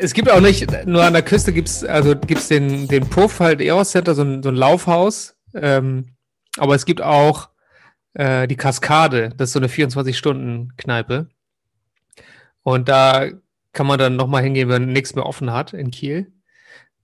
es 0.00 0.14
gibt 0.14 0.30
auch 0.30 0.40
nicht, 0.40 0.86
nur 0.86 1.02
an 1.04 1.12
der 1.12 1.22
Küste 1.22 1.52
gibt 1.52 1.68
es 1.68 1.84
also 1.84 2.16
gibt's 2.16 2.48
den, 2.48 2.88
den 2.88 3.08
Puff, 3.08 3.40
halt 3.40 3.60
Eros 3.60 3.90
Center, 3.90 4.14
so 4.14 4.22
ein, 4.22 4.42
so 4.42 4.48
ein 4.48 4.54
Laufhaus. 4.54 5.36
Ähm, 5.54 6.16
aber 6.56 6.74
es 6.74 6.84
gibt 6.84 7.02
auch 7.02 7.50
äh, 8.14 8.46
die 8.46 8.56
Kaskade, 8.56 9.30
das 9.36 9.50
ist 9.50 9.52
so 9.52 9.60
eine 9.60 9.68
24-Stunden-Kneipe. 9.68 11.28
Und 12.62 12.88
da 12.88 13.28
kann 13.72 13.86
man 13.86 13.98
dann 13.98 14.16
nochmal 14.16 14.42
hingehen, 14.42 14.68
wenn 14.68 14.92
nichts 14.92 15.14
mehr 15.14 15.26
offen 15.26 15.52
hat 15.52 15.72
in 15.72 15.90
Kiel. 15.90 16.32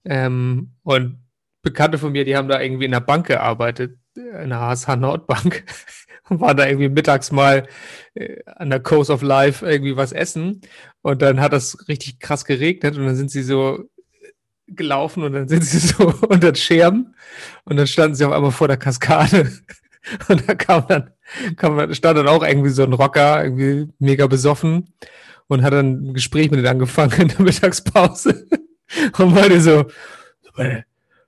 Ähm, 0.03 0.73
und 0.83 1.23
Bekannte 1.61 1.97
von 1.97 2.11
mir, 2.11 2.25
die 2.25 2.35
haben 2.37 2.47
da 2.47 2.61
irgendwie 2.61 2.85
in 2.85 2.91
der 2.91 2.99
Bank 2.99 3.27
gearbeitet, 3.27 3.97
in 4.15 4.49
der 4.49 4.59
HSH 4.59 4.95
Nordbank. 4.95 5.65
und 6.29 6.39
waren 6.41 6.57
da 6.57 6.67
irgendwie 6.67 6.89
mittags 6.89 7.31
mal 7.31 7.67
äh, 8.15 8.37
an 8.45 8.69
der 8.69 8.79
Coast 8.79 9.09
of 9.09 9.21
Life 9.21 9.65
irgendwie 9.65 9.95
was 9.95 10.11
essen. 10.11 10.61
Und 11.01 11.21
dann 11.21 11.39
hat 11.39 11.53
das 11.53 11.87
richtig 11.87 12.19
krass 12.19 12.45
geregnet 12.45 12.97
und 12.97 13.05
dann 13.05 13.15
sind 13.15 13.31
sie 13.31 13.43
so 13.43 13.89
gelaufen 14.67 15.23
und 15.23 15.33
dann 15.33 15.47
sind 15.49 15.63
sie 15.63 15.79
so 15.79 16.13
unter 16.27 16.51
den 16.51 16.55
Scherben 16.55 17.15
und 17.65 17.77
dann 17.77 17.87
standen 17.87 18.15
sie 18.15 18.25
auf 18.25 18.33
einmal 18.33 18.51
vor 18.51 18.67
der 18.67 18.77
Kaskade. 18.77 19.51
Und 20.29 20.47
da 20.47 20.53
kam 20.53 20.85
dann, 20.87 21.09
kam, 21.55 21.91
stand 21.95 22.19
dann 22.19 22.27
auch 22.27 22.43
irgendwie 22.43 22.69
so 22.69 22.83
ein 22.83 22.93
Rocker, 22.93 23.43
irgendwie 23.43 23.91
mega 23.97 24.27
besoffen 24.27 24.93
und 25.47 25.63
hat 25.63 25.73
dann 25.73 26.09
ein 26.09 26.13
Gespräch 26.13 26.51
mit 26.51 26.59
denen 26.59 26.67
angefangen 26.67 27.21
in 27.21 27.27
der 27.29 27.41
Mittagspause 27.41 28.47
und 29.17 29.33
meinte 29.33 29.59
so, 29.61 29.85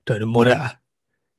deine 0.04 0.26
Mutter, 0.26 0.74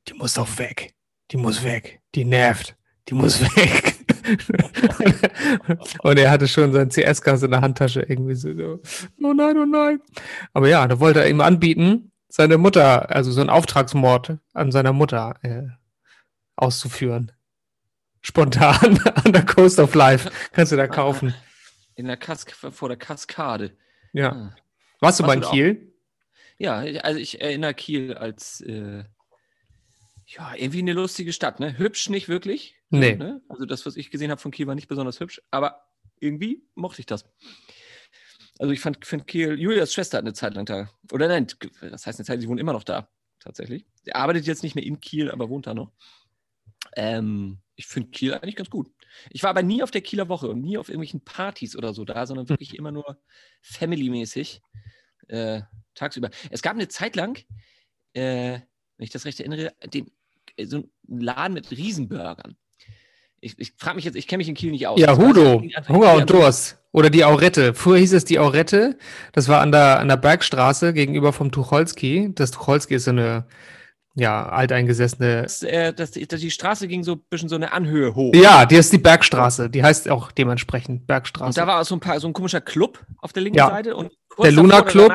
die 0.06 0.16
muss 0.16 0.34
doch 0.34 0.58
weg, 0.58 0.94
die 1.32 1.38
muss 1.38 1.64
weg, 1.64 2.02
die 2.16 2.26
nervt, 2.26 2.76
die 3.08 3.14
muss 3.14 3.42
weg. 3.42 3.96
und 6.04 6.20
er 6.20 6.32
hatte 6.32 6.48
schon 6.48 6.74
sein 6.74 6.90
CS-Gas 6.90 7.44
in 7.44 7.52
der 7.52 7.62
Handtasche 7.62 8.02
irgendwie 8.02 8.36
so, 8.36 8.50
oh 8.50 9.34
nein, 9.34 9.58
oh 9.58 9.66
nein. 9.66 10.02
Aber 10.54 10.68
ja, 10.68 10.88
da 10.88 11.00
wollte 11.00 11.22
er 11.22 11.30
ihm 11.30 11.42
anbieten, 11.42 12.12
seine 12.28 12.58
Mutter, 12.58 13.10
also 13.10 13.32
so 13.32 13.42
ein 13.42 13.50
Auftragsmord 13.50 14.38
an 14.54 14.72
seiner 14.72 14.94
Mutter 14.94 15.36
äh, 15.42 15.64
auszuführen. 16.56 17.32
Spontan 18.22 19.00
an 19.24 19.34
der 19.34 19.46
Coast 19.46 19.80
of 19.80 19.96
Life. 19.96 20.30
Kannst 20.52 20.72
du 20.72 20.76
da 20.76 20.88
kaufen. 20.88 21.34
In 21.96 22.06
der 22.06 22.18
Kas 22.18 22.46
vor 22.72 22.90
der 22.90 22.98
Kaskade. 22.98 23.76
Ja. 24.14 24.32
Ah. 24.32 24.56
Warst 25.00 25.20
du 25.20 25.24
mal 25.24 25.36
in 25.36 25.42
Kiel? 25.42 25.94
Ja, 26.58 26.84
also 27.04 27.20
ich 27.20 27.42
erinnere 27.42 27.74
Kiel 27.74 28.14
als 28.14 28.62
äh, 28.62 29.06
ja, 30.30 30.54
irgendwie 30.56 30.80
eine 30.80 30.94
lustige 30.94 31.34
Stadt, 31.34 31.60
ne? 31.60 31.78
Hübsch 31.78 32.10
nicht 32.10 32.30
wirklich. 32.30 32.76
Nee. 32.90 33.16
Ne? 33.16 33.42
Also 33.50 33.66
das, 33.66 33.86
was 33.86 33.96
ich 33.96 34.12
gesehen 34.12 34.30
habe 34.30 34.40
von 34.40 34.52
Kiel, 34.52 34.68
war 34.68 34.76
nicht 34.76 34.88
besonders 34.88 35.20
hübsch, 35.20 35.42
aber 35.50 35.84
irgendwie 36.20 36.64
mochte 36.76 37.00
ich 37.00 37.08
das. 37.08 37.26
Also 38.60 38.72
ich 38.72 38.80
fand, 38.80 39.04
fand 39.06 39.26
Kiel, 39.26 39.60
Julias 39.60 39.94
Schwester 39.94 40.18
hat 40.18 40.26
eine 40.26 40.34
Zeit 40.34 40.54
lang 40.54 40.66
da. 40.66 40.90
Oder 41.12 41.28
nein, 41.28 41.48
das 41.82 42.06
heißt 42.06 42.20
eine 42.20 42.26
Zeit, 42.26 42.42
sie 42.42 42.48
wohnt 42.48 42.60
immer 42.60 42.74
noch 42.74 42.84
da, 42.84 43.10
tatsächlich. 43.40 43.86
Sie 44.04 44.14
arbeitet 44.14 44.46
jetzt 44.46 44.64
nicht 44.64 44.76
mehr 44.76 44.86
in 44.86 45.00
Kiel, 45.00 45.32
aber 45.32 45.50
wohnt 45.50 45.66
da 45.66 45.74
noch. 45.74 45.94
Ähm, 46.96 47.60
ich 47.76 47.88
finde 47.88 48.10
Kiel 48.10 48.34
eigentlich 48.34 48.56
ganz 48.56 48.70
gut. 48.70 48.92
Ich 49.32 49.42
war 49.42 49.50
aber 49.50 49.64
nie 49.64 49.82
auf 49.82 49.92
der 49.92 50.02
Kieler 50.02 50.30
Woche 50.30 50.50
und 50.50 50.62
nie 50.62 50.78
auf 50.78 50.90
irgendwelchen 50.90 51.24
Partys 51.24 51.76
oder 51.76 51.94
so 51.94 52.06
da, 52.06 52.28
sondern 52.28 52.50
wirklich 52.50 52.78
immer 52.78 52.92
nur 52.92 53.20
family-mäßig 53.62 54.62
äh, 55.28 55.62
tagsüber. 55.96 56.30
Es 56.52 56.62
gab 56.62 56.74
eine 56.74 56.88
Zeit 56.88 57.16
lang, 57.16 57.40
äh, 58.14 58.60
wenn 58.98 59.04
ich 59.04 59.10
das 59.10 59.26
recht 59.26 59.40
erinnere, 59.40 59.74
den, 59.94 60.12
so 60.64 60.78
ein 60.78 61.22
Laden 61.22 61.54
mit 61.54 61.72
Riesenburgern. 61.72 62.56
Ich, 63.42 63.58
ich 63.58 63.74
frage 63.78 63.96
mich 63.96 64.06
jetzt, 64.06 64.16
ich 64.16 64.28
kenne 64.28 64.40
mich 64.40 64.50
in 64.50 64.56
Kiel 64.56 64.72
nicht 64.72 64.88
aus. 64.88 65.00
Ja, 65.00 65.18
Hudo, 65.18 65.64
Hunger 65.88 66.14
und 66.14 66.30
Durst. 66.30 66.78
Oder 66.92 67.10
die 67.10 67.24
Aurette. 67.24 67.74
Früher 67.74 68.00
hieß 68.00 68.14
es 68.14 68.26
die 68.26 68.40
Aurette. 68.40 68.98
Das 69.32 69.48
war 69.48 69.62
an 69.62 69.72
der, 69.72 70.00
an 70.00 70.08
der 70.08 70.18
Bergstraße 70.18 70.94
gegenüber 70.94 71.34
vom 71.34 71.52
Tucholsky. 71.52 72.32
Das 72.34 72.52
Tucholsky 72.52 72.96
ist 72.96 73.06
so 73.06 73.12
eine 73.12 73.46
ja, 74.16 74.50
alteingesessene. 74.50 75.44
Das, 75.44 75.64
äh, 75.64 75.94
das, 75.94 76.12
das, 76.12 76.40
die 76.40 76.52
Straße 76.52 76.88
ging 76.88 77.04
so 77.04 77.14
ein 77.14 77.22
bisschen 77.30 77.48
so 77.48 77.56
eine 77.56 77.72
Anhöhe 77.74 78.16
hoch. 78.16 78.34
Ja, 78.34 78.66
die 78.66 78.76
ist 78.76 78.92
die 78.92 78.98
Bergstraße. 78.98 79.70
Die 79.70 79.84
heißt 79.84 80.10
auch 80.10 80.32
dementsprechend 80.32 81.06
Bergstraße. 81.06 81.48
Und 81.48 81.58
da 81.58 81.68
war 81.68 81.80
auch 81.82 81.86
so 81.86 81.96
ein, 81.96 82.00
paar, 82.00 82.20
so 82.20 82.28
ein 82.28 82.34
komischer 82.34 82.62
Club 82.62 83.06
auf 83.20 83.34
der 83.34 83.44
linken 83.44 83.60
ja. 83.60 83.70
Seite. 83.70 83.96
Und 83.96 84.12
der 84.42 84.52
Luna 84.52 84.82
Club. 84.82 85.14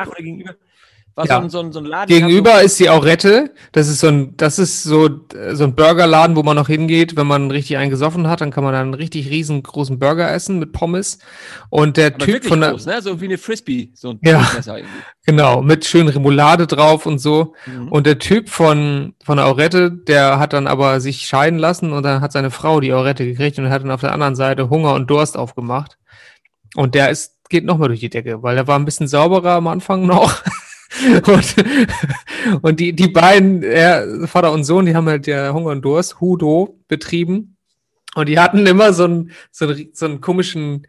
War 1.15 1.25
ja. 1.27 1.37
so, 1.37 1.43
ein, 1.43 1.49
so, 1.49 1.59
ein, 1.61 1.71
so 1.71 1.79
ein 1.79 1.85
Laden. 1.85 2.13
Gegenüber 2.13 2.61
ist 2.61 2.77
die 2.77 2.89
Aurette. 2.89 3.53
Das 3.71 3.87
ist 3.87 4.01
so 4.01 4.07
ein, 4.07 4.35
das 4.35 4.59
ist 4.59 4.83
so, 4.83 5.09
so 5.53 5.63
ein 5.63 5.73
Burgerladen, 5.73 6.35
wo 6.35 6.43
man 6.43 6.57
noch 6.57 6.67
hingeht, 6.67 7.15
wenn 7.15 7.25
man 7.25 7.51
richtig 7.51 7.77
einen 7.77 7.89
gesoffen 7.89 8.27
hat, 8.27 8.41
dann 8.41 8.51
kann 8.51 8.65
man 8.65 8.73
dann 8.73 8.81
einen 8.81 8.93
richtig 8.95 9.29
riesengroßen 9.29 9.97
Burger 9.97 10.29
essen 10.29 10.59
mit 10.59 10.73
Pommes. 10.73 11.19
Und 11.69 11.95
der 11.95 12.07
Aber 12.07 12.17
Typ 12.17 12.43
von 12.43 12.59
der. 12.59 12.71
Groß, 12.71 12.85
ne? 12.85 13.01
So 13.01 13.21
wie 13.21 13.25
eine 13.25 13.37
Frisbee, 13.37 13.91
so 13.93 14.09
ein 14.09 14.19
ja, 14.23 14.45
Genau, 15.25 15.61
mit 15.61 15.85
schön 15.85 16.09
Remoulade 16.09 16.67
drauf 16.67 17.05
und 17.05 17.19
so. 17.19 17.53
Mhm. 17.65 17.87
Und 17.87 18.07
der 18.07 18.19
Typ 18.19 18.49
von, 18.49 19.13
von 19.23 19.37
der 19.37 19.45
Aurette, 19.45 19.91
der 19.91 20.37
hat 20.37 20.51
dann 20.51 20.67
aber 20.67 20.99
sich 20.99 21.21
scheiden 21.21 21.59
lassen 21.59 21.93
und 21.93 22.03
dann 22.03 22.19
hat 22.19 22.33
seine 22.33 22.51
Frau 22.51 22.81
die 22.81 22.91
Aurette 22.91 23.25
gekriegt 23.25 23.57
und 23.57 23.69
hat 23.69 23.83
dann 23.83 23.91
auf 23.91 24.01
der 24.01 24.11
anderen 24.11 24.35
Seite 24.35 24.69
Hunger 24.69 24.93
und 24.93 25.09
Durst 25.09 25.37
aufgemacht. 25.37 25.97
Und 26.75 26.93
der 26.93 27.09
ist, 27.09 27.37
geht 27.47 27.63
nochmal 27.63 27.87
durch 27.87 28.01
die 28.01 28.09
Decke, 28.09 28.43
weil 28.43 28.57
er 28.57 28.67
war 28.67 28.77
ein 28.77 28.83
bisschen 28.83 29.07
sauberer 29.07 29.51
am 29.51 29.67
Anfang 29.67 30.05
noch. 30.05 30.43
Und, 31.27 31.55
und 32.61 32.79
die, 32.79 32.93
die 32.93 33.07
beiden, 33.07 33.63
er, 33.63 34.27
Vater 34.27 34.51
und 34.51 34.63
Sohn, 34.63 34.85
die 34.85 34.95
haben 34.95 35.07
halt 35.07 35.27
ja 35.27 35.51
Hunger 35.53 35.71
und 35.71 35.83
Durst, 35.83 36.21
Hudo, 36.21 36.79
betrieben. 36.87 37.57
Und 38.15 38.29
die 38.29 38.39
hatten 38.39 38.65
immer 38.65 38.93
so 38.93 39.03
einen, 39.03 39.31
so 39.51 39.67
einen, 39.67 39.89
so 39.93 40.05
einen 40.05 40.21
komischen, 40.21 40.87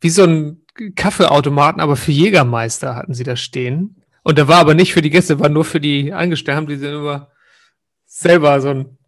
wie 0.00 0.10
so 0.10 0.22
einen 0.22 0.64
Kaffeeautomaten, 0.94 1.80
aber 1.80 1.96
für 1.96 2.12
Jägermeister 2.12 2.94
hatten 2.94 3.14
sie 3.14 3.24
da 3.24 3.34
stehen. 3.34 3.96
Und 4.22 4.38
der 4.38 4.46
war 4.46 4.58
aber 4.58 4.74
nicht 4.74 4.92
für 4.92 5.02
die 5.02 5.10
Gäste, 5.10 5.40
war 5.40 5.48
nur 5.48 5.64
für 5.64 5.80
die 5.80 6.12
Angestellten, 6.12 6.66
die 6.66 6.76
sind 6.76 6.94
immer 6.94 7.30
selber 8.06 8.60
so 8.60 8.68
ein 8.68 8.98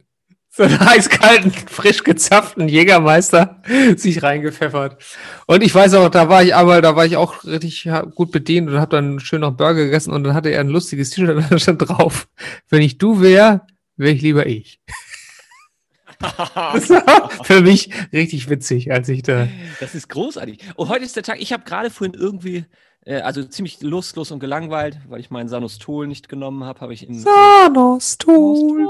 so 0.52 0.64
einen 0.64 0.78
eiskalten, 0.80 1.52
frisch 1.52 2.02
gezapften 2.02 2.68
Jägermeister 2.68 3.62
sich 3.96 4.22
reingepfeffert. 4.22 5.00
Und 5.46 5.62
ich 5.62 5.72
weiß 5.72 5.94
auch, 5.94 6.08
da 6.08 6.28
war 6.28 6.42
ich 6.42 6.54
aber, 6.54 6.82
da 6.82 6.96
war 6.96 7.06
ich 7.06 7.16
auch 7.16 7.44
richtig 7.44 7.88
gut 8.16 8.32
bedient 8.32 8.68
und 8.68 8.78
habe 8.78 8.96
dann 8.96 9.20
schön 9.20 9.42
noch 9.42 9.52
Burger 9.52 9.84
gegessen 9.84 10.12
und 10.12 10.24
dann 10.24 10.34
hatte 10.34 10.50
er 10.50 10.60
ein 10.60 10.68
lustiges 10.68 11.10
T-Shirt 11.10 11.44
da 11.50 11.58
stand 11.58 11.88
drauf, 11.88 12.28
wenn 12.68 12.82
ich 12.82 12.98
du 12.98 13.20
wäre, 13.20 13.62
wäre 13.96 14.12
ich 14.12 14.22
lieber 14.22 14.46
ich. 14.46 14.80
das 16.18 16.90
war 16.90 17.30
für 17.44 17.62
mich 17.62 17.90
richtig 18.12 18.50
witzig, 18.50 18.92
als 18.92 19.08
ich 19.08 19.22
da. 19.22 19.48
Das 19.78 19.94
ist 19.94 20.08
großartig. 20.08 20.58
Und 20.74 20.88
heute 20.88 21.04
ist 21.04 21.16
der 21.16 21.22
Tag, 21.22 21.40
ich 21.40 21.52
habe 21.52 21.62
gerade 21.64 21.90
vorhin 21.90 22.14
irgendwie 22.14 22.66
äh, 23.04 23.20
also 23.20 23.42
ziemlich 23.44 23.80
lustlos 23.82 24.30
und 24.30 24.40
gelangweilt, 24.40 24.98
weil 25.08 25.20
ich 25.20 25.30
meinen 25.30 25.48
Sanostol 25.48 26.06
nicht 26.06 26.28
genommen 26.28 26.64
habe, 26.64 26.80
habe 26.80 26.94
ich 26.94 27.08
in 27.08 27.18
Sanostol 27.18 28.86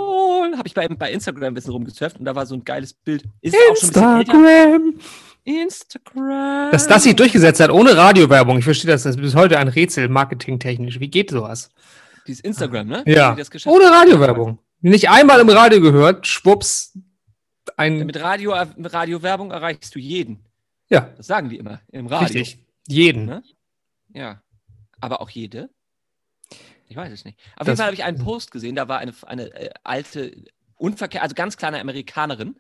habe 0.57 0.67
ich 0.67 0.75
bei, 0.75 0.89
bei 0.89 1.13
Instagram 1.13 1.49
ein 1.49 1.55
bisschen 1.55 1.73
rumgesurft 1.73 2.19
und 2.19 2.25
da 2.25 2.35
war 2.35 2.47
so 2.47 2.55
ein 2.55 2.65
geiles 2.65 2.93
Bild. 2.93 3.25
Ist 3.41 3.57
Instagram. 3.71 4.95
Instagram. 5.45 6.71
Dass 6.71 6.87
das 6.87 7.05
sich 7.05 7.17
durchgesetzt 7.17 7.61
hat 7.61 7.71
ohne 7.71 7.97
Radiowerbung. 7.97 8.59
Ich 8.59 8.65
verstehe 8.65 8.91
das. 8.91 9.05
Das 9.05 9.17
ist 9.17 9.23
bis 9.23 9.35
heute 9.35 9.59
ein 9.59 9.69
Rätsel, 9.69 10.09
marketingtechnisch. 10.09 11.01
Wie 11.01 11.09
geht 11.09 11.31
sowas? 11.31 11.71
Dieses 12.27 12.43
Instagram, 12.43 12.89
ne? 12.89 13.03
Ja. 13.07 13.37
Ohne 13.67 13.85
Radiowerbung. 13.85 14.59
Nicht 14.83 15.09
einmal 15.09 15.41
im 15.41 15.49
Radio 15.49 15.81
gehört, 15.81 16.27
schwupps. 16.27 16.99
Ein 17.77 18.05
mit 18.07 18.21
Radio, 18.21 18.55
Radiowerbung 18.79 19.51
erreichst 19.51 19.95
du 19.95 19.99
jeden. 19.99 20.45
Ja. 20.89 21.11
Das 21.17 21.27
sagen 21.27 21.49
die 21.49 21.57
immer 21.57 21.81
im 21.91 22.07
Radio. 22.07 22.27
Richtig. 22.27 22.59
Jeden. 22.87 23.27
Ne? 23.27 23.43
Ja. 24.13 24.43
Aber 25.01 25.21
auch 25.21 25.31
jede? 25.31 25.71
Ich 26.89 26.97
weiß 26.97 27.13
es 27.13 27.25
nicht. 27.25 27.39
Auf 27.57 27.59
das 27.59 27.69
jeden 27.69 27.77
Fall 27.77 27.87
habe 27.87 27.95
ich 27.95 28.05
einen 28.05 28.19
Post 28.19 28.51
gesehen, 28.51 28.75
da 28.75 28.89
war 28.89 28.99
eine, 28.99 29.15
eine 29.27 29.55
äh, 29.55 29.71
alte, 29.85 30.45
unverkehr, 30.77 31.23
also 31.23 31.35
ganz 31.35 31.57
kleine 31.57 31.81
Amerikanerin, 31.81 32.57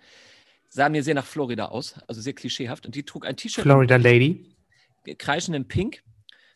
sah 0.68 0.88
mir 0.88 1.02
sehr 1.02 1.14
nach 1.14 1.26
Florida 1.26 1.66
aus, 1.66 1.94
also 2.06 2.20
sehr 2.20 2.32
klischeehaft, 2.32 2.86
und 2.86 2.94
die 2.94 3.02
trug 3.02 3.26
ein 3.26 3.36
T-Shirt. 3.36 3.62
Florida 3.62 3.96
Lady. 3.96 4.56
Kreischenden 5.18 5.66
Pink. 5.66 6.02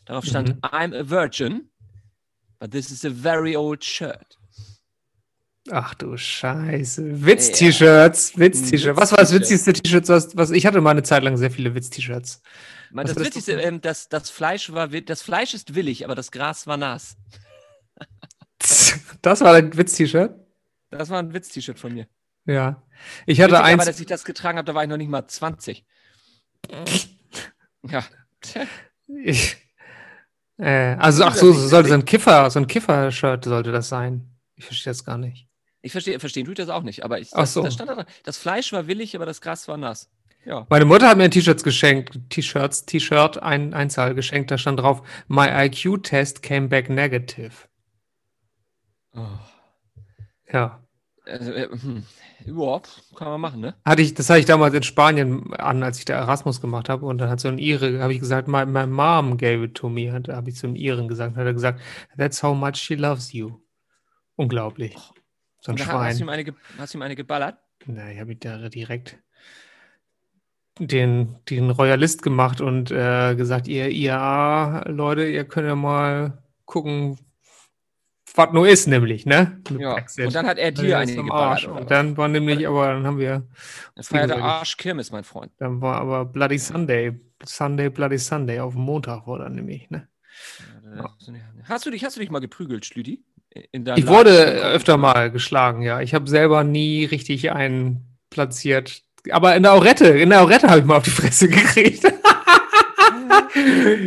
Darauf 0.05 0.25
stand 0.25 0.49
mhm. 0.49 0.61
I'm 0.61 0.95
a 0.95 1.09
virgin, 1.09 1.71
but 2.61 2.71
this 2.71 2.91
is 2.91 3.05
a 3.05 3.11
very 3.11 3.57
old 3.57 3.83
shirt. 3.83 4.39
Ach 5.71 5.95
du 5.95 6.17
Scheiße. 6.17 7.25
Witz-T-Shirts. 7.25 8.39
Witz-T-Shirt. 8.39 8.97
Was 8.97 9.13
war 9.13 9.19
das 9.19 9.33
witzigste 9.33 9.73
T-Shirt? 9.73 10.09
Was, 10.09 10.37
was, 10.37 10.51
ich 10.51 10.67
hatte 10.67 10.81
mal 10.83 10.91
eine 10.91 11.03
Zeit 11.03 11.23
lang 11.23 11.39
sehr 11.39 11.51
viele 11.51 11.75
Witz-T-Shirts. 11.75 12.43
Das 12.95 13.17
Witzigste, 13.17 13.53
ähm, 13.61 13.81
das, 13.81 14.09
das 14.09 14.31
Fleisch 14.31 14.73
war 14.73 14.89
das 14.89 15.23
Fleisch 15.23 15.53
ist 15.53 15.75
willig, 15.75 16.05
aber 16.05 16.15
das 16.15 16.31
Gras 16.31 16.67
war 16.67 16.77
nass. 16.77 17.17
Das 19.21 19.41
war 19.41 19.55
ein 19.55 19.77
Witz-T-Shirt? 19.77 20.35
Das 20.91 21.11
war 21.11 21.19
ein 21.19 21.35
Witz-T-Shirt 21.35 21.79
von 21.79 21.93
mir. 21.93 22.07
Ja. 22.47 22.83
Ich 23.27 23.41
hatte 23.41 23.55
Witzig, 23.55 23.65
eins. 23.65 23.83
Aber, 23.83 23.91
dass 23.91 24.01
ich 24.01 24.07
das 24.07 24.25
getragen 24.25 24.59
habe, 24.59 24.67
da 24.67 24.75
war 24.75 24.83
ich 24.83 24.89
noch 24.89 24.97
nicht 24.97 25.11
mal 25.11 25.27
20. 25.27 25.85
ja. 27.89 28.05
Ich, 29.07 29.57
äh, 30.59 30.97
also, 30.97 31.25
ach 31.25 31.35
so, 31.35 31.53
sollte 31.53 31.89
so 31.89 31.95
ein 31.95 32.05
Kiffer, 32.05 32.51
so 32.51 32.59
ein 32.59 32.67
Kiffer-Shirt 32.67 33.45
sollte 33.45 33.73
das 33.73 33.89
sein. 33.89 34.31
Ich 34.57 34.65
verstehe 34.65 34.93
das 34.93 35.05
gar 35.05 35.19
nicht. 35.19 35.49
Ich 35.83 35.93
verstehe, 35.93 36.19
verstehen 36.21 36.47
tut 36.47 36.59
das 36.59 36.69
auch 36.69 36.83
nicht, 36.83 37.05
aber 37.05 37.19
ich, 37.19 37.31
das, 37.31 37.53
so. 37.53 37.63
das, 37.63 37.77
da, 37.77 38.07
das 38.23 38.39
Fleisch 38.39 38.73
war 38.73 38.87
willig, 38.87 39.15
aber 39.17 39.27
das 39.27 39.41
Gras 39.41 39.69
war 39.69 39.77
nass. 39.77 40.11
Ja. 40.45 40.67
Meine 40.69 40.85
Mutter 40.85 41.09
hat 41.09 41.17
mir 41.17 41.31
T-Shirts 41.31 41.65
geschenkt, 41.65 42.19
T-Shirts, 42.29 42.85
T-Shirt, 42.85 43.43
ein 43.43 43.73
Einzahl 43.73 44.15
geschenkt, 44.15 44.51
da 44.51 44.59
stand 44.59 44.81
drauf, 44.81 45.03
My 45.27 45.47
IQ-Test 45.49 46.43
came 46.43 46.69
back 46.69 46.91
negative. 46.91 47.69
Oh. 49.15 49.27
Ja. 50.53 50.83
Also, 51.27 51.53
äh, 51.53 51.69
hm. 51.71 52.05
Überhaupt, 52.45 53.03
kann 53.17 53.29
man 53.29 53.41
machen, 53.41 53.61
ne? 53.61 53.75
Hatte 53.87 54.03
ich, 54.03 54.13
das 54.13 54.29
hatte 54.29 54.41
ich 54.41 54.47
damals 54.47 54.75
in 54.75 54.83
Spanien 54.83 55.55
an, 55.55 55.83
als 55.83 55.99
ich 55.99 56.05
da 56.05 56.15
Erasmus 56.15 56.61
gemacht 56.61 56.91
habe. 56.91 57.07
Und 57.07 57.19
dann 57.19 57.31
hat 57.31 57.41
so 57.41 57.49
ein 57.49 57.59
Ire, 57.59 58.03
habe 58.03 58.13
ich 58.13 58.21
gesagt, 58.21 58.49
my, 58.49 58.67
my 58.67 58.87
mom 58.87 59.39
gave 59.39 59.65
it 59.65 59.75
to 59.75 59.89
me, 59.89 60.13
habe 60.13 60.51
ich 60.51 60.57
zu 60.57 60.67
einem 60.67 60.77
Iren 60.77 61.09
gesagt. 61.09 61.37
Hat 61.37 61.47
er 61.47 61.55
gesagt, 61.55 61.81
that's 62.19 62.43
how 62.43 62.55
much 62.55 62.77
she 62.77 62.97
loves 62.97 63.33
you. 63.33 63.61
Unglaublich. 64.37 64.95
So 65.61 65.73
ein 65.73 65.77
da 65.77 65.87
hast 65.87 66.19
du 66.19 66.25
ihm 66.25 66.29
Schwein. 66.29 66.41
eine, 66.41 66.55
hast 66.77 66.93
du 66.93 66.99
ihm 66.99 67.03
eine 67.03 67.17
geballert? 67.17 67.57
Na, 67.87 68.11
ich 68.11 68.21
habe 68.21 68.33
ich 68.33 68.41
da 68.41 68.69
direkt 68.69 69.19
den, 70.79 71.37
den 71.49 71.71
Royalist 71.71 72.23
gemacht 72.23 72.61
und 72.61 72.91
äh, 72.91 73.35
gesagt, 73.37 73.69
ihr 73.69 73.91
IAA, 73.91 74.89
Leute, 74.89 75.25
ihr 75.25 75.45
könnt 75.45 75.69
ja 75.69 75.75
mal 75.77 76.43
gucken, 76.65 77.19
was 78.37 78.53
nur 78.53 78.69
ist, 78.69 78.89
nämlich, 78.89 79.27
ne? 79.27 79.61
Mit 79.71 79.81
Ja. 79.83 79.95
Brexit. 79.95 80.27
Und 80.27 80.35
dann 80.35 80.47
hat 80.47 80.59
er 80.59 80.73
Ja, 80.73 80.83
dir 80.83 80.99
eine 80.99 81.21
Und 81.23 81.29
was? 81.31 81.87
dann 81.87 82.17
war 82.17 82.27
nämlich, 82.27 82.67
aber 82.67 82.89
dann 82.89 83.07
haben 83.07 83.19
wir 83.19 83.47
Das 83.95 84.11
war 84.11 84.21
ja 84.21 84.27
der 84.27 84.37
Wie 84.37 84.41
gesagt, 84.41 84.59
Arsch 84.59 84.77
Kirmes, 84.77 85.13
mein 85.13 85.23
Freund. 85.23 85.53
Dann 85.59 85.81
war 85.81 86.01
aber 86.01 86.25
Bloody 86.25 86.59
Sunday. 86.59 87.13
Sunday, 87.45 87.91
Bloody 87.91 88.19
Sunday. 88.19 88.59
Auf 88.59 88.73
dem 88.75 88.83
Montag 88.83 89.27
war 89.29 89.39
dann 89.39 89.55
nämlich, 89.55 89.89
ne? 89.91 90.09
Hast 91.65 91.87
du 91.87 91.91
dich, 91.93 92.05
hast 92.05 92.17
du 92.17 92.21
dich 92.21 92.31
mal 92.31 92.41
geprügelt, 92.41 92.85
Schlüdi? 92.85 93.23
Ich 93.51 93.69
Lage- 93.73 94.07
wurde 94.09 94.33
öfter 94.63 94.97
mal 94.97 95.31
geschlagen, 95.31 95.83
ja. 95.83 96.01
Ich 96.01 96.13
habe 96.13 96.29
selber 96.29 96.65
nie 96.65 97.05
richtig 97.05 97.53
einen 97.53 98.19
platziert. 98.31 99.03
Aber 99.31 99.57
in 99.57 99.63
der 99.63 99.73
Aurette, 99.73 100.07
in 100.07 100.31
der 100.31 100.43
Aurette 100.43 100.69
habe 100.69 100.81
ich 100.81 100.87
mal 100.87 100.97
auf 100.97 101.05
die 101.05 101.11
Fresse 101.11 101.49
gekriegt. 101.49 102.05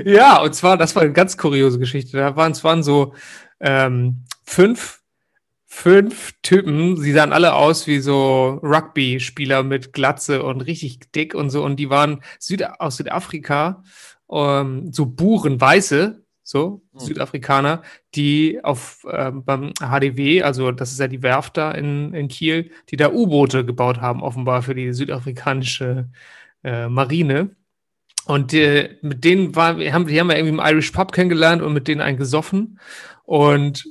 ja, 0.05 0.41
und 0.41 0.53
zwar, 0.53 0.77
das 0.77 0.95
war 0.95 1.03
eine 1.03 1.13
ganz 1.13 1.37
kuriose 1.37 1.79
Geschichte. 1.79 2.17
Da 2.17 2.35
waren 2.35 2.51
es 2.51 2.63
waren 2.63 2.83
so 2.83 3.13
ähm, 3.59 4.23
fünf, 4.43 5.01
fünf 5.65 6.33
Typen, 6.41 6.97
sie 6.97 7.11
sahen 7.13 7.33
alle 7.33 7.53
aus 7.53 7.87
wie 7.87 7.99
so 7.99 8.59
Rugby-Spieler 8.63 9.63
mit 9.63 9.93
Glatze 9.93 10.43
und 10.43 10.61
richtig 10.61 11.11
dick 11.11 11.33
und 11.33 11.49
so. 11.49 11.63
Und 11.63 11.77
die 11.77 11.89
waren 11.89 12.21
Süd 12.39 12.63
aus 12.79 12.97
Südafrika, 12.97 13.83
ähm, 14.31 14.91
so 14.91 15.05
Buren, 15.05 15.59
Weiße, 15.59 16.23
so 16.47 16.81
Mhm. 16.94 16.99
Südafrikaner, 16.99 17.81
die 18.15 18.63
auf 18.63 19.05
ähm, 19.11 19.44
beim 19.44 19.73
HDW, 19.81 20.44
also 20.44 20.71
das 20.71 20.91
ist 20.94 20.99
ja 20.99 21.09
die 21.09 21.21
Werft 21.21 21.57
da 21.57 21.71
in, 21.71 22.13
in 22.13 22.29
Kiel, 22.29 22.71
die 22.89 22.95
da 22.95 23.11
U-Boote 23.11 23.65
gebaut 23.65 23.99
haben, 23.99 24.23
offenbar 24.23 24.61
für 24.61 24.73
die 24.73 24.94
südafrikanische 24.94 26.07
äh, 26.63 26.88
Marine. 26.88 27.49
Und 28.25 28.53
äh, 28.53 28.95
mit 29.01 29.25
denen 29.25 29.55
wir 29.55 29.94
haben, 29.94 30.07
die 30.07 30.19
haben 30.19 30.29
wir 30.29 30.38
irgendwie 30.38 30.55
im 30.55 30.61
Irish 30.63 30.91
Pub 30.91 31.11
kennengelernt 31.11 31.61
und 31.61 31.73
mit 31.73 31.88
denen 31.89 31.99
einen 32.01 32.17
gesoffen. 32.17 32.79
Und 33.23 33.85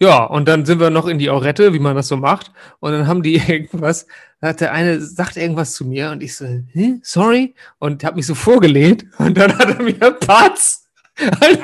ja, 0.00 0.24
und 0.24 0.48
dann 0.48 0.64
sind 0.64 0.80
wir 0.80 0.90
noch 0.90 1.06
in 1.06 1.18
die 1.18 1.30
Aurette, 1.30 1.74
wie 1.74 1.78
man 1.78 1.94
das 1.94 2.08
so 2.08 2.16
macht. 2.16 2.52
Und 2.80 2.92
dann 2.92 3.06
haben 3.06 3.22
die 3.22 3.36
irgendwas, 3.48 4.06
da 4.40 4.48
hat 4.48 4.62
der 4.62 4.72
eine, 4.72 4.98
sagt 5.00 5.36
irgendwas 5.36 5.74
zu 5.74 5.84
mir 5.84 6.10
und 6.10 6.22
ich 6.22 6.36
so, 6.36 6.46
Hä? 6.72 7.00
sorry? 7.02 7.54
Und 7.78 8.02
habe 8.02 8.16
mich 8.16 8.26
so 8.26 8.34
vorgelehnt 8.34 9.04
und 9.18 9.36
dann 9.36 9.58
hat 9.58 9.78
er 9.78 9.82
mir 9.82 9.92
Patz 10.12 10.81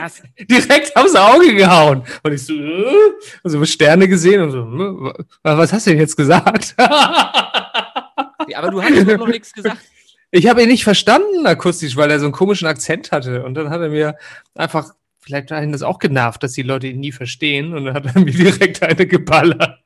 Was? 0.00 0.22
direkt 0.38 0.94
aufs 0.96 1.14
Auge 1.14 1.54
gehauen. 1.54 2.02
Und 2.22 2.32
ich 2.32 2.44
so, 2.44 2.52
äh? 2.52 2.84
und 3.42 3.50
so 3.50 3.64
Sterne 3.64 4.06
gesehen 4.08 4.42
und 4.42 4.50
so, 4.50 4.58
wa- 4.66 5.14
was 5.42 5.72
hast 5.72 5.86
du 5.86 5.90
denn 5.90 6.00
jetzt 6.00 6.16
gesagt? 6.16 6.74
Aber 6.78 8.70
du 8.70 8.82
hast 8.82 8.96
doch 9.08 9.18
noch 9.18 9.26
nichts 9.28 9.52
gesagt. 9.52 9.78
Ich 10.30 10.46
habe 10.48 10.62
ihn 10.62 10.68
nicht 10.68 10.84
verstanden 10.84 11.46
akustisch, 11.46 11.96
weil 11.96 12.10
er 12.10 12.18
so 12.18 12.26
einen 12.26 12.32
komischen 12.32 12.66
Akzent 12.68 13.12
hatte. 13.12 13.44
Und 13.44 13.54
dann 13.54 13.70
hat 13.70 13.80
er 13.80 13.88
mir 13.88 14.16
einfach, 14.54 14.90
vielleicht 15.18 15.50
hat 15.50 15.62
ihn 15.62 15.72
das 15.72 15.82
auch 15.82 15.98
genervt, 15.98 16.42
dass 16.42 16.52
die 16.52 16.62
Leute 16.62 16.88
ihn 16.88 17.00
nie 17.00 17.12
verstehen. 17.12 17.74
Und 17.74 17.86
dann 17.86 17.94
hat 17.94 18.06
er 18.14 18.20
mir 18.20 18.32
direkt 18.32 18.82
eine 18.82 19.06
geballert. 19.06 19.78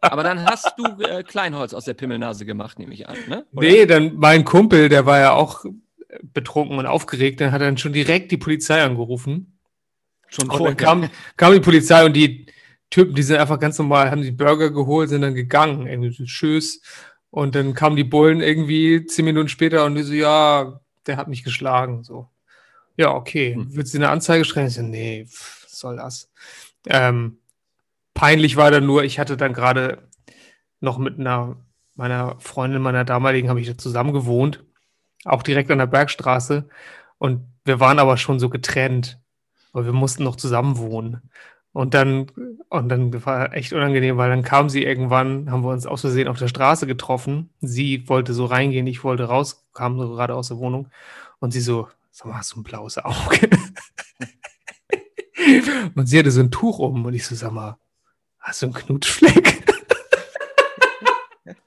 Aber 0.00 0.22
dann 0.22 0.44
hast 0.46 0.72
du 0.78 0.84
äh, 1.04 1.22
Kleinholz 1.22 1.74
aus 1.74 1.84
der 1.84 1.94
Pimmelnase 1.94 2.46
gemacht, 2.46 2.78
nehme 2.78 2.94
ich 2.94 3.06
an, 3.08 3.16
ne? 3.28 3.44
Oder? 3.52 3.68
Nee, 3.68 3.84
dann 3.86 4.14
mein 4.16 4.44
Kumpel, 4.44 4.88
der 4.88 5.04
war 5.04 5.18
ja 5.20 5.32
auch 5.32 5.64
betrunken 6.22 6.78
und 6.78 6.86
aufgeregt, 6.86 7.40
dann 7.40 7.52
hat 7.52 7.60
er 7.60 7.66
dann 7.66 7.78
schon 7.78 7.92
direkt 7.92 8.30
die 8.30 8.36
Polizei 8.36 8.82
angerufen. 8.82 9.58
Schon 10.28 10.44
Und 10.44 10.52
dann 10.52 10.58
vorher. 10.58 10.74
kam, 10.76 11.10
kam 11.36 11.52
die 11.52 11.60
Polizei 11.60 12.04
und 12.04 12.14
die 12.14 12.46
Typen, 12.90 13.14
die 13.14 13.22
sind 13.22 13.38
einfach 13.38 13.58
ganz 13.58 13.78
normal, 13.78 14.10
haben 14.10 14.22
die 14.22 14.30
Burger 14.30 14.70
geholt, 14.70 15.08
sind 15.08 15.22
dann 15.22 15.34
gegangen, 15.34 15.86
irgendwie 15.86 16.12
so 16.12 16.24
tschüss. 16.24 16.82
Und 17.30 17.54
dann 17.56 17.74
kamen 17.74 17.96
die 17.96 18.04
Bullen 18.04 18.40
irgendwie 18.40 19.06
zehn 19.06 19.24
Minuten 19.24 19.48
später 19.48 19.84
und 19.84 19.96
die 19.96 20.02
so, 20.02 20.14
ja, 20.14 20.80
der 21.06 21.16
hat 21.16 21.28
mich 21.28 21.42
geschlagen, 21.42 22.04
so. 22.04 22.28
Ja, 22.96 23.12
okay. 23.12 23.54
Hm. 23.54 23.66
Willst 23.70 23.92
du 23.92 23.98
eine 23.98 24.10
Anzeige 24.10 24.44
schreiben? 24.44 24.68
Ich 24.68 24.74
so, 24.74 24.82
nee, 24.82 25.26
pff, 25.26 25.64
was 25.64 25.78
soll 25.80 25.96
das? 25.96 26.30
Ähm, 26.86 27.38
peinlich 28.14 28.56
war 28.56 28.70
dann 28.70 28.86
nur, 28.86 29.02
ich 29.02 29.18
hatte 29.18 29.36
dann 29.36 29.52
gerade 29.52 30.08
noch 30.80 30.98
mit 30.98 31.18
einer, 31.18 31.56
meiner 31.96 32.38
Freundin, 32.38 32.82
meiner 32.82 33.04
damaligen, 33.04 33.48
habe 33.48 33.60
ich 33.60 33.66
da 33.66 33.76
zusammen 33.76 34.12
gewohnt, 34.12 34.64
auch 35.24 35.42
direkt 35.42 35.70
an 35.70 35.78
der 35.78 35.86
Bergstraße. 35.86 36.68
Und 37.18 37.46
wir 37.64 37.80
waren 37.80 37.98
aber 37.98 38.16
schon 38.16 38.38
so 38.38 38.50
getrennt, 38.50 39.18
weil 39.72 39.86
wir 39.86 39.92
mussten 39.92 40.24
noch 40.24 40.36
zusammen 40.36 40.78
wohnen. 40.78 41.22
Und 41.72 41.94
dann, 41.94 42.30
und 42.68 42.88
dann 42.88 43.26
war 43.26 43.52
echt 43.52 43.72
unangenehm, 43.72 44.16
weil 44.16 44.30
dann 44.30 44.44
kam 44.44 44.68
sie 44.68 44.84
irgendwann, 44.84 45.50
haben 45.50 45.64
wir 45.64 45.70
uns 45.70 45.86
aus 45.86 46.02
Versehen 46.02 46.28
auf 46.28 46.38
der 46.38 46.48
Straße 46.48 46.86
getroffen. 46.86 47.50
Sie 47.60 48.08
wollte 48.08 48.32
so 48.32 48.44
reingehen, 48.44 48.86
ich 48.86 49.02
wollte 49.02 49.24
raus, 49.24 49.66
kam 49.72 49.98
so 49.98 50.10
gerade 50.10 50.36
aus 50.36 50.48
der 50.48 50.58
Wohnung. 50.58 50.88
Und 51.40 51.50
sie 51.50 51.60
so, 51.60 51.88
sag 52.12 52.28
mal, 52.28 52.38
hast 52.38 52.54
du 52.54 52.60
ein 52.60 52.62
blaues 52.62 52.98
Auge? 52.98 53.50
und 55.96 56.06
sie 56.06 56.18
hatte 56.18 56.30
so 56.30 56.40
ein 56.40 56.52
Tuch 56.52 56.78
um 56.78 57.04
und 57.04 57.14
ich 57.14 57.26
so, 57.26 57.34
sag 57.34 57.50
mal, 57.50 57.76
hast 58.38 58.62
du 58.62 58.66
einen 58.66 58.74
Knutschfleck? 58.74 59.64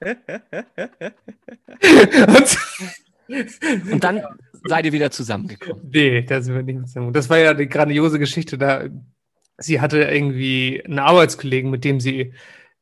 und, 0.00 2.58
Und 3.28 4.04
dann 4.04 4.22
seid 4.64 4.86
ihr 4.86 4.92
wieder 4.92 5.10
zusammengekommen. 5.10 5.90
Nee, 5.92 6.22
da 6.22 6.40
sind 6.40 6.54
wir 6.54 6.62
nicht 6.62 6.86
zusammen. 6.88 7.12
Das 7.12 7.28
war 7.30 7.38
ja 7.38 7.54
die 7.54 7.68
grandiose 7.68 8.18
Geschichte. 8.18 8.58
Da, 8.58 8.88
sie 9.58 9.80
hatte 9.80 10.02
irgendwie 10.02 10.82
einen 10.84 10.98
Arbeitskollegen, 10.98 11.70
mit 11.70 11.84
dem 11.84 12.00
sie, 12.00 12.32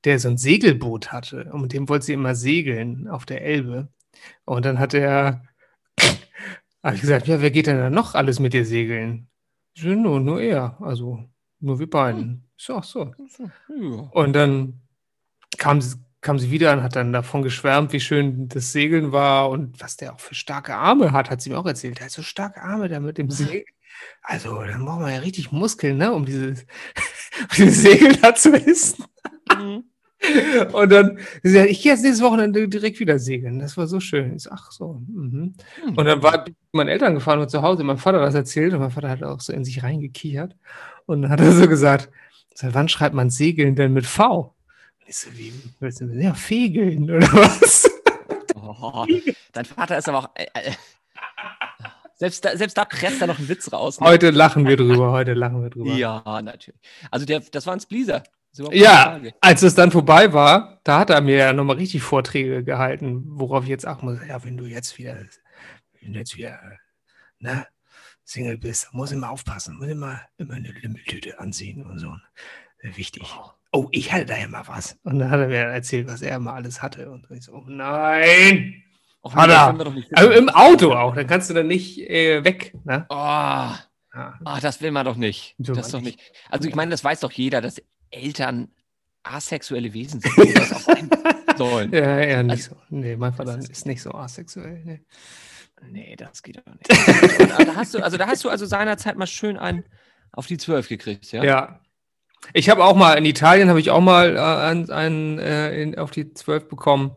der 0.04 0.18
so 0.18 0.28
ein 0.28 0.38
Segelboot 0.38 1.12
hatte. 1.12 1.50
Und 1.52 1.62
mit 1.62 1.72
dem 1.72 1.88
wollte 1.88 2.06
sie 2.06 2.12
immer 2.12 2.34
segeln 2.34 3.08
auf 3.08 3.26
der 3.26 3.42
Elbe. 3.42 3.88
Und 4.44 4.64
dann 4.64 4.78
hat 4.78 4.94
er, 4.94 5.42
ich 6.92 7.00
gesagt, 7.00 7.26
ja, 7.26 7.40
wer 7.40 7.50
geht 7.50 7.66
denn 7.66 7.78
da 7.78 7.90
noch 7.90 8.14
alles 8.14 8.38
mit 8.38 8.52
dir 8.52 8.64
segeln? 8.64 9.28
So, 9.74 9.88
nur, 9.88 10.20
nur 10.20 10.40
er. 10.40 10.80
Also, 10.80 11.24
nur 11.60 11.78
wir 11.78 11.90
beiden. 11.90 12.44
Ich 12.56 12.64
So, 12.64 12.80
so. 12.80 13.12
Ja. 13.68 14.08
Und 14.12 14.32
dann 14.32 14.80
kam 15.58 15.80
sie, 15.80 15.96
kam 16.26 16.40
sie 16.40 16.50
wieder 16.50 16.72
und 16.72 16.82
hat 16.82 16.96
dann 16.96 17.12
davon 17.12 17.42
geschwärmt, 17.42 17.92
wie 17.92 18.00
schön 18.00 18.48
das 18.48 18.72
Segeln 18.72 19.12
war 19.12 19.48
und 19.48 19.80
was 19.80 19.96
der 19.96 20.12
auch 20.12 20.18
für 20.18 20.34
starke 20.34 20.74
Arme 20.74 21.12
hat, 21.12 21.30
hat 21.30 21.40
sie 21.40 21.50
mir 21.50 21.58
auch 21.58 21.66
erzählt. 21.66 22.00
Er 22.00 22.06
hat 22.06 22.10
so 22.10 22.22
starke 22.22 22.62
Arme 22.62 22.88
da 22.88 22.98
mit 22.98 23.16
dem 23.16 23.30
Segeln. 23.30 23.62
Also, 24.22 24.60
dann 24.60 24.84
braucht 24.84 25.02
man 25.02 25.12
ja 25.12 25.20
richtig 25.20 25.52
Muskeln, 25.52 25.98
ne, 25.98 26.12
um 26.12 26.26
dieses, 26.26 26.62
um 27.42 27.48
dieses 27.56 27.80
Segel 27.80 28.16
da 28.16 28.34
zu 28.34 28.52
wissen. 28.52 29.04
Mhm. 29.56 29.84
Und 30.72 30.90
dann, 30.90 31.20
sie 31.44 31.52
sagt, 31.52 31.70
ich 31.70 31.80
gehe 31.80 31.92
jetzt 31.92 32.02
nächstes 32.02 32.24
Wochenende 32.24 32.68
direkt 32.68 32.98
wieder 32.98 33.20
segeln. 33.20 33.60
Das 33.60 33.76
war 33.76 33.86
so 33.86 34.00
schön. 34.00 34.34
Ich 34.34 34.42
so, 34.42 34.50
ach 34.52 34.72
so. 34.72 35.00
Mhm. 35.06 35.54
Und 35.94 36.04
dann 36.04 36.24
war 36.24 36.44
meinen 36.72 36.88
Eltern 36.88 37.14
gefahren 37.14 37.38
und 37.38 37.52
zu 37.52 37.62
Hause 37.62 37.84
mein 37.84 37.98
Vater 37.98 38.18
das 38.18 38.34
erzählt 38.34 38.74
und 38.74 38.80
mein 38.80 38.90
Vater 38.90 39.10
hat 39.10 39.22
auch 39.22 39.40
so 39.40 39.52
in 39.52 39.64
sich 39.64 39.84
reingekichert 39.84 40.56
und 41.06 41.22
dann 41.22 41.30
hat 41.30 41.38
er 41.38 41.52
so 41.52 41.68
gesagt, 41.68 42.10
seit 42.52 42.74
wann 42.74 42.88
schreibt 42.88 43.14
man 43.14 43.30
Segeln 43.30 43.76
denn 43.76 43.92
mit 43.92 44.06
V? 44.06 44.55
Ich 45.08 45.18
so, 45.18 45.30
wie, 45.36 45.52
du 45.80 46.06
ja, 46.20 46.34
Fegeln 46.34 47.10
oder 47.10 47.32
was? 47.32 47.88
Oh, 48.54 49.06
dein 49.52 49.64
Vater 49.64 49.96
ist 49.96 50.08
aber 50.08 50.18
auch. 50.18 50.30
Äh, 50.34 50.46
äh, 50.54 50.72
selbst, 52.16 52.44
da, 52.44 52.56
selbst 52.56 52.76
da 52.76 52.84
presst 52.84 53.20
er 53.20 53.28
noch 53.28 53.38
einen 53.38 53.48
Witz 53.48 53.72
raus. 53.72 54.00
ne? 54.00 54.06
Heute 54.06 54.30
lachen 54.30 54.66
wir 54.66 54.76
drüber, 54.76 55.12
heute 55.12 55.34
lachen 55.34 55.62
wir 55.62 55.70
drüber. 55.70 55.92
Ja, 55.92 56.22
natürlich. 56.42 56.80
Also 57.10 57.24
der, 57.24 57.40
das 57.40 57.66
war 57.66 57.74
ein 57.74 57.80
Spleaser. 57.80 58.24
Ja, 58.72 59.20
als 59.42 59.62
es 59.62 59.74
dann 59.74 59.90
vorbei 59.90 60.32
war, 60.32 60.80
da 60.82 60.98
hat 61.00 61.10
er 61.10 61.20
mir 61.20 61.36
ja 61.36 61.52
nochmal 61.52 61.76
richtig 61.76 62.02
Vorträge 62.02 62.64
gehalten, 62.64 63.22
worauf 63.26 63.64
ich 63.64 63.70
jetzt 63.70 63.86
achten 63.86 64.06
muss. 64.06 64.18
Ja, 64.26 64.42
wenn 64.44 64.56
du 64.56 64.64
jetzt 64.64 64.98
wieder, 64.98 65.18
wenn 66.00 66.14
du 66.14 66.18
jetzt 66.18 66.36
wieder, 66.36 66.58
ne, 67.38 67.66
Single 68.24 68.56
bist, 68.56 68.88
muss 68.92 69.12
immer 69.12 69.30
aufpassen, 69.30 69.76
muss 69.76 69.88
immer, 69.88 70.22
immer 70.38 70.54
eine 70.54 70.72
Limmeltüte 70.72 71.38
anziehen 71.38 71.84
und 71.84 71.98
so. 71.98 72.16
Wichtig. 72.82 73.24
Oh, 73.72 73.88
ich 73.90 74.12
hatte 74.12 74.26
da 74.26 74.36
ja 74.36 74.48
mal 74.48 74.66
was. 74.68 74.98
Und 75.02 75.18
dann 75.18 75.30
hat 75.30 75.40
er 75.40 75.48
mir 75.48 75.56
erzählt, 75.56 76.06
was 76.06 76.22
er 76.22 76.38
mal 76.38 76.54
alles 76.54 76.82
hatte. 76.82 77.10
Und 77.10 77.26
ich 77.30 77.44
so, 77.44 77.52
oh 77.52 77.64
nein! 77.66 78.82
Wir 79.34 79.84
doch 79.84 79.92
nicht 79.94 80.16
Also 80.16 80.30
im 80.30 80.48
Auto 80.48 80.92
auch, 80.92 81.14
dann 81.14 81.26
kannst 81.26 81.50
du 81.50 81.54
dann 81.54 81.66
nicht 81.66 81.98
äh, 82.08 82.44
weg. 82.44 82.74
Ne? 82.84 83.06
Oh, 83.08 83.14
Ja. 83.16 84.38
oh, 84.44 84.58
das 84.60 84.80
will 84.80 84.92
man 84.92 85.04
doch 85.04 85.16
nicht. 85.16 85.54
Will 85.58 85.74
Das 85.74 85.90
doch 85.90 86.00
nicht. 86.00 86.20
Also 86.48 86.68
ich 86.68 86.74
meine, 86.74 86.90
das 86.92 87.02
weiß 87.02 87.20
doch 87.20 87.32
jeder, 87.32 87.60
dass 87.60 87.82
Eltern 88.10 88.68
asexuelle 89.24 89.92
Wesen 89.92 90.20
sind, 90.20 90.36
die 90.44 90.54
das 90.54 90.72
auch 90.72 90.96
sollen. 91.56 91.92
Ja, 91.92 92.18
eher 92.18 92.42
nicht 92.42 92.64
so. 92.64 92.76
Nee, 92.88 93.16
mein 93.16 93.32
Vater 93.32 93.58
ist, 93.58 93.68
ist 93.68 93.86
nicht 93.86 94.02
so 94.02 94.12
asexuell. 94.12 94.82
Nee. 94.84 95.00
Nee, 95.90 96.16
das 96.16 96.42
geht 96.42 96.58
auch 96.58 96.72
nicht. 96.72 96.88
Und, 97.50 97.50
da 97.68 97.74
hast 97.76 97.94
du, 97.94 98.02
also 98.02 98.16
da 98.16 98.26
hast 98.26 98.44
du 98.44 98.48
also 98.48 98.64
seinerzeit 98.64 99.16
mal 99.16 99.26
schön 99.26 99.58
einen 99.58 99.84
auf 100.32 100.46
die 100.46 100.56
12 100.56 100.88
gekriegt, 100.88 101.32
ja? 101.32 101.44
Ja. 101.44 101.80
Ich 102.52 102.70
habe 102.70 102.84
auch 102.84 102.96
mal, 102.96 103.14
in 103.14 103.24
Italien 103.24 103.68
habe 103.68 103.80
ich 103.80 103.90
auch 103.90 104.00
mal 104.00 104.36
äh, 104.36 104.40
einen, 104.40 104.90
einen 104.90 105.38
äh, 105.38 105.82
in, 105.82 105.98
auf 105.98 106.10
die 106.10 106.32
12 106.32 106.68
bekommen. 106.68 107.12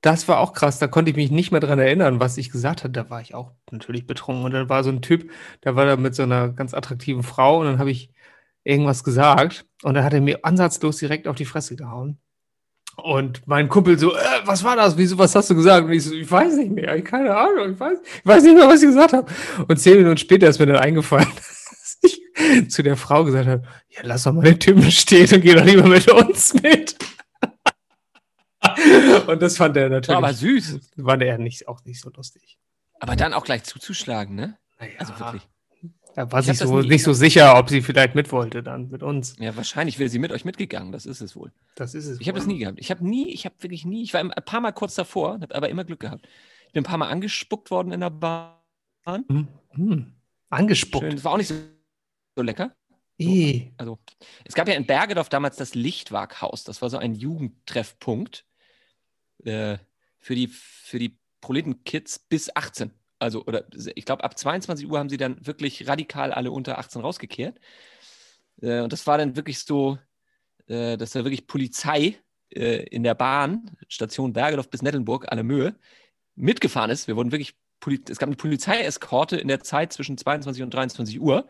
Das 0.00 0.28
war 0.28 0.38
auch 0.40 0.52
krass, 0.52 0.78
da 0.78 0.86
konnte 0.86 1.10
ich 1.10 1.16
mich 1.16 1.30
nicht 1.30 1.50
mehr 1.50 1.60
dran 1.60 1.78
erinnern, 1.78 2.20
was 2.20 2.38
ich 2.38 2.50
gesagt 2.50 2.84
hatte. 2.84 2.92
Da 2.92 3.10
war 3.10 3.20
ich 3.20 3.34
auch 3.34 3.52
natürlich 3.70 4.06
betrunken. 4.06 4.44
Und 4.44 4.52
dann 4.52 4.68
war 4.68 4.84
so 4.84 4.90
ein 4.90 5.02
Typ, 5.02 5.30
der 5.64 5.74
war 5.76 5.86
da 5.86 5.96
mit 5.96 6.14
so 6.14 6.22
einer 6.22 6.50
ganz 6.50 6.74
attraktiven 6.74 7.22
Frau 7.22 7.60
und 7.60 7.66
dann 7.66 7.78
habe 7.78 7.90
ich 7.90 8.10
irgendwas 8.64 9.04
gesagt 9.04 9.66
und 9.82 9.94
dann 9.94 10.04
hat 10.04 10.12
er 10.12 10.20
mir 10.20 10.44
ansatzlos 10.44 10.98
direkt 10.98 11.28
auf 11.28 11.36
die 11.36 11.44
Fresse 11.44 11.76
gehauen. 11.76 12.18
Und 12.96 13.46
mein 13.46 13.68
Kumpel 13.68 13.98
so, 13.98 14.14
äh, 14.14 14.20
was 14.44 14.64
war 14.64 14.74
das? 14.74 14.96
Wieso, 14.96 15.18
was 15.18 15.34
hast 15.34 15.50
du 15.50 15.54
gesagt? 15.54 15.86
Und 15.86 15.92
ich 15.92 16.04
so, 16.04 16.14
ich 16.14 16.30
weiß 16.30 16.56
nicht 16.56 16.72
mehr, 16.72 17.00
keine 17.02 17.36
Ahnung, 17.36 17.72
ich 17.72 17.80
weiß, 17.80 17.98
ich 18.20 18.26
weiß 18.26 18.42
nicht 18.42 18.56
mehr, 18.56 18.66
was 18.66 18.82
ich 18.82 18.88
gesagt 18.88 19.12
habe. 19.12 19.30
Und 19.68 19.78
zehn 19.78 19.98
Minuten 19.98 20.16
später 20.16 20.48
ist 20.48 20.58
mir 20.58 20.66
dann 20.66 20.76
eingefallen, 20.76 21.28
ich 21.38 21.45
zu 22.68 22.82
der 22.82 22.96
Frau 22.96 23.24
gesagt 23.24 23.46
habe, 23.46 23.62
ja, 23.88 24.00
lass 24.02 24.24
doch 24.24 24.32
mal 24.32 24.42
den 24.42 24.58
Typen 24.58 24.90
stehen 24.90 25.32
und 25.34 25.40
geh 25.40 25.54
doch 25.54 25.64
lieber 25.64 25.86
mit 25.86 26.08
uns 26.10 26.54
mit. 26.54 26.96
und 29.26 29.42
das 29.42 29.56
fand 29.56 29.76
er 29.76 29.88
natürlich. 29.88 30.08
War 30.08 30.16
aber 30.16 30.34
süß. 30.34 30.80
War 30.96 31.16
der 31.16 31.38
nicht, 31.38 31.68
auch 31.68 31.84
nicht 31.84 32.00
so 32.00 32.10
lustig. 32.10 32.58
Aber 33.00 33.16
dann 33.16 33.32
auch 33.34 33.44
gleich 33.44 33.64
zuzuschlagen, 33.64 34.34
ne? 34.34 34.56
Naja. 34.78 34.92
Also 34.98 35.18
wirklich. 35.18 35.42
Da 36.16 36.32
war 36.32 36.42
sich 36.42 36.56
so, 36.56 36.80
nicht 36.80 37.02
so 37.02 37.12
sicher, 37.12 37.58
ob 37.58 37.68
sie 37.68 37.82
vielleicht 37.82 38.14
mit 38.14 38.32
wollte 38.32 38.62
dann 38.62 38.88
mit 38.88 39.02
uns. 39.02 39.36
Ja, 39.38 39.54
wahrscheinlich 39.54 39.98
wäre 39.98 40.08
sie 40.08 40.18
mit 40.18 40.32
euch 40.32 40.46
mitgegangen, 40.46 40.90
das 40.90 41.04
ist 41.04 41.20
es 41.20 41.36
wohl. 41.36 41.52
Das 41.74 41.94
ist 41.94 42.06
es. 42.06 42.18
Ich 42.22 42.28
habe 42.28 42.38
das 42.38 42.46
nie 42.46 42.58
gehabt. 42.58 42.78
Ich 42.80 42.90
habe 42.90 43.06
nie, 43.06 43.28
ich 43.28 43.44
habe 43.44 43.54
wirklich 43.60 43.84
nie, 43.84 44.02
ich 44.02 44.14
war 44.14 44.22
ein 44.22 44.30
paar 44.30 44.62
Mal 44.62 44.72
kurz 44.72 44.94
davor, 44.94 45.34
habe 45.34 45.54
aber 45.54 45.68
immer 45.68 45.84
Glück 45.84 46.00
gehabt. 46.00 46.26
Ich 46.68 46.72
bin 46.72 46.80
ein 46.80 46.86
paar 46.86 46.96
Mal 46.96 47.08
angespuckt 47.08 47.70
worden 47.70 47.92
in 47.92 48.00
der 48.00 48.08
Bahn. 48.08 48.54
Hm, 49.28 49.48
hm. 49.72 50.14
Angespuckt. 50.48 51.04
Schön. 51.04 51.16
Das 51.16 51.24
war 51.24 51.32
auch 51.32 51.36
nicht 51.36 51.48
so, 51.48 51.54
so 52.36 52.42
lecker. 52.42 52.76
So, 53.18 53.72
also, 53.78 53.98
es 54.44 54.54
gab 54.54 54.68
ja 54.68 54.74
in 54.74 54.86
Bergedorf 54.86 55.30
damals 55.30 55.56
das 55.56 55.74
Lichtwaghaus. 55.74 56.64
Das 56.64 56.82
war 56.82 56.90
so 56.90 56.98
ein 56.98 57.14
Jugendtreffpunkt 57.14 58.44
äh, 59.44 59.78
für 60.18 60.34
die, 60.34 60.48
für 60.48 60.98
die 60.98 61.18
Proletenkids 61.40 62.18
bis 62.18 62.54
18 62.54 62.92
also, 63.18 63.44
oder 63.46 63.64
ich 63.94 64.04
glaube, 64.04 64.24
ab 64.24 64.38
22 64.38 64.90
Uhr 64.90 64.98
haben 64.98 65.08
sie 65.08 65.16
dann 65.16 65.44
wirklich 65.46 65.88
radikal 65.88 66.32
alle 66.32 66.50
unter 66.50 66.78
18 66.78 67.00
rausgekehrt. 67.00 67.58
Äh, 68.60 68.80
und 68.80 68.92
das 68.92 69.06
war 69.06 69.18
dann 69.18 69.36
wirklich 69.36 69.60
so, 69.60 69.98
äh, 70.66 70.96
dass 70.96 71.12
da 71.12 71.24
wirklich 71.24 71.46
Polizei 71.46 72.16
äh, 72.50 72.84
in 72.88 73.02
der 73.02 73.14
Bahn, 73.14 73.76
Station 73.88 74.32
Bergedorf 74.32 74.68
bis 74.68 74.82
Nettelnburg, 74.82 75.26
alle 75.30 75.44
Mühe, 75.44 75.76
mitgefahren 76.34 76.90
ist. 76.90 77.08
Wir 77.08 77.16
wurden 77.16 77.32
wirklich, 77.32 77.56
es 78.08 78.18
gab 78.18 78.28
eine 78.28 78.36
Polizeieskorte 78.36 79.36
in 79.36 79.48
der 79.48 79.60
Zeit 79.60 79.92
zwischen 79.92 80.18
22 80.18 80.62
und 80.62 80.72
23 80.72 81.20
Uhr, 81.20 81.46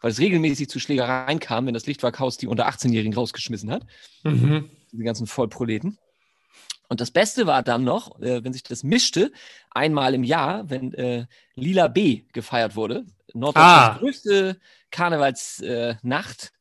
weil 0.00 0.10
es 0.10 0.18
regelmäßig 0.18 0.68
zu 0.68 0.80
Schlägereien 0.80 1.38
kam, 1.38 1.66
wenn 1.66 1.74
das 1.74 1.86
Lichtwerkhaus 1.86 2.36
die 2.36 2.46
unter 2.46 2.68
18-Jährigen 2.68 3.14
rausgeschmissen 3.14 3.70
hat. 3.70 3.86
Mhm. 4.24 4.70
Die 4.92 5.04
ganzen 5.04 5.26
Vollproleten. 5.26 5.98
Und 6.88 7.00
das 7.00 7.10
Beste 7.10 7.46
war 7.46 7.62
dann 7.62 7.84
noch, 7.84 8.20
äh, 8.20 8.44
wenn 8.44 8.52
sich 8.52 8.62
das 8.62 8.84
mischte, 8.84 9.32
einmal 9.70 10.14
im 10.14 10.24
Jahr, 10.24 10.70
wenn 10.70 10.94
äh, 10.94 11.26
Lila 11.54 11.88
B 11.88 12.22
gefeiert 12.32 12.76
wurde. 12.76 13.04
Norddeutschlands 13.34 13.96
ah. 13.96 13.98
größte 13.98 14.60
Karnevalsnacht. 14.90 16.52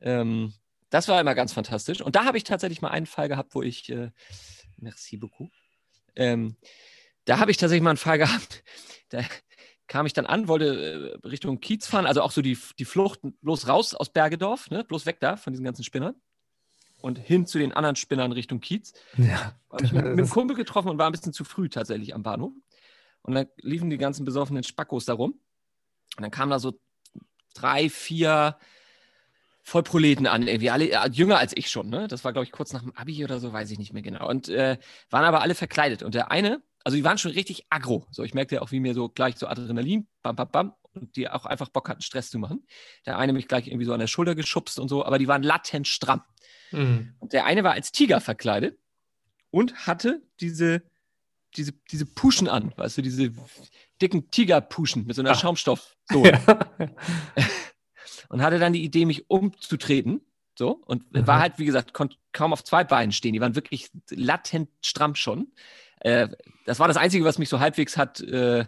Äh, 0.00 0.20
ähm, 0.20 0.54
das 0.88 1.08
war 1.08 1.20
immer 1.20 1.34
ganz 1.34 1.52
fantastisch. 1.52 2.00
Und 2.00 2.16
da 2.16 2.24
habe 2.24 2.38
ich 2.38 2.44
tatsächlich 2.44 2.82
mal 2.82 2.88
einen 2.88 3.06
Fall 3.06 3.28
gehabt, 3.28 3.54
wo 3.54 3.62
ich, 3.62 3.90
äh, 3.90 4.10
merci 4.78 5.16
beaucoup, 5.16 5.52
ähm, 6.16 6.56
da 7.24 7.38
habe 7.38 7.50
ich 7.50 7.56
tatsächlich 7.56 7.82
mal 7.82 7.90
einen 7.90 7.96
Fall 7.96 8.18
gehabt, 8.18 8.62
da 9.10 9.22
kam 9.86 10.06
ich 10.06 10.12
dann 10.12 10.26
an, 10.26 10.48
wollte 10.48 11.18
äh, 11.24 11.26
Richtung 11.26 11.60
Kiez 11.60 11.86
fahren, 11.86 12.06
also 12.06 12.22
auch 12.22 12.30
so 12.30 12.42
die, 12.42 12.56
die 12.78 12.84
Flucht 12.84 13.20
bloß 13.42 13.68
raus 13.68 13.94
aus 13.94 14.10
Bergedorf, 14.10 14.70
ne? 14.70 14.84
bloß 14.84 15.06
weg 15.06 15.18
da 15.20 15.36
von 15.36 15.52
diesen 15.52 15.64
ganzen 15.64 15.84
Spinnern 15.84 16.14
und 17.02 17.18
hin 17.18 17.46
zu 17.46 17.58
den 17.58 17.72
anderen 17.72 17.96
Spinnern 17.96 18.32
Richtung 18.32 18.60
Kiez. 18.60 18.92
Ja. 19.16 19.54
Habe 19.70 19.84
ich 19.84 19.92
mit, 19.92 20.04
mit 20.04 20.12
einem 20.12 20.28
Kumpel 20.30 20.56
getroffen 20.56 20.88
und 20.88 20.98
war 20.98 21.06
ein 21.08 21.12
bisschen 21.12 21.32
zu 21.32 21.44
früh 21.44 21.68
tatsächlich 21.68 22.14
am 22.14 22.22
Bahnhof. 22.22 22.52
Und 23.22 23.34
dann 23.34 23.46
liefen 23.56 23.90
die 23.90 23.98
ganzen 23.98 24.24
besoffenen 24.24 24.64
Spackos 24.64 25.04
da 25.04 25.14
rum. 25.14 25.32
Und 26.16 26.22
dann 26.22 26.30
kamen 26.30 26.50
da 26.50 26.58
so 26.58 26.78
drei, 27.54 27.88
vier 27.88 28.56
Vollproleten 29.62 30.26
an, 30.26 30.46
irgendwie 30.46 30.70
alle 30.70 30.90
äh, 30.90 31.08
jünger 31.10 31.38
als 31.38 31.56
ich 31.56 31.70
schon, 31.70 31.90
ne? 31.90 32.08
Das 32.08 32.24
war, 32.24 32.32
glaube 32.32 32.44
ich, 32.44 32.52
kurz 32.52 32.72
nach 32.72 32.82
dem 32.82 32.96
Abi 32.96 33.22
oder 33.24 33.38
so, 33.38 33.52
weiß 33.52 33.70
ich 33.70 33.78
nicht 33.78 33.92
mehr 33.92 34.02
genau. 34.02 34.28
Und 34.28 34.48
äh, 34.48 34.78
waren 35.10 35.24
aber 35.24 35.42
alle 35.42 35.54
verkleidet. 35.54 36.02
Und 36.02 36.14
der 36.14 36.30
eine, 36.30 36.62
also 36.84 36.96
die 36.96 37.04
waren 37.04 37.18
schon 37.18 37.32
richtig 37.32 37.66
aggro. 37.70 38.06
So, 38.10 38.22
ich 38.22 38.34
merkte 38.34 38.56
ja 38.56 38.62
auch, 38.62 38.70
wie 38.70 38.80
mir 38.80 38.94
so 38.94 39.08
gleich 39.08 39.36
so 39.36 39.46
Adrenalin, 39.46 40.06
bam, 40.22 40.36
bam, 40.36 40.50
bam, 40.50 40.74
und 40.92 41.16
die 41.16 41.28
auch 41.28 41.46
einfach 41.46 41.68
Bock 41.68 41.88
hatten, 41.88 42.02
Stress 42.02 42.30
zu 42.30 42.38
machen. 42.38 42.66
Der 43.06 43.18
eine 43.18 43.32
mich 43.32 43.48
gleich 43.48 43.68
irgendwie 43.68 43.84
so 43.84 43.92
an 43.92 44.00
der 44.00 44.06
Schulter 44.06 44.34
geschubst 44.34 44.78
und 44.78 44.88
so, 44.88 45.04
aber 45.04 45.18
die 45.18 45.28
waren 45.28 45.42
latent 45.42 45.86
stramm. 45.86 46.22
Mhm. 46.72 47.14
Und 47.18 47.32
der 47.32 47.44
eine 47.44 47.64
war 47.64 47.72
als 47.72 47.92
Tiger 47.92 48.20
verkleidet 48.20 48.78
und 49.50 49.86
hatte 49.86 50.22
diese, 50.40 50.82
diese, 51.56 51.72
diese 51.90 52.06
Puschen 52.06 52.48
an, 52.48 52.72
weißt 52.76 52.98
du, 52.98 53.02
diese 53.02 53.32
dicken 54.00 54.30
Tigerpuschen 54.30 55.06
mit 55.06 55.16
so 55.16 55.22
einer 55.22 55.32
Ach. 55.32 55.40
Schaumstoffsohle. 55.40 56.40
Ja. 56.78 56.88
und 58.30 58.42
hatte 58.42 58.58
dann 58.58 58.72
die 58.72 58.84
Idee, 58.84 59.04
mich 59.04 59.28
umzutreten. 59.28 60.20
So, 60.56 60.72
und 60.86 61.12
mhm. 61.12 61.26
war 61.26 61.40
halt, 61.40 61.58
wie 61.58 61.64
gesagt, 61.64 61.94
konnte 61.94 62.16
kaum 62.32 62.52
auf 62.52 62.64
zwei 62.64 62.84
Beinen 62.84 63.12
stehen. 63.12 63.32
Die 63.32 63.40
waren 63.40 63.54
wirklich 63.54 63.90
latent 64.10 64.68
stramm 64.84 65.14
schon. 65.14 65.52
Äh, 66.00 66.28
das 66.66 66.78
war 66.78 66.88
das 66.88 66.96
Einzige, 66.96 67.24
was 67.24 67.38
mich 67.38 67.48
so 67.48 67.60
halbwegs 67.60 67.96
hat 67.96 68.20
äh, 68.20 68.64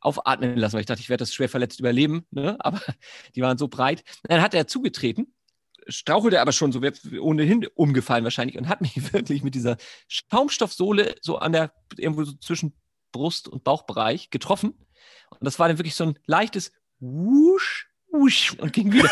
aufatmen 0.00 0.56
lassen, 0.56 0.74
weil 0.74 0.80
ich 0.80 0.86
dachte, 0.86 1.00
ich 1.00 1.08
werde 1.08 1.22
das 1.22 1.34
schwer 1.34 1.48
verletzt 1.48 1.80
überleben. 1.80 2.26
Ne? 2.30 2.56
Aber 2.64 2.80
die 3.34 3.42
waren 3.42 3.58
so 3.58 3.68
breit. 3.68 4.04
Dann 4.24 4.42
hat 4.42 4.54
er 4.54 4.66
zugetreten 4.66 5.32
strauchelte 5.88 6.40
aber 6.40 6.52
schon 6.52 6.72
so, 6.72 6.82
wäre 6.82 6.94
ohnehin 7.20 7.66
umgefallen 7.74 8.24
wahrscheinlich 8.24 8.58
und 8.58 8.68
hat 8.68 8.80
mich 8.80 9.12
wirklich 9.12 9.42
mit 9.42 9.54
dieser 9.54 9.76
Schaumstoffsohle 10.08 11.16
so 11.20 11.38
an 11.38 11.52
der, 11.52 11.72
irgendwo 11.96 12.24
so 12.24 12.32
zwischen 12.34 12.74
Brust- 13.12 13.48
und 13.48 13.64
Bauchbereich 13.64 14.30
getroffen. 14.30 14.70
Und 15.30 15.44
das 15.44 15.58
war 15.58 15.68
dann 15.68 15.78
wirklich 15.78 15.94
so 15.94 16.04
ein 16.04 16.18
leichtes 16.26 16.72
Wusch, 16.98 17.88
Wusch 18.10 18.54
und 18.58 18.72
ging 18.72 18.92
wieder. 18.92 19.10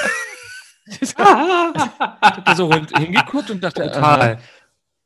ich 1.00 1.14
habe 1.16 2.42
da 2.44 2.54
so 2.54 2.72
hingeguckt 2.72 3.50
und 3.50 3.62
dachte, 3.62 3.82
Total. 3.82 4.40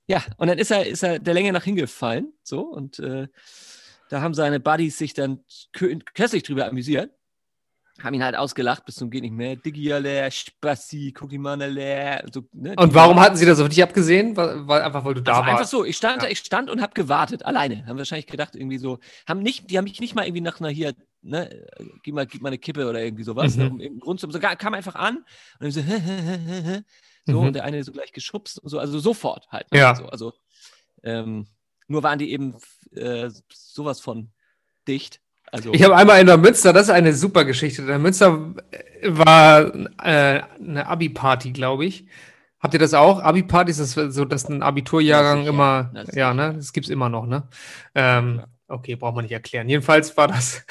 Ja, 0.06 0.22
und 0.36 0.48
dann 0.48 0.58
ist 0.58 0.70
er, 0.70 0.86
ist 0.86 1.02
er 1.02 1.18
der 1.18 1.34
Länge 1.34 1.52
nach 1.52 1.64
hingefallen, 1.64 2.32
so, 2.42 2.60
und 2.62 2.98
äh, 2.98 3.28
da 4.10 4.20
haben 4.20 4.34
seine 4.34 4.60
Buddies 4.60 4.98
sich 4.98 5.14
dann 5.14 5.44
köstlich 5.72 6.42
drüber 6.42 6.66
amüsiert 6.66 7.10
haben 8.02 8.14
ihn 8.14 8.24
halt 8.24 8.36
ausgelacht 8.36 8.84
bis 8.84 8.96
zum 8.96 9.10
geht 9.10 9.22
nicht 9.22 9.32
mehr. 9.32 9.56
Diggiale, 9.56 10.30
Spassi, 10.30 11.14
Cookie-Manale. 11.18 12.24
So, 12.32 12.42
ne? 12.52 12.74
Und 12.76 12.92
warum 12.92 13.20
hatten 13.20 13.36
sie 13.36 13.46
das 13.46 13.60
auf 13.60 13.68
dich 13.68 13.82
abgesehen? 13.82 14.36
Weil, 14.36 14.66
weil 14.66 14.82
einfach, 14.82 15.04
weil 15.04 15.14
du 15.14 15.22
da 15.22 15.34
also 15.34 15.46
warst? 15.46 15.58
Einfach 15.58 15.70
so, 15.70 15.84
ich 15.84 15.96
stand, 15.96 16.22
ja. 16.22 16.28
ich 16.28 16.38
stand 16.38 16.70
und 16.70 16.82
habe 16.82 16.94
gewartet, 16.94 17.44
alleine. 17.44 17.86
Haben 17.86 17.98
wahrscheinlich 17.98 18.26
gedacht, 18.26 18.56
irgendwie 18.56 18.78
so, 18.78 18.98
haben 19.28 19.40
nicht, 19.40 19.70
die 19.70 19.78
haben 19.78 19.84
mich 19.84 20.00
nicht 20.00 20.14
mal 20.14 20.26
irgendwie 20.26 20.40
nach 20.40 20.60
einer 20.60 20.70
hier, 20.70 20.94
ne, 21.24 21.66
gib 22.02 22.14
mal, 22.14 22.26
gib 22.26 22.42
mal 22.42 22.48
eine 22.48 22.58
Kippe 22.58 22.88
oder 22.88 23.02
irgendwie 23.02 23.24
sowas. 23.24 23.56
Mhm. 23.56 23.76
Ne, 23.76 23.86
Im 23.86 24.00
Grund 24.00 24.20
so, 24.20 24.28
kam 24.28 24.74
einfach 24.74 24.94
an 24.94 25.16
und 25.16 25.24
dann 25.60 25.70
so, 25.70 25.80
so 27.26 27.40
mhm. 27.40 27.46
und 27.48 27.52
der 27.54 27.64
eine 27.64 27.82
so 27.82 27.92
gleich 27.92 28.12
geschubst 28.12 28.58
und 28.58 28.68
so, 28.68 28.78
also 28.78 28.98
sofort 28.98 29.48
halt. 29.50 29.70
Ne? 29.72 29.78
Ja. 29.78 29.94
So, 29.94 30.06
also, 30.06 30.32
ähm, 31.02 31.46
nur 31.88 32.02
waren 32.02 32.18
die 32.18 32.30
eben 32.30 32.54
äh, 32.94 33.30
sowas 33.52 34.00
von 34.00 34.30
dicht. 34.86 35.20
Also, 35.52 35.72
ich 35.72 35.82
habe 35.82 35.96
einmal 35.96 36.20
in 36.20 36.26
der 36.26 36.38
Münster, 36.38 36.72
das 36.72 36.84
ist 36.84 36.90
eine 36.90 37.12
super 37.12 37.44
Geschichte. 37.44 37.82
In 37.82 37.88
der 37.88 37.98
Münster 37.98 38.54
war 39.02 39.74
äh, 40.02 40.42
eine 40.58 40.86
Abi-Party, 40.86 41.52
glaube 41.52 41.84
ich. 41.84 42.06
Habt 42.58 42.72
ihr 42.72 42.80
das 42.80 42.94
auch? 42.94 43.20
Abi-Partys, 43.20 43.76
das 43.76 43.96
ist 43.96 44.14
so, 44.14 44.24
dass 44.24 44.48
ein 44.48 44.62
Abiturjahrgang 44.62 45.46
immer, 45.46 45.92
ja, 46.12 46.32
ne, 46.32 46.54
das 46.54 46.72
gibt 46.72 46.86
es 46.86 46.90
immer 46.90 47.10
noch, 47.10 47.26
ne? 47.26 47.46
Ähm, 47.94 48.42
okay, 48.74 48.96
braucht 48.96 49.14
man 49.14 49.24
nicht 49.24 49.32
erklären. 49.32 49.68
Jedenfalls 49.68 50.16
war 50.16 50.28
das, 50.28 50.64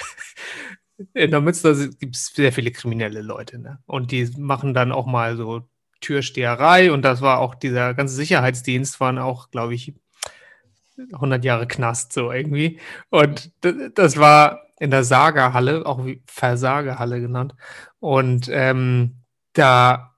in 1.13 1.31
der 1.31 1.41
Münster 1.41 1.75
gibt 1.99 2.15
es 2.15 2.27
sehr 2.27 2.53
viele 2.53 2.71
kriminelle 2.71 3.21
Leute, 3.21 3.59
ne? 3.59 3.79
Und 3.85 4.11
die 4.11 4.29
machen 4.37 4.73
dann 4.73 4.91
auch 4.91 5.05
mal 5.05 5.37
so 5.37 5.67
Türsteherei 6.01 6.91
und 6.91 7.01
das 7.03 7.21
war 7.21 7.39
auch 7.39 7.55
dieser 7.55 7.93
ganze 7.93 8.15
Sicherheitsdienst, 8.15 8.99
waren 8.99 9.17
auch, 9.17 9.49
glaube 9.49 9.73
ich, 9.73 9.93
100 11.13 11.43
Jahre 11.43 11.67
Knast, 11.67 12.13
so 12.13 12.31
irgendwie. 12.31 12.79
Und 13.09 13.51
das 13.61 14.17
war 14.17 14.67
in 14.79 14.91
der 14.91 15.03
Sagerhalle, 15.03 15.85
auch 15.85 16.05
wie 16.05 16.21
Versagerhalle 16.25 17.21
genannt. 17.21 17.55
Und 17.99 18.49
ähm, 18.51 19.23
da, 19.53 20.15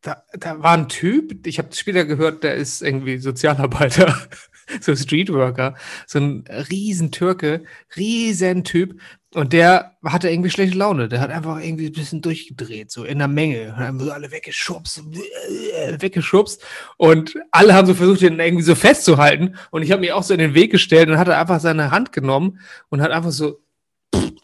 da, 0.00 0.22
da 0.32 0.62
war 0.62 0.72
ein 0.72 0.88
Typ, 0.88 1.46
ich 1.46 1.58
habe 1.58 1.68
später 1.72 2.04
gehört, 2.04 2.42
der 2.42 2.54
ist 2.54 2.82
irgendwie 2.82 3.18
Sozialarbeiter. 3.18 4.16
so 4.80 4.94
Streetworker, 4.94 5.74
so 6.06 6.18
ein 6.18 6.44
riesen 6.70 7.10
Türke, 7.10 7.64
riesen 7.96 8.64
Typ. 8.64 9.00
Und 9.32 9.52
der 9.52 9.96
hatte 10.04 10.28
irgendwie 10.28 10.50
schlechte 10.50 10.76
Laune. 10.76 11.08
Der 11.08 11.20
hat 11.20 11.30
einfach 11.30 11.60
irgendwie 11.60 11.86
ein 11.86 11.92
bisschen 11.92 12.20
durchgedreht, 12.20 12.90
so 12.90 13.04
in 13.04 13.18
der 13.18 13.28
Menge. 13.28 13.68
Und 13.68 13.78
haben 13.78 14.10
alle 14.10 14.32
weggeschubst, 14.32 15.04
weggeschubst. 15.98 16.64
Und 16.96 17.34
alle 17.52 17.74
haben 17.74 17.86
so 17.86 17.94
versucht, 17.94 18.22
ihn 18.22 18.40
irgendwie 18.40 18.64
so 18.64 18.74
festzuhalten. 18.74 19.54
Und 19.70 19.82
ich 19.82 19.92
habe 19.92 20.00
mich 20.00 20.12
auch 20.12 20.24
so 20.24 20.34
in 20.34 20.40
den 20.40 20.54
Weg 20.54 20.72
gestellt 20.72 21.08
und 21.08 21.18
hatte 21.18 21.36
einfach 21.36 21.60
seine 21.60 21.92
Hand 21.92 22.12
genommen 22.12 22.58
und 22.88 23.00
hat 23.02 23.12
einfach 23.12 23.30
so 23.30 23.60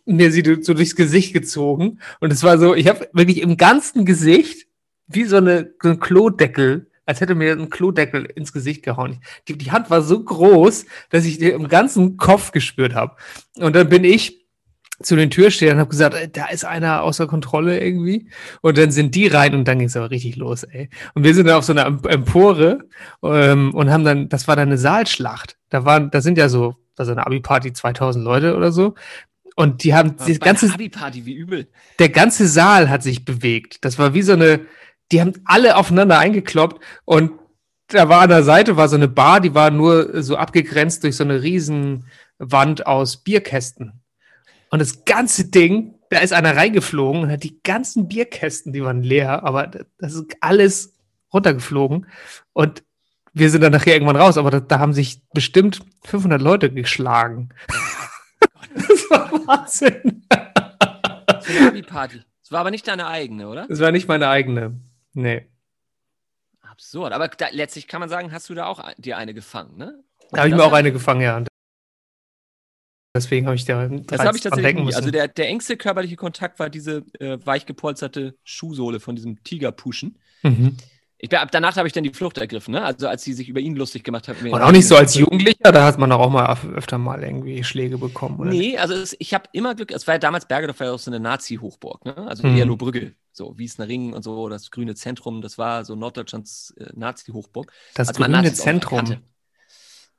mir 0.06 0.30
sie 0.30 0.44
so 0.62 0.72
durchs 0.72 0.94
Gesicht 0.94 1.32
gezogen. 1.32 1.98
Und 2.20 2.32
es 2.32 2.42
war 2.44 2.58
so, 2.58 2.74
ich 2.74 2.88
habe 2.88 3.08
wirklich 3.12 3.40
im 3.40 3.56
ganzen 3.56 4.04
Gesicht 4.04 4.68
wie 5.08 5.24
so, 5.24 5.36
eine, 5.36 5.74
so 5.82 5.90
ein 5.90 6.00
Klodeckel 6.00 6.90
als 7.06 7.20
hätte 7.20 7.34
mir 7.34 7.52
ein 7.52 7.70
Klodeckel 7.70 8.24
ins 8.24 8.52
Gesicht 8.52 8.82
gehauen. 8.82 9.20
Die, 9.48 9.56
die 9.56 9.70
Hand 9.70 9.88
war 9.90 10.02
so 10.02 10.22
groß, 10.22 10.84
dass 11.10 11.24
ich 11.24 11.38
die 11.38 11.50
im 11.50 11.68
ganzen 11.68 12.16
Kopf 12.16 12.52
gespürt 12.52 12.94
habe. 12.94 13.16
Und 13.56 13.74
dann 13.74 13.88
bin 13.88 14.04
ich 14.04 14.46
zu 15.02 15.14
den 15.14 15.30
Türstehern 15.30 15.76
und 15.76 15.80
habe 15.80 15.90
gesagt, 15.90 16.36
da 16.36 16.46
ist 16.46 16.64
einer 16.64 17.02
außer 17.02 17.26
Kontrolle 17.26 17.80
irgendwie. 17.80 18.28
Und 18.62 18.78
dann 18.78 18.90
sind 18.90 19.14
die 19.14 19.26
rein 19.26 19.54
und 19.54 19.68
dann 19.68 19.78
ging 19.78 19.88
es 19.88 19.96
aber 19.96 20.10
richtig 20.10 20.36
los, 20.36 20.64
ey. 20.64 20.88
Und 21.14 21.22
wir 21.22 21.34
sind 21.34 21.46
dann 21.46 21.56
auf 21.56 21.64
so 21.64 21.72
einer 21.72 21.86
Empore 22.08 22.80
ähm, 23.22 23.74
und 23.74 23.90
haben 23.90 24.04
dann, 24.04 24.28
das 24.28 24.48
war 24.48 24.56
dann 24.56 24.68
eine 24.68 24.78
Saalschlacht. 24.78 25.56
Da 25.68 25.84
waren, 25.84 26.10
da 26.10 26.20
sind 26.20 26.38
ja 26.38 26.48
so, 26.48 26.76
also 26.96 27.12
eine 27.12 27.26
Abi-Party 27.26 27.72
2000 27.72 28.24
Leute 28.24 28.56
oder 28.56 28.72
so. 28.72 28.94
Und 29.54 29.84
die 29.84 29.94
haben 29.94 30.16
das 30.16 30.40
ganze 30.40 30.72
Abi-Party, 30.72 31.24
wie 31.26 31.34
übel. 31.34 31.68
Der 31.98 32.08
ganze 32.08 32.46
Saal 32.46 32.88
hat 32.90 33.02
sich 33.02 33.24
bewegt. 33.24 33.84
Das 33.84 33.98
war 33.98 34.14
wie 34.14 34.22
so 34.22 34.32
eine, 34.32 34.60
die 35.12 35.20
haben 35.20 35.34
alle 35.44 35.76
aufeinander 35.76 36.18
eingekloppt 36.18 36.82
und 37.04 37.32
da 37.88 38.08
war 38.08 38.22
an 38.22 38.30
der 38.30 38.42
Seite 38.42 38.76
war 38.76 38.88
so 38.88 38.96
eine 38.96 39.08
Bar, 39.08 39.40
die 39.40 39.54
war 39.54 39.70
nur 39.70 40.22
so 40.22 40.36
abgegrenzt 40.36 41.04
durch 41.04 41.16
so 41.16 41.24
eine 41.24 41.42
riesen 41.42 42.06
Wand 42.38 42.86
aus 42.86 43.18
Bierkästen. 43.18 44.00
Und 44.70 44.80
das 44.80 45.04
ganze 45.04 45.48
Ding, 45.50 45.94
da 46.10 46.18
ist 46.18 46.32
einer 46.32 46.56
reingeflogen 46.56 47.22
und 47.22 47.30
hat 47.30 47.44
die 47.44 47.60
ganzen 47.62 48.08
Bierkästen, 48.08 48.72
die 48.72 48.82
waren 48.82 49.02
leer, 49.02 49.44
aber 49.44 49.68
das 49.98 50.14
ist 50.14 50.36
alles 50.40 50.94
runtergeflogen. 51.32 52.06
Und 52.52 52.82
wir 53.32 53.50
sind 53.50 53.60
dann 53.60 53.72
nachher 53.72 53.94
irgendwann 53.94 54.16
raus, 54.16 54.36
aber 54.38 54.50
da, 54.50 54.60
da 54.60 54.80
haben 54.80 54.92
sich 54.92 55.20
bestimmt 55.32 55.80
500 56.04 56.42
Leute 56.42 56.72
geschlagen. 56.72 57.50
das 58.74 59.10
war 59.10 59.32
Wahnsinn. 59.46 60.22
Das 60.28 61.48
war 61.48 61.68
eine 61.68 61.82
Party. 61.82 62.22
Das 62.42 62.52
war 62.52 62.60
aber 62.60 62.70
nicht 62.70 62.86
deine 62.86 63.06
eigene, 63.06 63.48
oder? 63.48 63.66
Das 63.68 63.80
war 63.80 63.90
nicht 63.92 64.08
meine 64.08 64.28
eigene. 64.28 64.80
Nee. 65.16 65.46
Absurd. 66.60 67.12
Aber 67.12 67.28
da, 67.28 67.46
letztlich 67.50 67.88
kann 67.88 68.00
man 68.00 68.08
sagen, 68.08 68.32
hast 68.32 68.50
du 68.50 68.54
da 68.54 68.66
auch 68.66 68.84
dir 68.98 69.16
eine 69.16 69.32
gefangen, 69.32 69.78
ne? 69.78 70.04
Da 70.30 70.38
habe 70.38 70.48
ich 70.48 70.54
mir 70.54 70.62
auch 70.62 70.72
eine 70.72 70.92
gefangen, 70.92 71.22
ja. 71.22 71.42
Deswegen 73.14 73.46
habe 73.46 73.56
ich 73.56 73.64
da 73.64 73.88
Das 73.88 74.20
habe 74.20 74.36
ich 74.36 74.42
tatsächlich 74.42 74.74
nie. 74.74 74.94
Also 74.94 75.10
der, 75.10 75.28
der 75.28 75.48
engste 75.48 75.78
körperliche 75.78 76.16
Kontakt 76.16 76.58
war 76.58 76.68
diese 76.68 77.02
äh, 77.18 77.38
weich 77.44 77.64
gepolsterte 77.64 78.36
Schuhsohle 78.44 79.00
von 79.00 79.16
diesem 79.16 79.42
Tigerpuschen. 79.42 80.18
Mhm. 80.42 80.76
Ich, 81.16 81.30
danach 81.30 81.76
habe 81.76 81.88
ich 81.88 81.94
dann 81.94 82.04
die 82.04 82.12
Flucht 82.12 82.36
ergriffen, 82.36 82.72
ne? 82.72 82.84
Also 82.84 83.08
als 83.08 83.22
sie 83.22 83.32
sich 83.32 83.48
über 83.48 83.60
ihn 83.60 83.74
lustig 83.74 84.04
gemacht 84.04 84.28
hat. 84.28 84.42
Und 84.42 84.60
auch 84.60 84.70
nicht 84.70 84.86
so 84.86 84.96
als 84.96 85.14
Jugendlicher, 85.14 85.72
da 85.72 85.86
hat 85.86 85.96
man 85.96 86.12
auch 86.12 86.28
mal 86.28 86.58
öfter 86.74 86.98
mal 86.98 87.22
irgendwie 87.22 87.64
Schläge 87.64 87.96
bekommen, 87.96 88.38
oder? 88.38 88.50
Nee, 88.50 88.76
also 88.76 88.92
es, 88.92 89.16
ich 89.18 89.32
habe 89.32 89.44
immer 89.52 89.74
Glück, 89.74 89.92
es 89.92 90.06
war 90.06 90.16
ja 90.16 90.18
damals 90.18 90.46
Bergedorf 90.46 90.78
war 90.78 90.88
ja 90.88 90.92
auch 90.92 90.98
so 90.98 91.10
eine 91.10 91.20
Nazi-Hochburg, 91.20 92.04
ne? 92.04 92.14
Also 92.28 92.46
mhm. 92.46 92.76
Brügge, 92.76 93.14
so 93.36 93.58
Wiesner 93.58 93.88
Ring 93.88 94.12
und 94.12 94.22
so, 94.22 94.48
das 94.48 94.70
grüne 94.70 94.94
Zentrum, 94.94 95.42
das 95.42 95.58
war 95.58 95.84
so 95.84 95.94
Norddeutschlands 95.94 96.74
äh, 96.78 96.90
Nazi-Hochburg. 96.94 97.72
Das 97.94 98.08
also 98.08 98.22
grüne 98.22 98.52
Zentrum. 98.52 99.16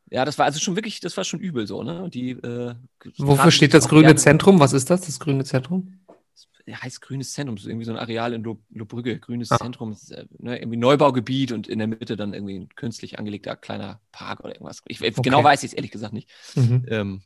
Ja, 0.09 0.23
das 0.23 0.37
war 0.37 0.45
also 0.45 0.59
schon 0.59 0.75
wirklich, 0.75 1.01
das 1.01 1.17
war 1.17 1.25
schon 1.25 1.39
übel 1.39 1.67
so, 1.67 1.83
ne? 1.83 2.09
Die, 2.09 2.31
äh, 2.31 2.75
Wofür 3.17 3.51
steht 3.51 3.73
das 3.73 3.89
grüne 3.89 4.15
Zentrum? 4.15 4.59
Was 4.59 4.71
ist 4.73 4.89
das, 4.89 5.01
das 5.01 5.19
grüne 5.19 5.43
Zentrum? 5.43 5.99
heißt 6.69 7.01
grünes 7.01 7.31
Zentrum, 7.31 7.55
das 7.55 7.63
ist 7.63 7.69
irgendwie 7.69 7.85
so 7.85 7.91
ein 7.91 7.97
Areal 7.97 8.33
in 8.33 8.43
Lobrügge, 8.43 9.19
grünes 9.19 9.51
ah. 9.51 9.57
Zentrum, 9.57 9.93
ist, 9.93 10.11
äh, 10.11 10.25
ne, 10.37 10.59
irgendwie 10.59 10.77
Neubaugebiet 10.77 11.51
und 11.51 11.67
in 11.67 11.79
der 11.79 11.87
Mitte 11.87 12.17
dann 12.17 12.33
irgendwie 12.33 12.59
ein 12.59 12.69
künstlich 12.75 13.19
angelegter 13.19 13.55
kleiner 13.55 14.01
Park 14.11 14.41
oder 14.41 14.53
irgendwas. 14.53 14.81
Ich, 14.87 15.01
okay. 15.01 15.21
Genau 15.21 15.43
weiß 15.43 15.63
ich 15.63 15.71
es 15.71 15.73
ehrlich 15.73 15.91
gesagt 15.91 16.13
nicht. 16.13 16.29
Mhm. 16.55 16.85
Ähm, 16.89 17.21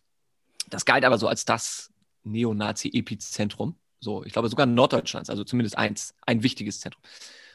das 0.69 0.85
galt 0.85 1.05
aber 1.05 1.17
so 1.17 1.27
als 1.27 1.45
das 1.45 1.91
Neonazi-Epizentrum. 2.23 3.75
So, 4.01 4.25
ich 4.25 4.33
glaube 4.33 4.49
sogar 4.49 4.65
Norddeutschlands, 4.65 5.29
also 5.29 5.43
zumindest 5.43 5.77
eins, 5.77 6.15
ein 6.25 6.43
wichtiges 6.43 6.79
Zentrum. 6.79 7.01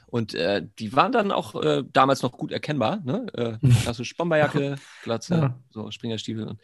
Und 0.07 0.35
äh, 0.35 0.67
die 0.79 0.95
waren 0.95 1.11
dann 1.11 1.33
auch 1.33 1.61
äh, 1.61 1.83
damals 1.93 2.23
noch 2.23 2.33
gut 2.33 2.53
erkennbar. 2.53 3.01
Ne? 3.05 3.27
Äh, 3.35 3.69
klassische 3.83 4.15
Bomberjacke, 4.15 4.77
Glatze, 5.03 5.35
ja. 5.35 5.59
so 5.71 5.91
Springerstiefel 5.91 6.47
und 6.47 6.61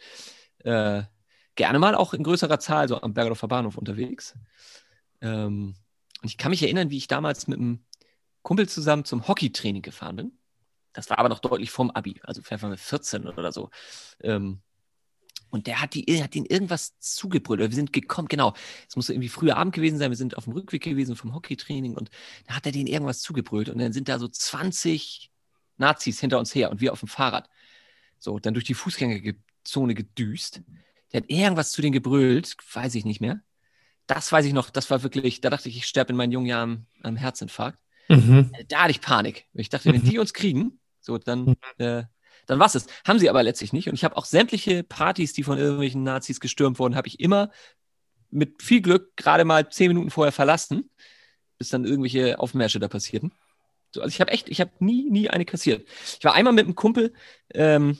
äh, 0.63 1.03
gerne 1.55 1.79
mal 1.79 1.95
auch 1.95 2.13
in 2.13 2.23
größerer 2.23 2.59
Zahl 2.59 2.87
so 2.87 3.01
am 3.01 3.13
Bergedorfer 3.13 3.49
Bahnhof 3.49 3.77
unterwegs. 3.77 4.35
Ähm, 5.21 5.75
und 6.21 6.29
ich 6.29 6.37
kann 6.37 6.51
mich 6.51 6.63
erinnern, 6.63 6.89
wie 6.89 6.97
ich 6.97 7.07
damals 7.07 7.47
mit 7.47 7.59
einem 7.59 7.83
Kumpel 8.41 8.67
zusammen 8.69 9.03
zum 9.03 9.27
Hockeytraining 9.27 9.81
gefahren 9.81 10.15
bin. 10.15 10.31
Das 10.93 11.09
war 11.09 11.19
aber 11.19 11.29
noch 11.29 11.39
deutlich 11.39 11.71
vom 11.71 11.91
Abi, 11.91 12.21
also 12.23 12.41
vielleicht 12.41 12.63
mit 12.63 12.79
14 12.79 13.27
oder 13.27 13.51
so. 13.51 13.69
Ähm, 14.21 14.61
und 15.53 15.67
der 15.67 15.81
hat, 15.81 15.93
die, 15.93 16.21
hat 16.21 16.35
ihnen 16.35 16.45
irgendwas 16.45 16.97
zugebrüllt. 16.99 17.61
Oder 17.61 17.69
wir 17.69 17.75
sind 17.75 17.93
gekommen, 17.93 18.27
genau. 18.27 18.53
Es 18.89 18.95
muss 18.95 19.09
irgendwie 19.09 19.29
früher 19.29 19.57
Abend 19.57 19.73
gewesen 19.73 19.97
sein. 19.97 20.11
Wir 20.11 20.17
sind 20.17 20.37
auf 20.37 20.45
dem 20.45 20.53
Rückweg 20.53 20.83
gewesen 20.83 21.15
vom 21.15 21.33
Hockeytraining 21.33 21.95
und 21.95 22.09
da 22.47 22.55
hat 22.55 22.65
er 22.65 22.71
denen 22.71 22.87
irgendwas 22.87 23.21
zugebrüllt. 23.21 23.69
Und 23.69 23.77
dann 23.77 23.93
sind 23.93 24.09
da 24.09 24.19
so 24.19 24.27
20 24.27 25.31
Nazis 25.77 26.19
hinter 26.19 26.39
uns 26.39 26.53
her 26.53 26.71
und 26.71 26.81
wir 26.81 26.91
auf 26.91 26.99
dem 26.99 27.07
Fahrrad. 27.07 27.49
So, 28.19 28.39
dann 28.39 28.53
durch 28.53 28.65
die 28.65 28.73
Fußgängerzone 28.73 29.95
gedüst. 29.95 30.61
Der 31.11 31.21
hat 31.21 31.29
irgendwas 31.29 31.71
zu 31.71 31.81
denen 31.81 31.93
gebrüllt, 31.93 32.57
weiß 32.73 32.95
ich 32.95 33.05
nicht 33.05 33.21
mehr 33.21 33.41
das 34.07 34.31
weiß 34.31 34.45
ich 34.45 34.53
noch, 34.53 34.69
das 34.69 34.89
war 34.89 35.03
wirklich, 35.03 35.41
da 35.41 35.49
dachte 35.49 35.69
ich, 35.69 35.77
ich 35.77 35.85
sterbe 35.85 36.11
in 36.11 36.17
meinen 36.17 36.31
jungen 36.31 36.47
Jahren 36.47 36.87
am 37.01 37.15
Herzinfarkt. 37.15 37.79
Mhm. 38.09 38.51
Äh, 38.53 38.65
da 38.65 38.83
hatte 38.83 38.91
ich 38.91 39.01
Panik. 39.01 39.45
Ich 39.53 39.69
dachte, 39.69 39.91
wenn 39.93 40.01
mhm. 40.01 40.09
die 40.09 40.19
uns 40.19 40.33
kriegen, 40.33 40.79
so, 40.99 41.17
dann, 41.17 41.45
mhm. 41.45 41.55
äh, 41.77 42.03
dann 42.45 42.59
war 42.59 42.73
es. 42.73 42.85
Haben 43.05 43.19
sie 43.19 43.29
aber 43.29 43.43
letztlich 43.43 43.73
nicht. 43.73 43.87
Und 43.89 43.95
ich 43.95 44.03
habe 44.03 44.17
auch 44.17 44.25
sämtliche 44.25 44.83
Partys, 44.83 45.33
die 45.33 45.43
von 45.43 45.57
irgendwelchen 45.57 46.03
Nazis 46.03 46.39
gestürmt 46.39 46.79
wurden, 46.79 46.95
habe 46.95 47.07
ich 47.07 47.19
immer 47.19 47.51
mit 48.29 48.61
viel 48.61 48.81
Glück 48.81 49.15
gerade 49.15 49.45
mal 49.45 49.69
zehn 49.69 49.89
Minuten 49.89 50.09
vorher 50.09 50.31
verlassen, 50.31 50.89
bis 51.57 51.69
dann 51.69 51.85
irgendwelche 51.85 52.39
Aufmärsche 52.39 52.79
da 52.79 52.87
passierten. 52.87 53.31
So, 53.91 54.01
also 54.01 54.11
ich 54.11 54.19
habe 54.21 54.31
echt, 54.31 54.49
ich 54.49 54.59
habe 54.59 54.71
nie, 54.79 55.09
nie 55.09 55.29
eine 55.29 55.45
kassiert. 55.45 55.87
Ich 56.17 56.25
war 56.25 56.33
einmal 56.33 56.53
mit 56.53 56.65
einem 56.65 56.75
Kumpel, 56.75 57.13
ähm, 57.53 57.97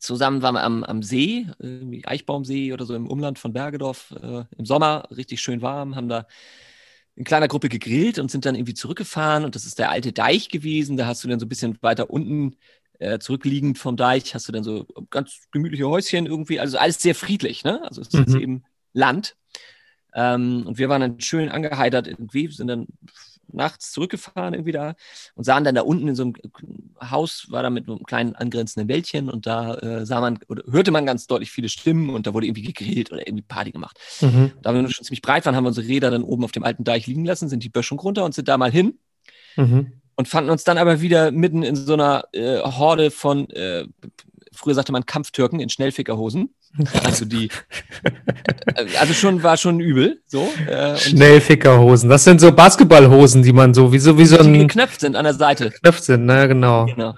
Zusammen 0.00 0.40
waren 0.40 0.54
wir 0.54 0.64
am, 0.64 0.82
am 0.82 1.02
See, 1.02 1.46
äh, 1.62 2.02
Eichbaumsee 2.04 2.72
oder 2.72 2.86
so 2.86 2.94
im 2.94 3.06
Umland 3.06 3.38
von 3.38 3.52
Bergedorf, 3.52 4.14
äh, 4.22 4.44
im 4.56 4.64
Sommer, 4.64 5.06
richtig 5.14 5.42
schön 5.42 5.60
warm, 5.60 5.94
haben 5.94 6.08
da 6.08 6.26
in 7.16 7.24
kleiner 7.24 7.48
Gruppe 7.48 7.68
gegrillt 7.68 8.18
und 8.18 8.30
sind 8.30 8.46
dann 8.46 8.54
irgendwie 8.54 8.72
zurückgefahren. 8.72 9.44
Und 9.44 9.56
das 9.56 9.66
ist 9.66 9.78
der 9.78 9.90
alte 9.90 10.12
Deich 10.12 10.48
gewesen. 10.48 10.96
Da 10.96 11.06
hast 11.06 11.22
du 11.22 11.28
dann 11.28 11.38
so 11.38 11.44
ein 11.44 11.50
bisschen 11.50 11.76
weiter 11.82 12.08
unten 12.08 12.56
äh, 13.00 13.18
zurückliegend 13.18 13.78
vom 13.78 13.96
Deich, 13.96 14.34
hast 14.34 14.46
du 14.46 14.52
dann 14.52 14.62
so 14.62 14.86
ganz 15.10 15.40
gemütliche 15.50 15.88
Häuschen 15.88 16.26
irgendwie. 16.26 16.60
Also 16.60 16.78
alles 16.78 17.00
sehr 17.00 17.14
friedlich, 17.14 17.64
ne? 17.64 17.82
Also 17.82 18.02
es 18.02 18.12
mhm. 18.12 18.24
ist 18.24 18.34
eben 18.34 18.64
Land. 18.92 19.36
Ähm, 20.14 20.64
und 20.66 20.78
wir 20.78 20.88
waren 20.88 21.00
dann 21.00 21.20
schön 21.20 21.48
angeheitert 21.48 22.06
irgendwie, 22.06 22.48
sind 22.48 22.68
dann 22.68 22.86
nachts 23.52 23.90
zurückgefahren 23.90 24.54
irgendwie 24.54 24.72
da 24.72 24.94
und 25.34 25.44
sahen 25.44 25.64
dann 25.64 25.74
da 25.74 25.82
unten 25.82 26.08
in 26.08 26.14
so 26.14 26.22
einem 26.22 26.34
Haus, 27.00 27.46
war 27.50 27.62
da 27.62 27.70
mit 27.70 27.88
einem 27.88 28.04
kleinen 28.04 28.36
angrenzenden 28.36 28.88
Wäldchen 28.88 29.28
und 29.28 29.46
da 29.46 29.74
äh, 29.76 30.06
sah 30.06 30.20
man 30.20 30.38
oder 30.48 30.62
hörte 30.70 30.90
man 30.90 31.06
ganz 31.06 31.26
deutlich 31.26 31.50
viele 31.50 31.68
Stimmen 31.68 32.10
und 32.10 32.26
da 32.26 32.34
wurde 32.34 32.46
irgendwie 32.46 32.62
gegrillt 32.62 33.10
oder 33.12 33.26
irgendwie 33.26 33.42
Party 33.42 33.72
gemacht. 33.72 33.98
Mhm. 34.20 34.52
Da 34.62 34.74
wir 34.74 34.88
schon 34.90 35.04
ziemlich 35.04 35.22
breit 35.22 35.46
waren, 35.46 35.56
haben 35.56 35.64
wir 35.64 35.68
unsere 35.68 35.88
Räder 35.88 36.10
dann 36.10 36.22
oben 36.22 36.44
auf 36.44 36.52
dem 36.52 36.64
alten 36.64 36.84
Deich 36.84 37.06
liegen 37.06 37.24
lassen, 37.24 37.48
sind 37.48 37.64
die 37.64 37.70
Böschung 37.70 37.98
runter 37.98 38.24
und 38.24 38.34
sind 38.34 38.48
da 38.48 38.58
mal 38.58 38.70
hin. 38.70 38.98
Mhm. 39.56 39.99
Und 40.20 40.28
fanden 40.28 40.50
uns 40.50 40.64
dann 40.64 40.76
aber 40.76 41.00
wieder 41.00 41.30
mitten 41.30 41.62
in 41.62 41.74
so 41.74 41.94
einer 41.94 42.24
äh, 42.32 42.58
Horde 42.58 43.10
von, 43.10 43.48
äh, 43.48 43.86
früher 44.52 44.74
sagte 44.74 44.92
man 44.92 45.06
Kampftürken 45.06 45.60
in 45.60 45.70
Schnellfickerhosen. 45.70 46.54
Also 47.04 47.24
die, 47.24 47.48
also 49.00 49.14
schon 49.14 49.42
war 49.42 49.56
schon 49.56 49.80
übel. 49.80 50.20
So. 50.26 50.46
Äh, 50.68 50.98
Schnellfickerhosen. 50.98 52.10
Das 52.10 52.24
sind 52.24 52.38
so 52.38 52.52
Basketballhosen, 52.52 53.42
die 53.42 53.54
man 53.54 53.72
so 53.72 53.94
wie 53.94 53.98
so 53.98 54.18
wie 54.18 54.26
so 54.26 54.36
ein 54.36 54.52
die 54.52 54.58
geknöpft 54.58 55.00
sind 55.00 55.16
an 55.16 55.24
der 55.24 55.32
Seite. 55.32 55.70
Geknöpft 55.70 56.04
sind, 56.04 56.26
ne, 56.26 56.46
genau. 56.48 56.84
genau. 56.84 57.14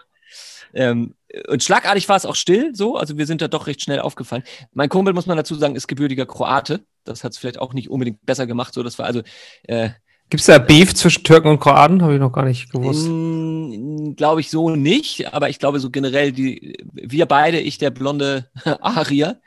Ähm, 0.72 1.16
und 1.48 1.64
schlagartig 1.64 2.08
war 2.08 2.14
es 2.14 2.24
auch 2.24 2.36
still, 2.36 2.72
so. 2.72 2.98
Also 2.98 3.18
wir 3.18 3.26
sind 3.26 3.42
da 3.42 3.48
doch 3.48 3.66
recht 3.66 3.82
schnell 3.82 3.98
aufgefallen. 3.98 4.44
Mein 4.74 4.88
Kumpel 4.88 5.12
muss 5.12 5.26
man 5.26 5.36
dazu 5.36 5.56
sagen, 5.56 5.74
ist 5.74 5.88
gebürtiger 5.88 6.24
Kroate. 6.24 6.84
Das 7.02 7.24
hat 7.24 7.32
es 7.32 7.38
vielleicht 7.38 7.58
auch 7.58 7.74
nicht 7.74 7.90
unbedingt 7.90 8.24
besser 8.24 8.46
gemacht. 8.46 8.72
So, 8.74 8.84
das 8.84 8.96
war 9.00 9.06
also 9.06 9.22
äh, 9.64 9.90
Gibt 10.33 10.40
es 10.40 10.47
da 10.47 10.57
Beef 10.57 10.95
zwischen 10.95 11.25
Türken 11.25 11.49
und 11.49 11.61
Kroaten? 11.61 12.01
Habe 12.01 12.14
ich 12.14 12.18
noch 12.18 12.33
gar 12.33 12.47
nicht 12.47 12.73
gewusst. 12.73 13.07
Mm, 13.07 14.14
glaube 14.14 14.40
ich 14.40 14.49
so 14.49 14.71
nicht, 14.71 15.31
aber 15.31 15.51
ich 15.51 15.59
glaube 15.59 15.79
so 15.79 15.90
generell, 15.90 16.33
die, 16.33 16.79
wir 16.90 17.27
beide, 17.27 17.61
ich 17.61 17.77
der 17.77 17.90
blonde 17.90 18.49
Arier 18.81 19.42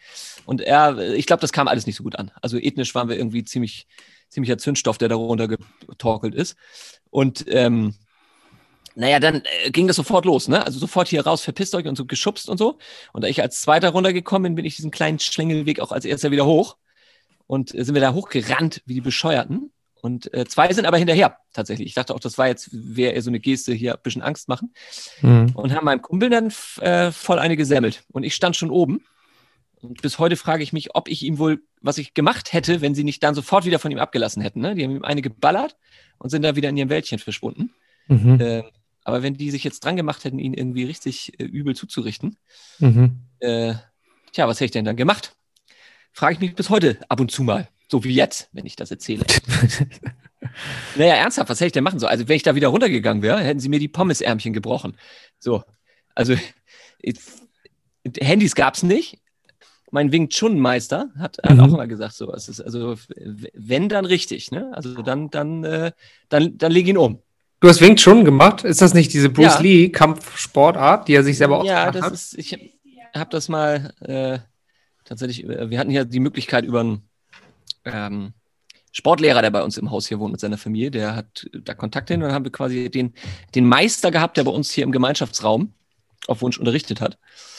und 0.46 0.62
er, 0.62 1.16
ich 1.16 1.26
glaube, 1.26 1.42
das 1.42 1.52
kam 1.52 1.68
alles 1.68 1.88
nicht 1.88 1.96
so 1.96 2.04
gut 2.04 2.20
an. 2.20 2.30
Also 2.40 2.60
ethnisch 2.60 2.94
waren 2.94 3.10
wir 3.10 3.18
irgendwie 3.18 3.44
ziemlich, 3.44 3.88
ziemlicher 4.30 4.60
Zündstoff, 4.60 5.00
der 5.00 5.10
darunter 5.10 5.48
getorkelt 5.48 6.36
ist. 6.36 6.56
Und 7.10 7.46
ähm, 7.48 7.96
naja, 8.94 9.20
dann 9.20 9.42
äh, 9.64 9.72
ging 9.72 9.88
das 9.88 9.96
sofort 9.96 10.26
los, 10.26 10.48
ne? 10.48 10.64
Also 10.64 10.78
sofort 10.78 11.08
hier 11.08 11.26
raus, 11.26 11.42
verpisst 11.42 11.74
euch 11.74 11.88
und 11.88 11.96
so 11.96 12.06
geschubst 12.06 12.48
und 12.48 12.60
so. 12.60 12.78
Und 13.12 13.24
da 13.24 13.28
ich 13.28 13.42
als 13.42 13.60
Zweiter 13.60 13.90
runtergekommen 13.90 14.52
bin, 14.52 14.56
bin 14.58 14.66
ich 14.66 14.76
diesen 14.76 14.92
kleinen 14.92 15.18
Schlängelweg 15.18 15.80
auch 15.80 15.92
als 15.92 16.06
Erster 16.06 16.30
wieder 16.30 16.46
hoch. 16.46 16.78
Und 17.48 17.74
äh, 17.74 17.84
sind 17.84 17.96
wir 17.96 18.02
da 18.02 18.14
hochgerannt 18.14 18.84
wie 18.86 18.94
die 18.94 19.02
Bescheuerten. 19.02 19.72
Und 20.02 20.32
äh, 20.34 20.46
zwei 20.46 20.72
sind 20.72 20.86
aber 20.86 20.98
hinterher, 20.98 21.38
tatsächlich. 21.54 21.88
Ich 21.88 21.94
dachte 21.96 22.14
auch, 22.14 22.20
das 22.20 22.38
war 22.38 22.48
jetzt, 22.48 22.70
wäre 22.72 23.14
eher 23.14 23.22
so 23.22 23.32
eine 23.32 23.40
Geste 23.40 23.74
hier, 23.74 23.96
ein 23.96 24.02
bisschen 24.04 24.22
Angst 24.22 24.48
machen. 24.48 24.74
Mhm. 25.22 25.52
Und 25.56 25.74
haben 25.74 25.86
meinem 25.86 26.02
Kumpel 26.02 26.30
dann 26.30 26.54
äh, 26.82 27.12
voll 27.12 27.40
eine 27.40 27.58
gesammelt. 27.58 28.04
Und 28.12 28.24
ich 28.24 28.36
stand 28.36 28.56
schon 28.56 28.70
oben. 28.70 29.04
Und 29.82 30.02
bis 30.02 30.20
heute 30.20 30.36
frage 30.36 30.64
ich 30.64 30.74
mich, 30.74 30.96
ob 30.96 31.08
ich 31.08 31.24
ihm 31.24 31.38
wohl, 31.40 31.64
was 31.82 31.98
ich 31.98 32.14
gemacht 32.14 32.54
hätte, 32.54 32.82
wenn 32.82 32.96
sie 32.96 33.04
nicht 33.04 33.24
dann 33.24 33.36
sofort 33.36 33.66
wieder 33.66 33.80
von 33.80 33.92
ihm 33.92 34.00
abgelassen 34.00 34.42
hätten. 34.42 34.62
Ne? 34.62 34.76
Die 34.76 34.84
haben 34.84 34.96
ihm 34.96 35.04
eine 35.04 35.22
geballert 35.22 35.76
und 36.18 36.30
sind 36.30 36.44
da 36.44 36.56
wieder 36.56 36.70
in 36.70 36.78
ihrem 36.78 36.90
Wäldchen 36.90 37.20
verschwunden. 37.20 37.74
Mhm. 38.08 38.38
Ähm, 38.42 38.64
aber 39.04 39.22
wenn 39.22 39.36
die 39.36 39.52
sich 39.52 39.64
jetzt 39.64 39.84
dran 39.84 39.96
gemacht 39.96 40.24
hätten, 40.24 40.40
ihn 40.40 40.54
irgendwie 40.54 40.84
richtig 40.84 41.40
äh, 41.40 41.44
übel 41.44 41.76
zuzurichten, 41.76 42.38
Mhm. 42.80 43.22
äh, 43.40 43.76
tja, 44.34 44.48
was 44.48 44.58
hätte 44.58 44.66
ich 44.66 44.72
denn 44.72 44.86
dann 44.86 44.96
gemacht? 44.98 45.36
Frage 46.12 46.34
ich 46.34 46.40
mich 46.40 46.56
bis 46.56 46.70
heute 46.70 47.00
ab 47.10 47.20
und 47.20 47.32
zu 47.32 47.44
mal. 47.44 47.70
So 47.92 48.04
wie 48.04 48.14
jetzt, 48.16 48.50
wenn 48.52 48.66
ich 48.66 48.76
das 48.76 48.90
erzähle. 48.92 49.24
naja, 50.96 51.16
ernsthaft, 51.16 51.50
was 51.50 51.60
hätte 51.60 51.68
ich 51.68 51.72
denn 51.74 51.84
machen 51.84 52.00
sollen? 52.00 52.12
Also, 52.12 52.28
wenn 52.28 52.36
ich 52.36 52.44
da 52.44 52.56
wieder 52.56 52.70
runtergegangen 52.70 53.22
wäre, 53.22 53.40
hätten 53.42 53.60
sie 53.60 53.70
mir 53.70 53.80
die 53.80 53.88
Pommesärmchen 53.88 54.54
gebrochen. 54.54 54.98
So. 55.40 55.64
Also, 56.16 56.36
ich, 57.00 57.18
Handys 58.20 58.56
gab 58.56 58.76
es 58.76 58.84
nicht. 58.84 59.20
Mein 59.92 60.12
Wing 60.12 60.30
Chun 60.30 60.60
Meister 60.60 61.10
hat, 61.18 61.38
hat 61.44 61.54
Mhm. 61.58 61.60
auch 61.62 61.68
immer 61.74 61.88
gesagt, 61.88 62.16
so, 62.16 62.34
es 62.34 62.50
ist 62.50 62.60
also, 62.60 62.96
wenn 63.54 63.88
dann 63.88 64.06
richtig, 64.06 64.52
ne? 64.52 64.72
Also 64.74 65.02
dann, 65.02 65.30
dann, 65.30 65.64
äh, 65.64 65.92
dann, 66.30 66.58
dann 66.58 66.72
leg 66.72 66.88
ihn 66.88 66.98
um. 66.98 67.22
Du 67.62 67.70
hast 67.70 67.82
Wing 67.82 67.96
Chun 67.96 68.26
gemacht? 68.26 68.64
Ist 68.64 68.82
das 68.82 68.94
nicht 68.94 69.14
diese 69.14 69.30
Bruce 69.30 69.56
Ja. 69.56 69.60
Lee 69.62 69.90
Kampfsportart, 69.90 71.08
die 71.08 71.14
er 71.14 71.24
sich 71.24 71.38
selber 71.38 71.64
Ja, 71.66 71.92
das 71.92 72.04
hat? 72.06 72.14
ist, 72.14 72.38
ich 72.38 72.58
habe 73.16 73.30
das 73.30 73.48
mal 73.48 73.94
äh, 74.02 74.40
tatsächlich, 75.06 75.46
äh, 75.46 75.70
wir 75.70 75.80
hatten 75.80 75.92
ja 75.92 76.04
die 76.04 76.20
Möglichkeit 76.20 76.66
über 76.66 76.82
einen 76.82 77.08
ähm, 77.86 78.34
Sportlehrer, 78.92 79.42
der 79.42 79.52
bei 79.52 79.64
uns 79.64 79.78
im 79.78 79.92
Haus 79.92 80.08
hier 80.08 80.20
wohnt 80.20 80.32
mit 80.32 80.40
seiner 80.40 80.58
Familie, 80.58 80.90
der 80.90 81.16
hat 81.16 81.48
da 81.52 81.74
Kontakt 81.74 82.08
hin 82.10 82.22
und 82.22 82.28
dann 82.28 82.34
haben 82.34 82.46
wir 82.46 82.52
quasi 82.52 82.90
den, 82.90 83.14
den 83.54 83.68
Meister 83.68 84.10
gehabt, 84.10 84.38
der 84.38 84.46
bei 84.46 84.52
uns 84.52 84.72
hier 84.72 84.86
im 84.86 84.92
Gemeinschaftsraum 84.92 85.74
auf 86.28 86.42
Wunsch 86.42 86.58
unterrichtet 86.58 87.02
hat. 87.02 87.18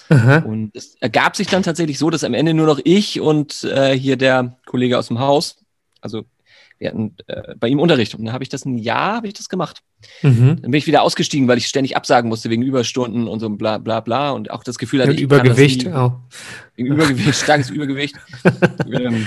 Aha. 0.09 0.39
Und 0.39 0.75
es 0.75 0.95
ergab 1.01 1.37
sich 1.37 1.49
dann 1.49 1.63
tatsächlich 1.63 1.99
so, 1.99 2.11
dass 2.11 2.25
am 2.25 2.33
Ende 2.33 2.55
nur 2.55 2.67
noch 2.67 2.81
ich 2.85 3.21
und 3.21 3.65
äh, 3.65 3.93
hier 3.93 4.17
der 4.17 4.57
Kollege 4.65 4.99
aus 4.99 5.09
dem 5.09 5.19
Haus, 5.19 5.59
also 6.01 6.25
wir 6.79 6.89
hatten 6.89 7.17
äh, 7.27 7.55
bei 7.59 7.69
ihm 7.69 7.81
Unterricht 7.81 8.15
und 8.15 8.25
dann 8.25 8.33
habe 8.33 8.45
ich 8.45 8.51
das 8.51 8.65
ein 8.65 8.79
Jahr, 8.79 9.17
habe 9.17 9.27
ich 9.27 9.35
das 9.35 9.49
gemacht. 9.49 9.83
Mhm. 10.23 10.59
Dann 10.63 10.71
bin 10.71 10.75
ich 10.75 10.87
wieder 10.87 11.03
ausgestiegen, 11.03 11.49
weil 11.49 11.59
ich 11.59 11.67
ständig 11.67 11.97
absagen 11.97 12.29
musste 12.29 12.51
wegen 12.51 12.63
Überstunden 12.63 13.29
und 13.29 13.41
so 13.41 13.49
bla 13.49 13.79
bla 13.79 14.01
bla 14.01 14.31
und 14.31 14.51
auch 14.51 14.63
das 14.63 14.79
Gefühl 14.79 15.01
hatte, 15.01 15.11
Und 15.11 15.21
ich 15.21 15.29
kann 15.29 15.41
Übergewicht. 15.41 15.87
Das 15.87 15.93
nie, 15.93 15.99
Oh. 15.99 16.13
wegen 16.77 16.93
Übergewicht, 16.93 17.35
starkes 17.35 17.71
Übergewicht. 17.71 18.17
ähm, 18.93 19.27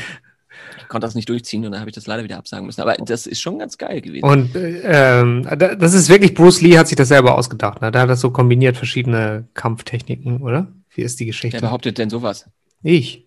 konnte 0.89 1.07
das 1.07 1.15
nicht 1.15 1.29
durchziehen 1.29 1.63
und 1.65 1.71
dann 1.71 1.79
habe 1.79 1.89
ich 1.89 1.95
das 1.95 2.05
leider 2.07 2.23
wieder 2.23 2.37
absagen 2.37 2.65
müssen. 2.65 2.81
Aber 2.81 2.93
das 2.95 3.25
ist 3.27 3.39
schon 3.41 3.59
ganz 3.59 3.77
geil 3.77 4.01
gewesen. 4.01 4.25
Und 4.25 4.55
äh, 4.55 4.81
ähm, 5.21 5.43
da- 5.57 5.75
das 5.75 5.93
ist 5.93 6.09
wirklich, 6.09 6.33
Bruce 6.33 6.61
Lee 6.61 6.77
hat 6.77 6.87
sich 6.89 6.97
das 6.97 7.07
selber 7.07 7.37
ausgedacht. 7.37 7.81
Ne? 7.81 7.91
Da 7.91 8.01
hat 8.01 8.09
das 8.09 8.19
so 8.21 8.31
kombiniert, 8.31 8.75
verschiedene 8.75 9.47
Kampftechniken, 9.53 10.41
oder? 10.41 10.67
Wie 10.93 11.01
ist 11.03 11.19
die 11.19 11.25
Wer 11.25 11.27
Geschichte? 11.31 11.61
behauptet 11.61 11.97
denn 11.97 12.09
sowas? 12.09 12.45
Ich. 12.83 13.25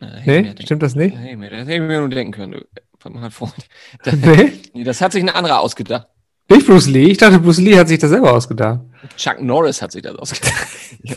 Na, 0.00 0.08
hätte 0.16 0.48
ich 0.50 0.54
Nee, 0.58 0.62
stimmt 0.64 0.82
das 0.82 0.94
nicht? 0.96 1.14
ich 1.14 1.36
mir- 1.36 1.48
Das 1.50 1.60
hätte 1.60 1.74
ich 1.74 1.80
mir 1.80 2.00
nur 2.00 2.08
denken 2.08 2.32
können. 2.32 2.52
du, 3.02 3.08
meinem 3.10 3.30
Freund. 3.30 3.54
Das, 4.04 4.14
Nee, 4.74 4.84
das 4.84 5.00
hat 5.00 5.12
sich 5.12 5.22
ein 5.22 5.28
anderer 5.30 5.60
ausgedacht. 5.60 6.08
nicht 6.50 6.66
Bruce 6.66 6.88
Lee. 6.88 7.04
Ich 7.12 7.18
dachte, 7.18 7.38
Bruce 7.38 7.58
Lee 7.60 7.78
hat 7.78 7.88
sich 7.88 7.98
das 8.00 8.10
selber 8.10 8.32
ausgedacht. 8.32 8.80
Chuck 9.16 9.40
Norris 9.40 9.80
hat 9.80 9.92
sich 9.92 10.02
das 10.02 10.16
ausgedacht. 10.16 10.66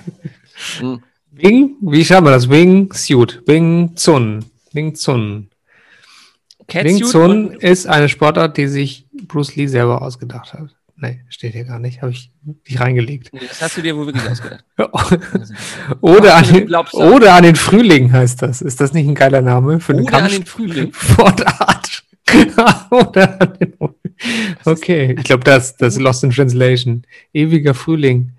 Hm. 0.79 1.01
Wing, 1.31 1.75
wie 1.81 2.05
schreibt 2.05 2.23
man 2.23 2.31
das? 2.33 2.49
Wing 2.49 2.91
Suit. 2.93 3.43
Wing 3.45 3.93
Chun. 3.95 4.45
Wing 4.75 4.93
Chun. 4.93 5.49
Wing 6.67 6.99
Chun 7.01 7.51
ist 7.51 7.87
eine 7.87 8.09
Sportart, 8.09 8.57
die 8.57 8.67
sich 8.67 9.07
Bruce 9.27 9.55
Lee 9.55 9.67
selber 9.67 10.01
ausgedacht 10.01 10.53
hat. 10.53 10.75
Nee, 10.97 11.21
steht 11.27 11.53
hier 11.53 11.65
gar 11.65 11.79
nicht. 11.79 12.01
Habe 12.01 12.13
ich 12.13 12.31
nicht 12.43 12.79
reingelegt. 12.79 13.29
Das 13.33 13.61
hast 13.61 13.77
du 13.77 13.81
dir 13.81 13.95
wohl 13.97 14.05
wirklich 14.05 14.29
ausgedacht. 14.29 14.63
Oder 16.01 16.35
an, 16.35 16.53
den, 16.53 16.73
oder 16.93 17.35
an 17.35 17.43
den 17.43 17.55
Frühling 17.57 18.13
heißt 18.13 18.41
das. 18.41 18.61
Ist 18.61 18.79
das 18.79 18.93
nicht 18.93 19.07
ein 19.07 19.15
geiler 19.15 19.41
Name 19.41 19.81
für 19.81 19.91
eine 19.93 20.03
Oder 20.03 20.17
an 20.23 20.31
den 20.31 20.45
Frühling. 20.45 20.91
Kampfsportart? 20.91 22.03
oder 22.89 23.41
an 23.41 23.53
den 23.59 23.73
Okay, 24.63 25.15
ich 25.17 25.23
glaube, 25.25 25.43
das, 25.43 25.75
das 25.77 25.95
ist 25.95 26.01
Lost 26.01 26.23
in 26.23 26.31
Translation. 26.31 27.03
Ewiger 27.33 27.73
Frühling. 27.73 28.31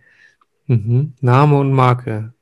Mhm. 0.67 1.13
Name 1.21 1.59
und 1.59 1.73
Marke. 1.73 2.33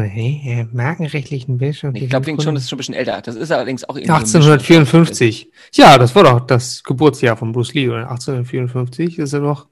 Hey, 0.00 0.40
äh, 0.44 0.66
markenrechtlichen 0.72 1.58
Bildschirm. 1.58 1.94
Ich 1.94 2.08
glaube, 2.08 2.26
Wing 2.26 2.38
Chun 2.38 2.56
ist 2.56 2.68
schon 2.68 2.76
ein 2.76 2.78
bisschen 2.78 2.94
älter. 2.94 3.20
Das 3.20 3.36
ist 3.36 3.50
allerdings 3.52 3.84
auch 3.84 3.96
irgendwie 3.96 4.08
so 4.08 4.14
ein 4.14 4.20
1854. 4.20 5.50
Ja, 5.74 5.98
das 5.98 6.14
war 6.14 6.24
doch 6.24 6.40
das 6.40 6.82
Geburtsjahr 6.82 7.36
von 7.36 7.52
Bruce 7.52 7.74
Lee, 7.74 7.88
oder? 7.88 8.10
1854 8.10 9.18
ist 9.18 9.32
er 9.32 9.40
doch 9.40 9.68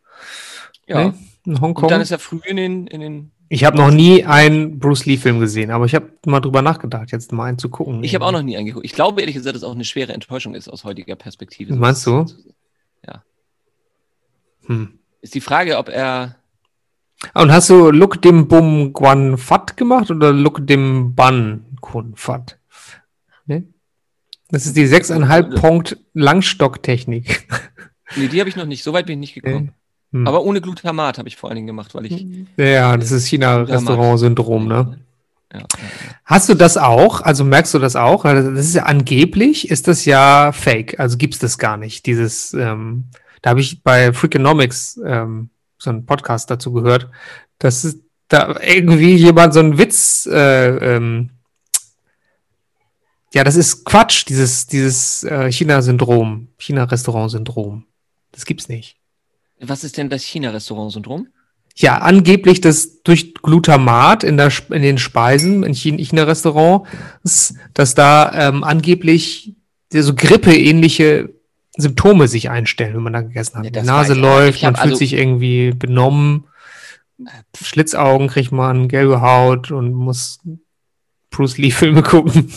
Ja. 0.87 1.05
ne? 1.05 1.15
in 1.47 1.61
Hongkong. 1.61 1.85
Und 1.85 1.91
dann 1.91 2.01
ist 2.01 2.11
er 2.11 2.19
früh 2.19 2.41
in 2.45 2.57
den, 2.57 2.87
in 2.87 3.01
den 3.01 3.31
Ich 3.49 3.65
habe 3.65 3.79
noch 3.79 3.91
nie 3.91 4.25
einen 4.25 4.79
Bruce 4.79 5.07
Lee-Film 5.07 5.41
gesehen, 5.41 5.71
aber 5.71 5.87
ich 5.87 5.95
habe 5.95 6.11
mal 6.27 6.41
drüber 6.41 6.61
nachgedacht, 6.61 7.11
jetzt 7.13 7.33
mal 7.33 7.47
einen 7.47 7.59
zu 7.59 7.71
gucken. 7.71 8.05
Ich 8.05 8.15
habe 8.15 8.27
auch 8.27 8.33
noch 8.33 8.43
nie 8.43 8.59
angeguckt. 8.59 8.85
Ich 8.85 8.93
glaube 8.93 9.21
ehrlich 9.23 9.37
gesagt, 9.37 9.55
dass 9.55 9.63
es 9.63 9.69
auch 9.69 9.75
eine 9.75 9.85
schwere 9.85 10.13
Enttäuschung 10.13 10.55
ist 10.55 10.69
aus 10.69 10.85
heutiger 10.85 11.17
Perspektive. 11.17 11.75
Meinst 11.75 12.07
du? 12.07 12.27
Hm. 14.71 14.99
Ist 15.21 15.35
die 15.35 15.41
Frage, 15.41 15.77
ob 15.79 15.89
er. 15.89 16.37
Ah, 17.35 17.43
Und 17.43 17.53
hast 17.53 17.71
du 17.71 17.91
Look 17.91 18.23
dem 18.23 18.49
Bum 18.49 18.93
Guan 18.93 19.37
Fat 19.39 19.77
gemacht 19.77 20.11
oder 20.11 20.33
Look 20.33 20.67
dem 20.67 21.15
Ban 21.15 21.65
Kun 21.81 22.15
Fat? 22.17 22.59
Ne? 23.47 23.65
Das 24.49 24.67
ist 24.67 24.77
die 24.77 24.87
6,5 24.87 25.61
Punkt 25.61 25.97
Langstocktechnik. 26.15 27.47
Nee, 28.17 28.27
die 28.27 28.41
habe 28.41 28.49
ich 28.49 28.57
noch 28.57 28.67
nicht. 28.67 28.83
So 28.83 28.93
weit 28.93 29.07
bin 29.07 29.23
ich 29.23 29.35
nicht 29.35 29.45
gekommen. 29.45 29.71
Hm. 30.13 30.27
Aber 30.27 30.43
ohne 30.43 30.61
Glutamat 30.61 31.19
habe 31.19 31.29
ich 31.29 31.37
vor 31.37 31.49
allen 31.49 31.55
Dingen 31.55 31.69
gemacht, 31.69 31.95
weil 31.95 32.07
ich. 32.07 32.27
ja, 32.57 32.97
das 32.97 33.13
ist 33.13 33.27
China-Restaurant-Syndrom, 33.27 34.67
ne? 34.67 34.99
Ja, 35.53 35.61
Hast 36.25 36.49
du 36.49 36.55
das 36.55 36.77
auch? 36.77 37.21
Also 37.21 37.45
merkst 37.45 37.73
du 37.75 37.79
das 37.79 37.95
auch? 37.97 38.25
Also 38.25 38.51
Das 38.51 38.67
ist 38.67 38.75
ja 38.75 38.83
angeblich, 38.85 39.71
ist 39.71 39.87
das 39.87 40.05
ja 40.05 40.51
fake. 40.53 40.99
Also 40.99 41.19
gibt's 41.19 41.39
das 41.39 41.59
gar 41.59 41.77
nicht. 41.77 42.07
Dieses, 42.07 42.53
ähm, 42.55 43.05
da 43.43 43.51
habe 43.51 43.61
ich 43.61 43.83
bei 43.83 44.13
Freakonomics 44.13 45.01
ähm, 45.05 45.51
so 45.81 45.91
einen 45.91 46.07
Podcast 46.07 46.51
dazu 46.51 46.73
gehört, 46.73 47.09
dass 47.59 47.97
da 48.29 48.61
irgendwie 48.61 49.17
jemand 49.17 49.55
so 49.55 49.61
einen 49.61 49.79
Witz, 49.79 50.27
äh, 50.31 50.97
ähm, 50.97 51.31
ja, 53.33 53.45
das 53.45 53.57
ist 53.57 53.85
Quatsch, 53.85 54.27
dieses, 54.29 54.67
dieses 54.67 55.25
äh, 55.25 55.51
China-Syndrom, 55.51 56.49
China-Restaurant-Syndrom. 56.59 57.87
Das 58.33 58.45
gibt's 58.45 58.69
nicht. 58.69 58.97
Was 59.61 59.85
ist 59.85 59.97
denn 59.97 60.11
das 60.11 60.23
China-Restaurant-Syndrom? 60.23 61.29
Ja, 61.77 61.99
angeblich 61.99 62.61
das 62.61 63.03
durch 63.03 63.35
Glutamat 63.35 64.25
in, 64.25 64.37
der, 64.37 64.53
in 64.71 64.83
den 64.83 64.99
Speisen 64.99 65.63
in 65.63 65.75
China- 65.75 66.03
China-Restaurants, 66.03 67.55
dass 67.75 67.95
da 67.95 68.33
ähm, 68.49 68.65
angeblich 68.65 69.55
so 69.93 70.15
Grippe-ähnliche 70.15 71.40
Symptome 71.81 72.29
sich 72.29 72.51
einstellen, 72.51 72.95
wenn 72.95 73.03
man 73.03 73.13
da 73.13 73.21
gegessen 73.23 73.59
hat. 73.59 73.65
Ja, 73.65 73.71
Die 73.71 73.83
Nase 73.83 74.13
ich. 74.15 74.19
läuft, 74.19 74.63
man 74.63 74.75
fühlt 74.77 74.85
also- 74.85 74.97
sich 74.97 75.13
irgendwie 75.15 75.73
benommen, 75.73 76.45
Schlitzaugen 77.63 78.29
kriegt 78.29 78.51
man, 78.53 78.89
gelbe 78.89 79.21
Haut 79.21 79.71
und 79.71 79.93
muss 79.93 80.41
Bruce 81.31 81.59
Lee-Filme 81.59 82.03
gucken. 82.03 82.51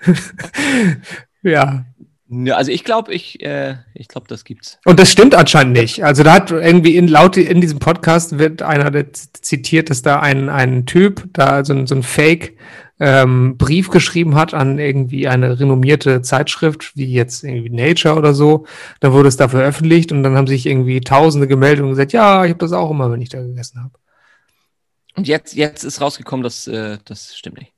ja, 1.42 1.84
Ja, 2.28 2.56
also 2.56 2.70
ich 2.70 2.84
glaube, 2.84 3.12
ich, 3.12 3.42
äh, 3.42 3.76
ich 3.94 4.08
glaube, 4.08 4.26
das 4.28 4.44
gibt's. 4.44 4.78
Und 4.84 4.98
das 5.00 5.10
stimmt 5.10 5.34
anscheinend 5.34 5.72
nicht. 5.72 6.04
Also 6.04 6.22
da 6.22 6.34
hat 6.34 6.50
irgendwie 6.50 6.96
in 6.96 7.08
laut 7.08 7.36
in 7.36 7.60
diesem 7.60 7.78
Podcast 7.80 8.38
wird 8.38 8.62
einer 8.62 8.92
zitiert, 9.12 9.90
dass 9.90 10.02
da 10.02 10.20
ein, 10.20 10.48
ein 10.48 10.86
Typ 10.86 11.28
da 11.32 11.64
so 11.64 11.72
ein, 11.72 11.86
so 11.86 11.94
ein 11.96 12.02
Fake 12.02 12.56
ähm, 13.00 13.56
Brief 13.56 13.88
geschrieben 13.88 14.34
hat 14.34 14.54
an 14.54 14.78
irgendwie 14.78 15.26
eine 15.26 15.58
renommierte 15.58 16.22
Zeitschrift, 16.22 16.96
wie 16.96 17.12
jetzt 17.12 17.42
irgendwie 17.42 17.70
Nature 17.70 18.16
oder 18.16 18.34
so. 18.34 18.66
Da 19.00 19.12
wurde 19.12 19.28
es 19.28 19.36
da 19.36 19.48
veröffentlicht 19.48 20.12
und 20.12 20.22
dann 20.22 20.36
haben 20.36 20.46
sich 20.46 20.66
irgendwie 20.66 21.00
Tausende 21.00 21.48
gemeldet 21.48 21.82
und 21.82 21.90
gesagt, 21.90 22.12
ja, 22.12 22.44
ich 22.44 22.50
habe 22.50 22.58
das 22.58 22.72
auch 22.72 22.90
immer, 22.90 23.10
wenn 23.10 23.22
ich 23.22 23.30
da 23.30 23.40
gegessen 23.40 23.82
habe. 23.82 23.94
Und 25.16 25.26
jetzt, 25.26 25.54
jetzt 25.54 25.82
ist 25.82 26.00
rausgekommen, 26.00 26.44
dass 26.44 26.66
äh, 26.66 26.98
das 27.04 27.34
stimmt 27.34 27.58
nicht. 27.58 27.72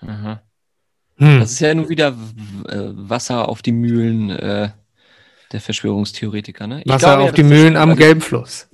Aha. 0.00 0.40
Hm. 1.18 1.40
Das 1.40 1.50
ist 1.52 1.60
ja 1.60 1.74
nur 1.74 1.88
wieder 1.88 2.16
äh, 2.68 2.78
Wasser 2.94 3.48
auf 3.48 3.60
die 3.62 3.72
Mühlen 3.72 4.30
äh, 4.30 4.70
der 5.52 5.60
Verschwörungstheoretiker. 5.60 6.66
Ne? 6.66 6.82
Wasser 6.86 6.98
glaube 6.98 7.22
ja, 7.22 7.28
auf 7.28 7.34
die 7.34 7.42
dass 7.42 7.50
das 7.50 7.58
Mühlen 7.58 7.76
am 7.76 7.90
Also- 7.90 7.98
gelben 7.98 8.20
Fluss. 8.20 8.68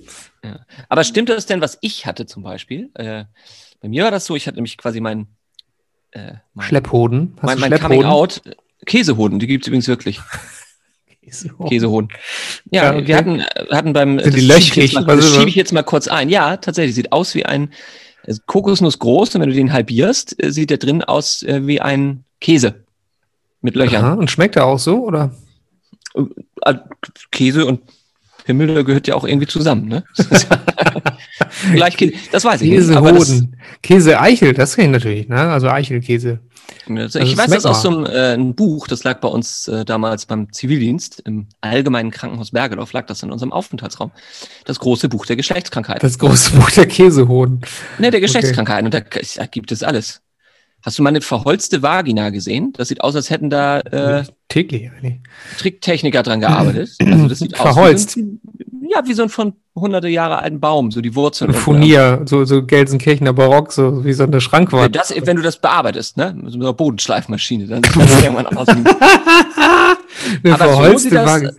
Aber 0.87 1.03
stimmt 1.03 1.27
das 1.27 1.45
denn, 1.45 1.59
was 1.59 1.77
ich 1.81 2.05
hatte 2.05 2.25
zum 2.25 2.43
Beispiel? 2.43 2.89
Äh, 2.93 3.25
bei 3.81 3.89
mir 3.89 4.05
war 4.05 4.11
das 4.11 4.25
so, 4.25 4.35
ich 4.35 4.47
hatte 4.47 4.55
nämlich 4.55 4.77
quasi 4.77 5.01
mein, 5.01 5.27
äh, 6.11 6.33
mein, 6.53 6.67
Schlepphoden. 6.67 7.33
Hast 7.37 7.43
mein, 7.43 7.59
mein 7.59 7.69
Schlepphoden? 7.69 7.97
Coming 7.97 8.05
Out. 8.05 8.41
äh, 8.45 8.51
Käsehoden, 8.85 9.39
die 9.39 9.47
gibt 9.47 9.63
es 9.63 9.67
übrigens 9.67 9.87
wirklich. 9.87 10.19
Käsehoden. 11.23 11.69
Käsehoden. 11.69 12.09
Ja, 12.71 12.83
Ja, 12.85 12.93
okay. 12.95 13.07
wir 13.07 13.17
hatten, 13.17 13.43
hatten 13.71 13.93
beim. 13.93 14.19
Sind 14.19 14.35
die 14.35 14.39
schiebe 14.41 14.53
löchrig? 14.53 14.93
jetzt 14.93 14.93
mal- 14.93 15.07
Was 15.07 15.25
das 15.25 15.35
schiebe 15.35 15.49
ich 15.49 15.55
jetzt 15.55 15.73
mal 15.73 15.83
kurz 15.83 16.07
ein. 16.07 16.29
Ja, 16.29 16.57
tatsächlich. 16.57 16.95
Sieht 16.95 17.11
aus 17.11 17.35
wie 17.35 17.45
ein 17.45 17.73
also 18.25 18.41
Kokosnuss 18.45 18.99
groß 18.99 19.35
und 19.35 19.41
wenn 19.41 19.49
du 19.49 19.55
den 19.55 19.71
halbierst, 19.73 20.41
äh, 20.43 20.51
sieht 20.51 20.69
der 20.69 20.77
drin 20.77 21.03
aus 21.03 21.43
äh, 21.43 21.65
wie 21.67 21.79
ein 21.81 22.23
Käse. 22.41 22.83
Mit 23.61 23.75
Löchern. 23.75 24.03
Aha, 24.05 24.13
und 24.13 24.29
schmeckt 24.29 24.55
er 24.55 24.65
auch 24.65 24.79
so, 24.79 25.03
oder? 25.05 25.33
Äh, 26.61 26.75
Käse 27.31 27.65
und 27.65 27.81
Himmel, 28.47 28.73
da 28.73 28.81
gehört 28.81 29.07
ja 29.07 29.13
auch 29.15 29.25
irgendwie 29.25 29.47
zusammen, 29.47 29.87
ne? 29.87 30.03
Gleich 31.73 31.97
Käse, 31.97 32.13
das 32.31 32.43
weiß 32.43 32.61
ich 32.61 32.69
nicht. 32.71 32.89
aber 32.97 33.11
das- 33.11 33.27
Käsehoden. 33.27 33.57
Käse-Eichel, 33.83 34.53
das 34.53 34.75
kenne 34.75 34.87
ich 34.87 34.93
natürlich, 34.93 35.27
ne? 35.27 35.37
Also 35.37 35.69
Eichelkäse. 35.69 36.39
Also 36.89 37.19
ich 37.19 37.37
weiß 37.37 37.45
schmeckt 37.47 37.51
das 37.53 37.65
aus 37.65 37.81
so 37.81 37.89
einem 37.89 38.05
äh, 38.05 38.33
ein 38.33 38.55
Buch, 38.55 38.87
das 38.87 39.03
lag 39.03 39.19
bei 39.19 39.27
uns 39.27 39.67
äh, 39.67 39.83
damals 39.85 40.25
beim 40.25 40.51
Zivildienst 40.51 41.21
im 41.25 41.47
Allgemeinen 41.61 42.11
Krankenhaus 42.11 42.51
Bergedorf, 42.51 42.93
lag 42.93 43.05
das 43.07 43.23
in 43.23 43.31
unserem 43.31 43.51
Aufenthaltsraum. 43.51 44.11
Das 44.65 44.79
große 44.79 45.09
Buch 45.09 45.25
der 45.25 45.35
Geschlechtskrankheiten. 45.35 46.01
Das 46.01 46.17
große 46.17 46.55
Buch 46.55 46.69
der 46.71 46.87
Käsehoden. 46.87 47.61
ne, 47.99 48.11
der 48.11 48.21
Geschlechtskrankheiten. 48.21 48.85
Und 48.85 48.93
da, 48.93 49.01
da 49.01 49.45
gibt 49.45 49.71
es 49.71 49.83
alles. 49.83 50.21
Hast 50.87 50.97
du 50.99 51.03
mal 51.03 51.09
eine 51.09 51.19
verholzte 51.19 51.81
Vagina 51.83 52.29
gesehen? 52.29 52.71
Das 52.77 52.87
sieht 52.87 53.01
aus, 53.01 53.13
als 53.13 53.29
hätten 53.29 53.49
da 53.49 53.81
äh, 53.81 54.23
Täglich 54.47 54.89
eigentlich. 54.89 55.19
Tricktechniker 55.57 56.23
dran 56.23 56.39
gearbeitet. 56.39 56.91
Also 57.05 57.27
das 57.27 57.39
sieht 57.39 57.57
Verholzt. 57.57 58.11
aus 58.11 58.15
wie 58.15 58.21
so 58.21 58.87
ja, 58.89 59.01
wie 59.05 59.13
so 59.13 59.23
ein 59.23 59.27
von 59.27 59.51
hunderte 59.75 60.07
Jahre 60.07 60.37
alten 60.39 60.61
Baum, 60.61 60.91
so 60.91 61.01
die 61.01 61.13
Wurzeln. 61.13 61.51
Furnier, 61.53 62.21
so, 62.23 62.45
so 62.45 62.63
Gelsenkirchener 62.65 63.33
Barock, 63.33 63.73
so 63.73 64.05
wie 64.05 64.13
so 64.13 64.23
eine 64.23 64.31
Wenn, 64.31 64.39
Schrankwand. 64.39 64.95
das, 64.95 65.13
wenn 65.25 65.35
du 65.35 65.43
das 65.43 65.57
bearbeitest, 65.59 66.15
ne? 66.15 66.33
Mit 66.41 66.53
so 66.53 66.57
einer 66.59 66.71
Bodenschleifmaschine, 66.71 67.67
dann 67.67 67.83
sieht 67.83 67.95
das 67.97 68.21
irgendwann 68.23 68.47
aus. 68.55 68.67
wie- 68.67 68.71
eine 70.45 70.53
aber 70.53 70.63
so 70.67 70.71
verholzte 70.71 70.99
sieht 71.09 71.13
das- 71.13 71.55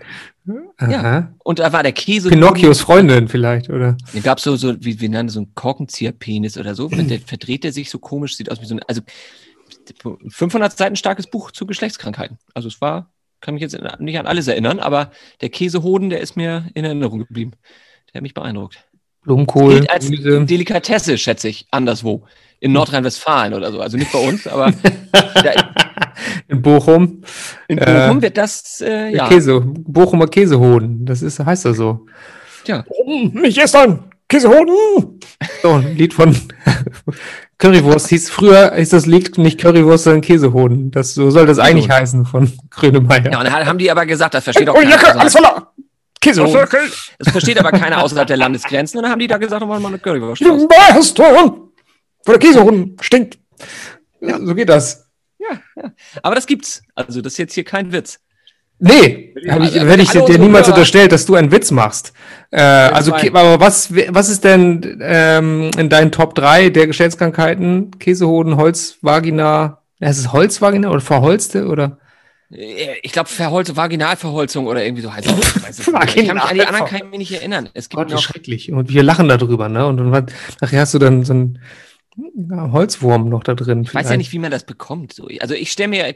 Ja. 0.80 1.34
Und 1.42 1.58
da 1.58 1.72
war 1.72 1.82
der 1.82 1.92
Käse. 1.92 2.28
Pinocchios 2.28 2.80
Freundin 2.80 3.26
vielleicht, 3.28 3.68
oder? 3.68 3.96
Da 4.12 4.20
gab 4.20 4.38
es 4.38 4.44
so, 4.44 4.56
so 4.56 4.76
wie 4.80 5.00
wir 5.00 5.08
nennen, 5.08 5.28
so 5.28 5.40
einen 5.40 5.54
Korkenzieherpenis 5.54 6.56
oder 6.56 6.74
so. 6.74 6.88
Der 6.88 7.18
verdreht 7.26 7.64
der 7.64 7.72
sich 7.72 7.90
so 7.90 7.98
komisch, 7.98 8.36
sieht 8.36 8.50
aus 8.50 8.60
wie 8.60 8.66
so 8.66 8.76
ein, 8.76 8.82
also 8.86 9.00
500 10.28 10.76
Seiten 10.76 10.96
starkes 10.96 11.26
Buch 11.26 11.50
zu 11.50 11.66
Geschlechtskrankheiten. 11.66 12.38
Also 12.54 12.68
es 12.68 12.80
war, 12.80 13.12
kann 13.40 13.54
mich 13.54 13.62
jetzt 13.62 13.76
nicht 13.98 14.18
an 14.18 14.26
alles 14.26 14.46
erinnern, 14.46 14.78
aber 14.78 15.10
der 15.40 15.48
Käsehoden, 15.48 16.10
der 16.10 16.20
ist 16.20 16.36
mir 16.36 16.68
in 16.74 16.84
Erinnerung 16.84 17.18
geblieben. 17.18 17.52
Der 18.08 18.18
hat 18.18 18.22
mich 18.22 18.34
beeindruckt. 18.34 18.84
Blumenkohl, 19.22 19.74
Gilt 19.74 19.90
als 19.90 20.04
Gemüse. 20.04 20.44
Delikatesse, 20.44 21.18
schätze 21.18 21.48
ich, 21.48 21.66
anderswo. 21.70 22.24
In 22.60 22.72
Nordrhein-Westfalen 22.72 23.54
oder 23.54 23.70
so. 23.70 23.80
Also 23.80 23.96
nicht 23.96 24.10
bei 24.12 24.18
uns, 24.18 24.46
aber 24.46 24.72
da, 25.12 25.52
In 26.48 26.60
Bochum. 26.62 27.22
in 27.68 27.78
Äh, 27.78 27.84
Bochum 27.84 28.22
wird 28.22 28.36
das, 28.36 28.80
äh, 28.80 29.14
ja. 29.14 29.28
Käse, 29.28 29.60
Bochumer 29.60 30.26
Käsehoden. 30.26 31.04
Das 31.06 31.22
ist, 31.22 31.38
heißt 31.38 31.66
das 31.66 31.76
so. 31.76 32.06
Ja. 32.66 32.84
Warum 32.88 33.32
nicht 33.40 33.58
gestern? 33.58 34.04
Käsehoden! 34.28 35.20
So, 35.62 35.72
ein 35.74 35.96
Lied 35.96 36.12
von 36.12 36.36
Currywurst 37.58 38.08
hieß 38.08 38.28
früher, 38.28 38.72
ist 38.72 38.92
das 38.92 39.06
Lied 39.06 39.38
nicht 39.38 39.58
Currywurst, 39.58 40.04
sondern 40.04 40.20
Käsehoden. 40.20 40.90
Das, 40.90 41.14
so 41.14 41.30
soll 41.30 41.46
das 41.46 41.58
eigentlich 41.58 41.88
heißen 41.88 42.26
von 42.26 42.52
Grönemeyer. 42.70 43.32
Ja, 43.32 43.38
und 43.38 43.46
dann 43.46 43.66
haben 43.66 43.78
die 43.78 43.90
aber 43.90 44.04
gesagt, 44.04 44.34
das 44.34 44.44
versteht 44.44 44.68
auch 44.68 44.74
oh, 44.74 44.78
keiner. 44.78 44.90
Jacke, 44.90 45.18
alles 45.18 45.34
außerhalb- 45.34 45.48
voller! 45.48 45.72
Käsehoden! 46.20 46.68
Das 47.18 47.32
versteht 47.32 47.58
aber 47.58 47.70
keiner 47.70 48.02
außerhalb 48.02 48.26
der 48.26 48.36
Landesgrenzen. 48.36 48.98
Und 48.98 49.04
dann 49.04 49.12
haben 49.12 49.20
die 49.20 49.28
da 49.28 49.38
gesagt, 49.38 49.62
machen 49.62 49.70
wir 49.70 49.80
mal 49.80 49.88
eine 49.88 49.98
Currywurst 49.98 50.42
draus. 51.18 51.67
Wo 52.24 52.32
der 52.32 52.38
Käsehoden 52.40 52.96
stinkt. 53.00 53.38
Ja, 54.20 54.38
so 54.44 54.54
geht 54.54 54.68
das. 54.68 55.06
Ja, 55.38 55.60
ja. 55.76 55.92
Aber 56.22 56.34
das 56.34 56.46
gibt's. 56.46 56.82
Also, 56.94 57.20
das 57.20 57.34
ist 57.34 57.38
jetzt 57.38 57.54
hier 57.54 57.64
kein 57.64 57.92
Witz. 57.92 58.20
Nee, 58.80 59.34
hab 59.48 59.60
ich, 59.60 59.74
Also, 59.74 59.86
hätte 59.88 60.02
ich 60.02 60.10
dir 60.10 60.38
niemals 60.38 60.66
Hörer- 60.68 60.74
unterstellt, 60.76 61.10
dass 61.12 61.26
du 61.26 61.34
einen 61.34 61.50
Witz 61.50 61.70
machst. 61.72 62.12
Äh, 62.50 62.60
also, 62.60 63.12
aber 63.14 63.58
was, 63.60 63.92
was 63.92 64.28
ist 64.28 64.44
denn 64.44 65.00
ähm, 65.02 65.70
in 65.76 65.88
deinen 65.88 66.12
Top 66.12 66.34
3 66.36 66.70
der 66.70 66.86
Geschlechtskrankheiten? 66.86 67.98
Käsehoden, 67.98 68.56
Holzvagina, 68.56 69.82
heißt 70.02 70.20
es 70.20 70.32
Holzvagina 70.32 70.90
oder 70.90 71.00
verholzte 71.00 71.66
oder? 71.66 71.98
Äh, 72.52 72.98
Ich 73.02 73.10
glaube, 73.12 73.28
verholte 73.28 73.76
Vaginalverholzung 73.76 74.66
oder 74.68 74.84
irgendwie 74.84 75.02
so 75.02 75.12
heißt 75.12 75.26
es. 75.26 75.78
Ich 75.80 75.84
kann 75.86 76.04
mich 76.04 76.30
an 76.30 76.54
die 76.54 76.64
anderen 76.64 76.86
kann 76.86 76.98
ich 76.98 77.04
mich 77.10 77.18
nicht 77.18 77.32
erinnern. 77.32 77.68
Es 77.74 77.88
gibt 77.88 77.98
Gott, 78.00 78.10
noch. 78.10 78.22
schrecklich. 78.22 78.70
Und 78.72 78.88
wir 78.90 79.02
lachen 79.02 79.28
darüber, 79.28 79.68
ne? 79.68 79.86
Und 79.86 79.96
dann 79.96 80.26
nachher 80.60 80.80
hast 80.80 80.94
du 80.94 80.98
dann 81.00 81.24
so 81.24 81.32
einen 81.32 81.58
ja, 82.50 82.72
Holzwurm 82.72 83.28
noch 83.28 83.44
da 83.44 83.54
drin. 83.54 83.82
Ich 83.82 83.94
weiß 83.94 84.10
ja 84.10 84.16
nicht, 84.16 84.32
wie 84.32 84.38
man 84.38 84.50
das 84.50 84.64
bekommt. 84.64 85.12
So. 85.12 85.28
Also, 85.40 85.54
ich 85.54 85.70
stelle 85.70 85.88
mir. 85.88 86.06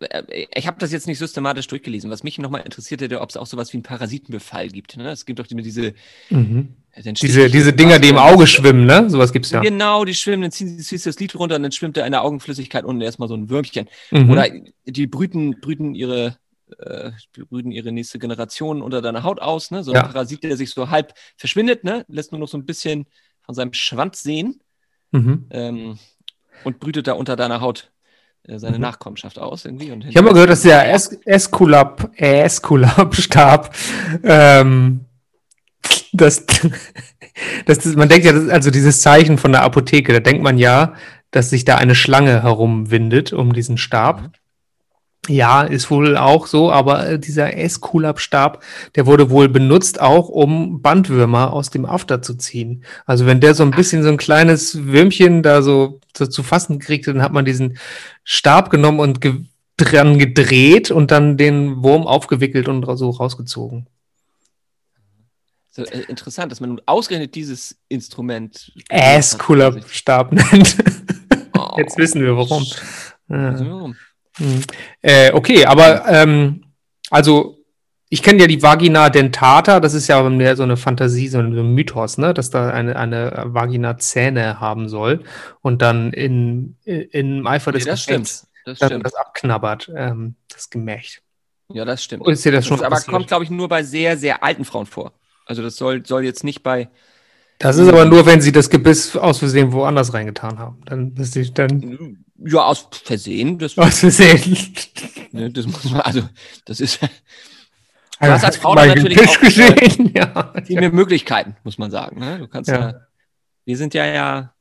äh, 0.00 0.46
Ich 0.54 0.66
habe 0.66 0.78
das 0.78 0.92
jetzt 0.92 1.06
nicht 1.06 1.18
systematisch 1.18 1.66
durchgelesen. 1.66 2.10
Was 2.10 2.22
mich 2.22 2.38
nochmal 2.38 2.62
interessiert 2.62 3.02
hätte, 3.02 3.20
ob 3.20 3.30
es 3.30 3.36
auch 3.36 3.46
sowas 3.46 3.72
wie 3.72 3.76
einen 3.76 3.82
Parasitenbefall 3.84 4.68
gibt. 4.68 4.96
Ne? 4.96 5.10
Es 5.10 5.26
gibt 5.26 5.38
doch 5.38 5.46
immer 5.50 5.62
diese. 5.62 5.94
Mhm. 6.30 6.74
Diese, 7.22 7.48
diese 7.48 7.72
Dinger, 7.72 7.98
die 7.98 8.08
im 8.10 8.18
Auge 8.18 8.46
schwimmen, 8.46 8.84
ne? 8.84 9.08
Sowas 9.08 9.32
gibt's 9.32 9.50
ja. 9.50 9.60
Genau, 9.60 10.04
die 10.04 10.14
schwimmen, 10.14 10.42
dann 10.42 10.50
ziehen, 10.52 10.76
du 10.76 10.96
das 10.98 11.18
Lied 11.18 11.34
runter 11.34 11.56
und 11.56 11.62
dann 11.62 11.72
schwimmt 11.72 11.96
da 11.96 12.04
in 12.04 12.12
der 12.12 12.22
Augenflüssigkeit 12.22 12.84
unten 12.84 13.00
erstmal 13.00 13.28
so 13.28 13.34
ein 13.34 13.48
Würmchen. 13.48 13.88
Mhm. 14.10 14.28
Oder 14.30 14.50
die 14.84 15.06
brüten, 15.06 15.58
brüten 15.60 15.94
ihre 15.94 16.36
äh, 16.78 17.12
brüten 17.48 17.70
ihre 17.70 17.92
nächste 17.92 18.18
Generation 18.18 18.82
unter 18.82 19.00
deiner 19.00 19.22
Haut 19.22 19.40
aus, 19.40 19.70
ne? 19.70 19.82
So 19.82 19.92
ein 19.92 19.96
Ja. 19.96 20.02
Parasit, 20.02 20.44
der 20.44 20.58
sich 20.58 20.68
so 20.70 20.90
halb 20.90 21.14
verschwindet, 21.38 21.82
ne? 21.82 22.04
Lässt 22.08 22.30
nur 22.30 22.38
noch 22.38 22.48
so 22.48 22.58
ein 22.58 22.66
bisschen 22.66 23.06
von 23.40 23.54
seinem 23.54 23.72
Schwanz 23.72 24.22
sehen 24.22 24.60
mhm. 25.12 25.46
ähm, 25.50 25.98
und 26.64 26.80
brütet 26.80 27.06
da 27.06 27.12
unter 27.12 27.36
deiner 27.36 27.60
Haut 27.60 27.90
äh, 28.48 28.58
seine 28.58 28.76
Mhm. 28.76 28.82
Nachkommenschaft 28.82 29.38
aus 29.38 29.64
irgendwie. 29.64 29.92
Ich 30.08 30.16
habe 30.16 30.26
mal 30.26 30.32
gehört, 30.34 30.50
dass 30.50 30.62
der 30.62 30.92
Es- 30.92 31.12
Esculap, 31.24 32.10
äh, 32.16 32.42
Esculap-Stab, 32.42 33.74
ähm, 34.24 35.04
das, 36.12 36.44
das, 37.66 37.78
das, 37.78 37.94
man 37.96 38.08
denkt 38.08 38.26
ja, 38.26 38.32
das, 38.32 38.48
also 38.48 38.70
dieses 38.70 39.00
Zeichen 39.00 39.38
von 39.38 39.52
der 39.52 39.62
Apotheke, 39.62 40.12
da 40.12 40.20
denkt 40.20 40.42
man 40.42 40.58
ja, 40.58 40.94
dass 41.30 41.50
sich 41.50 41.64
da 41.64 41.76
eine 41.76 41.94
Schlange 41.94 42.42
herumwindet 42.42 43.32
um 43.32 43.52
diesen 43.52 43.78
Stab. 43.78 44.30
Ja, 45.28 45.62
ist 45.62 45.88
wohl 45.88 46.16
auch 46.16 46.48
so, 46.48 46.72
aber 46.72 47.08
äh, 47.10 47.18
dieser 47.18 47.56
Esculap-Stab, 47.56 48.64
der 48.96 49.06
wurde 49.06 49.30
wohl 49.30 49.48
benutzt 49.48 50.00
auch, 50.00 50.28
um 50.28 50.82
Bandwürmer 50.82 51.52
aus 51.52 51.70
dem 51.70 51.84
After 51.86 52.22
zu 52.22 52.34
ziehen. 52.34 52.84
Also 53.06 53.24
wenn 53.24 53.40
der 53.40 53.54
so 53.54 53.62
ein 53.62 53.70
bisschen 53.70 54.02
so 54.02 54.08
ein 54.08 54.16
kleines 54.16 54.84
Würmchen 54.84 55.44
da 55.44 55.62
so, 55.62 56.00
so 56.16 56.26
zu 56.26 56.42
fassen 56.42 56.80
kriegt, 56.80 57.06
dann 57.06 57.22
hat 57.22 57.32
man 57.32 57.44
diesen 57.44 57.78
Stab 58.24 58.70
genommen 58.70 58.98
und 58.98 59.20
ge 59.20 59.42
dran 59.78 60.18
gedreht 60.18 60.90
und 60.90 61.10
dann 61.10 61.36
den 61.38 61.82
Wurm 61.82 62.06
aufgewickelt 62.06 62.68
und 62.68 62.84
so 62.98 63.10
rausgezogen. 63.10 63.86
so, 65.70 65.82
äh, 65.84 66.00
interessant, 66.08 66.52
dass 66.52 66.60
man 66.60 66.70
nun 66.70 66.82
ausgerechnet 66.84 67.34
dieses 67.34 67.76
Instrument 67.88 68.70
Esculap-Stab 68.90 70.32
nennt. 70.32 70.76
Oh, 71.56 71.76
Jetzt 71.78 71.96
wissen 71.96 72.20
wir 72.22 72.36
warum. 72.36 72.62
wissen 72.64 72.82
Ja. 73.28 73.58
wir 73.60 73.70
warum. 73.70 73.96
Äh, 75.02 75.32
okay, 75.32 75.66
aber 75.66 76.06
ähm, 76.08 76.64
also 77.10 77.58
ich 78.08 78.22
kenne 78.22 78.40
ja 78.40 78.46
die 78.46 78.62
Vagina 78.62 79.08
dentata, 79.08 79.80
das 79.80 79.94
ist 79.94 80.06
ja 80.08 80.22
mehr 80.28 80.54
so 80.54 80.62
eine 80.62 80.76
Fantasie, 80.76 81.28
so 81.28 81.38
ein, 81.38 81.74
Mythos, 81.74 82.18
ne, 82.18 82.34
dass 82.34 82.50
da 82.50 82.70
eine, 82.70 82.96
eine 82.96 83.44
Vagina 83.46 83.96
Zähne 83.96 84.60
haben 84.60 84.88
soll 84.88 85.24
und 85.62 85.80
dann 85.80 86.12
in, 86.12 86.76
in 86.84 87.46
Eifer 87.46 87.72
des 87.72 87.84
Nee, 87.84 87.90
das 87.90 88.06
Gefechts 88.06 88.30
stimmt. 88.38 88.52
Das 88.64 88.86
stimmt. 88.86 89.06
das 89.06 89.14
abknabbert, 89.14 89.90
ähm, 89.96 90.34
das 90.48 90.68
Gemächt. 90.68 91.22
Ja, 91.68 91.84
das 91.84 92.04
stimmt. 92.04 92.26
Ist 92.28 92.44
dir 92.44 92.52
das 92.52 92.64
Das 92.64 92.68
schon 92.68 92.78
ist 92.78 92.84
aber 92.84 93.00
kommt, 93.00 93.28
glaube 93.28 93.44
ich, 93.44 93.50
nur 93.50 93.68
bei 93.68 93.82
sehr, 93.82 94.16
sehr 94.16 94.44
alten 94.44 94.64
Frauen 94.64 94.86
vor. 94.86 95.12
Also 95.46 95.62
das 95.62 95.76
soll, 95.76 96.04
soll 96.04 96.24
jetzt 96.24 96.44
nicht 96.44 96.62
bei. 96.62 96.88
Das 97.62 97.76
ist 97.76 97.88
aber 97.88 98.04
nur, 98.04 98.26
wenn 98.26 98.40
sie 98.40 98.52
das 98.52 98.68
Gebiss 98.68 99.16
aus 99.16 99.38
Versehen 99.38 99.72
woanders 99.72 100.12
reingetan 100.12 100.58
haben. 100.58 100.80
Dann 100.84 101.14
ist 101.16 101.34
die 101.36 101.52
dann 101.54 102.18
Ja, 102.38 102.64
aus 102.64 102.88
Versehen. 103.04 103.58
Das, 103.58 103.78
aus 103.78 104.00
Versehen. 104.00 104.56
ne, 105.32 105.50
das 105.50 105.66
muss 105.66 105.84
man, 105.90 106.00
also, 106.00 106.22
das 106.64 106.80
ist 106.80 106.98
Du 108.20 108.28
hast 108.28 108.44
als 108.44 108.56
Frau 108.56 108.74
natürlich 108.74 109.18
auch, 109.28 109.40
gesehen, 109.40 110.12
ja. 110.14 110.52
viel 110.64 110.78
mehr 110.78 110.92
Möglichkeiten, 110.92 111.56
muss 111.64 111.76
man 111.78 111.90
sagen. 111.90 112.20
Ne? 112.20 112.38
Du 112.38 112.46
kannst 112.46 112.70
ja. 112.70 112.90
Ja. 112.90 113.00
wir 113.64 113.76
sind 113.76 113.94
ja 113.94 114.06
ja, 114.06 114.54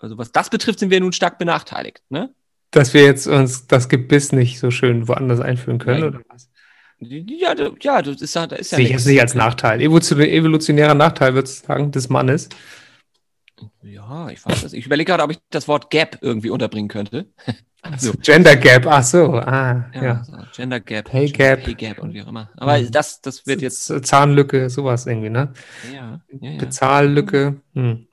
also 0.00 0.16
was 0.16 0.32
das 0.32 0.48
betrifft, 0.48 0.78
sind 0.78 0.90
wir 0.90 1.00
nun 1.00 1.12
stark 1.12 1.38
benachteiligt. 1.38 2.02
Ne? 2.08 2.34
Dass 2.70 2.94
wir 2.94 3.04
jetzt 3.04 3.26
uns 3.26 3.66
das 3.66 3.90
Gebiss 3.90 4.32
nicht 4.32 4.58
so 4.58 4.70
schön 4.70 5.06
woanders 5.06 5.40
einführen 5.40 5.78
können, 5.78 6.00
Nein. 6.00 6.08
oder 6.08 6.20
was? 6.30 6.48
Ja, 7.00 7.54
ja, 7.80 8.02
das 8.02 8.22
ist 8.22 8.34
ja, 8.34 8.46
da 8.46 8.56
ist 8.56 8.72
ja 8.72 8.76
Sehe 8.76 8.86
ich 8.86 8.92
jetzt 8.92 9.06
nicht 9.06 9.20
als 9.20 9.34
Nachteil. 9.34 9.80
Evolution- 9.80 10.20
Evolutionärer 10.20 10.94
Nachteil, 10.94 11.34
würde 11.34 11.48
ich 11.48 11.56
sagen, 11.56 11.90
des 11.92 12.08
Mannes. 12.08 12.48
Ja, 13.82 14.28
ich 14.30 14.44
weiß 14.44 14.62
das. 14.62 14.72
Ich 14.72 14.86
überlege 14.86 15.10
gerade, 15.12 15.22
ob 15.22 15.30
ich 15.30 15.38
das 15.50 15.68
Wort 15.68 15.90
Gap 15.90 16.18
irgendwie 16.20 16.50
unterbringen 16.50 16.88
könnte. 16.88 17.26
Also, 17.86 18.14
Gender 18.14 18.56
Gap, 18.56 18.86
ach 18.86 19.02
so, 19.04 19.34
ah, 19.34 19.90
ja, 19.94 20.02
ja. 20.02 20.24
So 20.24 20.32
Gender 20.56 20.80
Gap, 20.80 21.04
Pay 21.10 21.26
Gap. 21.30 21.64
Pay 21.64 21.74
Gap 21.74 21.98
und 21.98 22.14
wie 22.14 22.22
auch 22.22 22.28
immer. 22.28 22.48
Aber 22.56 22.78
Mhm. 22.78 22.90
das, 22.90 23.20
das 23.20 23.46
wird 23.46 23.60
jetzt, 23.60 23.92
Zahnlücke, 24.06 24.70
sowas 24.70 25.04
irgendwie, 25.06 25.28
ne? 25.28 25.52
ja, 25.94 26.18
ja, 26.40 26.50
ja. 26.52 26.56
Bezahllücke. 26.58 27.60
Hm. 27.74 28.06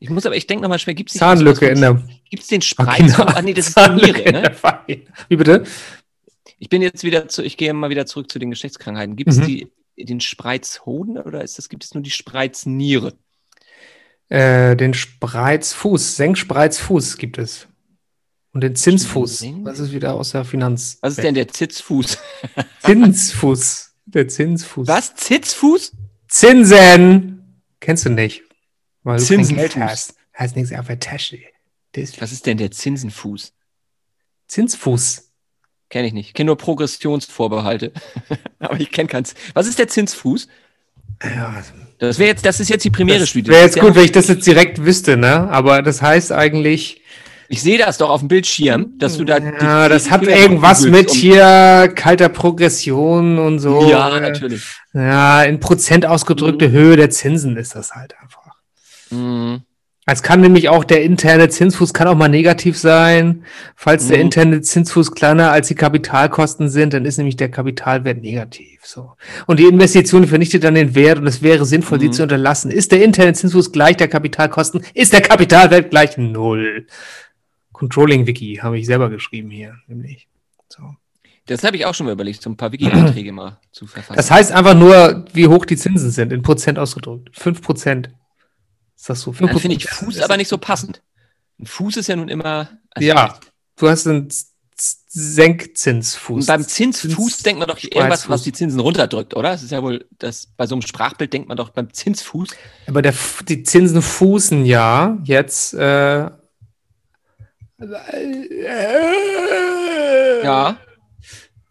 Ich 0.00 0.08
muss 0.08 0.24
aber, 0.24 0.34
ich 0.34 0.46
denke 0.46 0.62
nochmal 0.62 0.78
schwer, 0.78 0.94
gibt 0.94 1.10
es 1.10 1.18
Zahnlücke 1.18 1.66
in 1.68 1.78
der 1.82 2.02
Gibt 2.30 2.42
es 2.42 2.48
den? 2.48 2.62
Vagina. 2.62 3.36
Ah, 3.36 3.42
nee, 3.42 3.52
das 3.52 3.68
ist 3.68 3.76
die 3.76 3.80
Zahnlücke 3.82 4.32
Niere, 4.32 4.42
ne? 4.86 5.04
Wie 5.28 5.36
bitte? 5.36 5.64
Ich 6.58 6.68
bin 6.68 6.82
jetzt 6.82 7.04
wieder 7.04 7.28
zu, 7.28 7.42
ich 7.42 7.56
gehe 7.56 7.72
mal 7.72 7.90
wieder 7.90 8.06
zurück 8.06 8.30
zu 8.30 8.38
den 8.38 8.50
Geschlechtskrankheiten. 8.50 9.16
Gibt 9.16 9.30
es 9.30 9.38
Mhm. 9.38 9.46
die, 9.46 9.68
den 9.96 10.20
Spreizhoden 10.20 11.18
oder 11.18 11.42
ist 11.42 11.58
das, 11.58 11.68
gibt 11.68 11.84
es 11.84 11.94
nur 11.94 12.02
die 12.02 12.10
Spreizniere? 12.10 13.14
Äh, 14.28 14.76
den 14.76 14.92
Spreizfuß, 14.94 16.16
Senkspreizfuß 16.16 17.16
gibt 17.16 17.38
es. 17.38 17.66
Und 18.52 18.62
den 18.62 18.74
Zinsfuß. 18.76 19.44
Das 19.64 19.78
ist 19.78 19.92
wieder 19.92 20.14
aus 20.14 20.32
der 20.32 20.44
Finanz. 20.44 20.98
Was 21.00 21.12
ist 21.16 21.22
denn 21.22 21.34
der 21.34 21.48
Zitzfuß? 21.48 22.18
Zinsfuß. 22.82 23.94
Der 24.06 24.26
Zinsfuß. 24.26 24.88
Was? 24.88 25.14
Zitzfuß? 25.14 25.92
Zinsen! 26.28 27.62
Kennst 27.80 28.06
du 28.06 28.10
nicht. 28.10 28.42
Weil 29.02 29.18
du 29.18 29.22
kein 29.26 29.44
Zinsenfuß. 29.44 29.56
Geld 29.62 29.76
hast. 29.76 30.14
Hast 30.32 30.56
nichts 30.56 30.72
auf 30.72 30.86
der 30.86 30.98
Tasche. 30.98 31.38
Das 31.92 32.20
Was 32.20 32.32
ist 32.32 32.46
denn 32.46 32.58
der 32.58 32.70
Zinsenfuß? 32.70 33.52
Zinsfuß. 34.46 35.27
Kenne 35.90 36.06
ich 36.08 36.12
nicht. 36.12 36.28
Ich 36.28 36.34
kenne 36.34 36.46
nur 36.48 36.58
Progressionsvorbehalte. 36.58 37.92
Aber 38.58 38.78
ich 38.80 38.90
kenne 38.90 39.08
keins. 39.08 39.34
Was 39.54 39.66
ist 39.66 39.78
der 39.78 39.88
Zinsfuß? 39.88 40.48
Ja, 41.22 41.62
Das 41.98 42.18
wäre 42.18 42.28
jetzt, 42.30 42.44
das 42.44 42.60
ist 42.60 42.68
jetzt 42.68 42.84
die 42.84 42.90
primäre 42.90 43.20
das 43.20 43.30
Studie. 43.30 43.50
wäre 43.50 43.64
jetzt 43.64 43.80
gut, 43.80 43.94
wenn 43.94 44.04
ich 44.04 44.12
das 44.12 44.28
jetzt 44.28 44.46
direkt 44.46 44.84
wüsste, 44.84 45.16
ne? 45.16 45.48
Aber 45.50 45.82
das 45.82 46.00
heißt 46.02 46.30
eigentlich, 46.32 47.02
Ich 47.48 47.62
sehe 47.62 47.78
das 47.78 47.96
doch 47.96 48.10
auf 48.10 48.20
dem 48.20 48.28
Bildschirm, 48.28 48.92
dass 48.98 49.16
du 49.16 49.24
da. 49.24 49.38
ja, 49.38 49.88
die- 49.88 49.94
das 49.94 50.04
die 50.04 50.10
hat 50.10 50.22
irgendwas 50.22 50.82
mit 50.82 51.10
hier 51.10 51.90
kalter 51.94 52.28
Progression 52.28 53.38
und 53.38 53.58
so. 53.58 53.88
Ja, 53.88 54.20
natürlich. 54.20 54.62
Ja, 54.92 55.42
in 55.44 55.58
Prozent 55.58 56.04
ausgedrückte 56.04 56.68
Mhm. 56.68 56.72
Höhe 56.72 56.96
der 56.96 57.08
Zinsen 57.10 57.56
ist 57.56 57.74
das 57.74 57.92
halt 57.92 58.14
einfach. 58.22 58.52
Mhm. 59.10 59.62
Es 60.10 60.22
kann 60.22 60.40
nämlich 60.40 60.70
auch 60.70 60.84
der 60.84 61.02
interne 61.02 61.50
Zinsfuß 61.50 61.92
kann 61.92 62.08
auch 62.08 62.14
mal 62.16 62.28
negativ 62.28 62.78
sein. 62.78 63.44
Falls 63.76 64.08
der 64.08 64.16
Mhm. 64.16 64.22
interne 64.24 64.60
Zinsfuß 64.62 65.12
kleiner 65.12 65.52
als 65.52 65.68
die 65.68 65.74
Kapitalkosten 65.74 66.70
sind, 66.70 66.94
dann 66.94 67.04
ist 67.04 67.18
nämlich 67.18 67.36
der 67.36 67.50
Kapitalwert 67.50 68.22
negativ. 68.22 68.80
So. 68.86 69.12
Und 69.46 69.60
die 69.60 69.64
Investition 69.66 70.26
vernichtet 70.26 70.64
dann 70.64 70.74
den 70.76 70.94
Wert 70.94 71.18
und 71.18 71.26
es 71.26 71.42
wäre 71.42 71.66
sinnvoll, 71.66 72.00
sie 72.00 72.06
Mhm. 72.06 72.12
zu 72.12 72.22
unterlassen. 72.22 72.70
Ist 72.70 72.90
der 72.92 73.04
interne 73.04 73.34
Zinsfuß 73.34 73.70
gleich 73.70 73.98
der 73.98 74.08
Kapitalkosten, 74.08 74.82
ist 74.94 75.12
der 75.12 75.20
Kapitalwert 75.20 75.90
gleich 75.90 76.16
null. 76.16 76.86
Controlling-Wiki 77.72 78.60
habe 78.62 78.78
ich 78.78 78.86
selber 78.86 79.10
geschrieben 79.10 79.50
hier, 79.50 79.74
nämlich. 79.88 80.26
So. 80.68 80.82
Das 81.46 81.62
habe 81.64 81.76
ich 81.76 81.84
auch 81.84 81.94
schon 81.94 82.06
mal 82.06 82.12
überlegt, 82.12 82.42
so 82.42 82.48
ein 82.48 82.56
paar 82.56 82.72
Wiki-Einträge 82.72 83.32
mal 83.32 83.58
zu 83.72 83.86
verfassen. 83.86 84.16
Das 84.16 84.30
heißt 84.30 84.52
einfach 84.52 84.74
nur, 84.74 85.26
wie 85.34 85.46
hoch 85.48 85.66
die 85.66 85.76
Zinsen 85.76 86.10
sind, 86.10 86.32
in 86.32 86.42
Prozent 86.42 86.78
ausgedrückt. 86.78 87.28
5 87.34 87.60
Prozent. 87.62 88.10
Ist 88.98 89.08
das 89.08 89.20
so? 89.20 89.32
5 89.32 89.50
Dann 89.50 89.60
finde 89.60 89.76
ich 89.76 89.88
Fuß 89.88 90.20
aber 90.20 90.36
nicht 90.36 90.48
so 90.48 90.58
passend. 90.58 91.02
Ein 91.60 91.66
Fuß 91.66 91.96
ist 91.96 92.08
ja 92.08 92.16
nun 92.16 92.28
immer. 92.28 92.68
also 92.90 93.06
Ja, 93.08 93.38
du 93.76 93.88
hast 93.88 94.06
einen 94.06 94.28
Senkzinsfuß. 95.08 96.42
Und 96.42 96.46
beim 96.46 96.62
Zinsfuß 96.62 97.10
Zins- 97.14 97.42
denkt 97.42 97.58
man 97.60 97.68
doch 97.68 97.82
irgendwas, 97.82 98.28
was 98.28 98.42
die 98.42 98.52
Zinsen 98.52 98.78
runterdrückt, 98.80 99.34
oder? 99.34 99.50
Das 99.50 99.62
ist 99.62 99.72
ja 99.72 99.82
wohl, 99.82 100.06
das, 100.18 100.48
bei 100.56 100.66
so 100.66 100.74
einem 100.74 100.82
Sprachbild 100.82 101.32
denkt 101.32 101.48
man 101.48 101.56
doch 101.56 101.70
beim 101.70 101.92
Zinsfuß. 101.92 102.50
Aber 102.86 103.02
der, 103.02 103.14
die 103.48 103.62
Zinsen 103.62 104.02
fußen 104.02 104.64
ja 104.66 105.18
jetzt. 105.24 105.74
Äh, 105.74 106.30
Ja. 110.42 110.76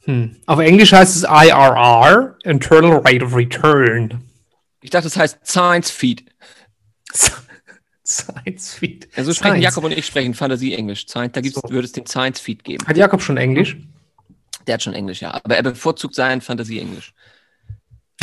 Hm. 0.05 0.37
Auf 0.45 0.59
Englisch 0.59 0.93
heißt 0.93 1.15
es 1.17 1.23
IRR, 1.23 2.35
Internal 2.43 2.97
Rate 3.05 3.25
of 3.25 3.35
Return. 3.35 4.23
Ich 4.81 4.89
dachte, 4.89 5.05
das 5.05 5.17
heißt 5.17 5.45
Science 5.45 5.91
Feed. 5.91 6.23
Science 8.05 8.73
Feed. 8.75 9.09
Ja, 9.15 9.23
so 9.23 9.33
sprechen 9.33 9.53
Science. 9.53 9.63
Jakob 9.63 9.83
und 9.83 9.91
ich 9.91 10.05
sprechen 10.05 10.33
Fantasie-Englisch. 10.33 11.05
Da 11.07 11.27
gibt's, 11.27 11.59
So. 11.61 11.69
würde 11.69 11.85
es 11.85 11.91
den 11.91 12.05
Science 12.05 12.39
Feed 12.39 12.63
geben. 12.63 12.87
Hat 12.87 12.95
Jakob 12.97 13.21
schon 13.21 13.37
Englisch? 13.37 13.77
Der 14.65 14.75
hat 14.75 14.83
schon 14.83 14.93
Englisch, 14.93 15.21
ja. 15.21 15.33
Aber 15.33 15.55
er 15.55 15.63
bevorzugt 15.63 16.15
sein 16.15 16.41
Fantasie-Englisch. 16.41 17.13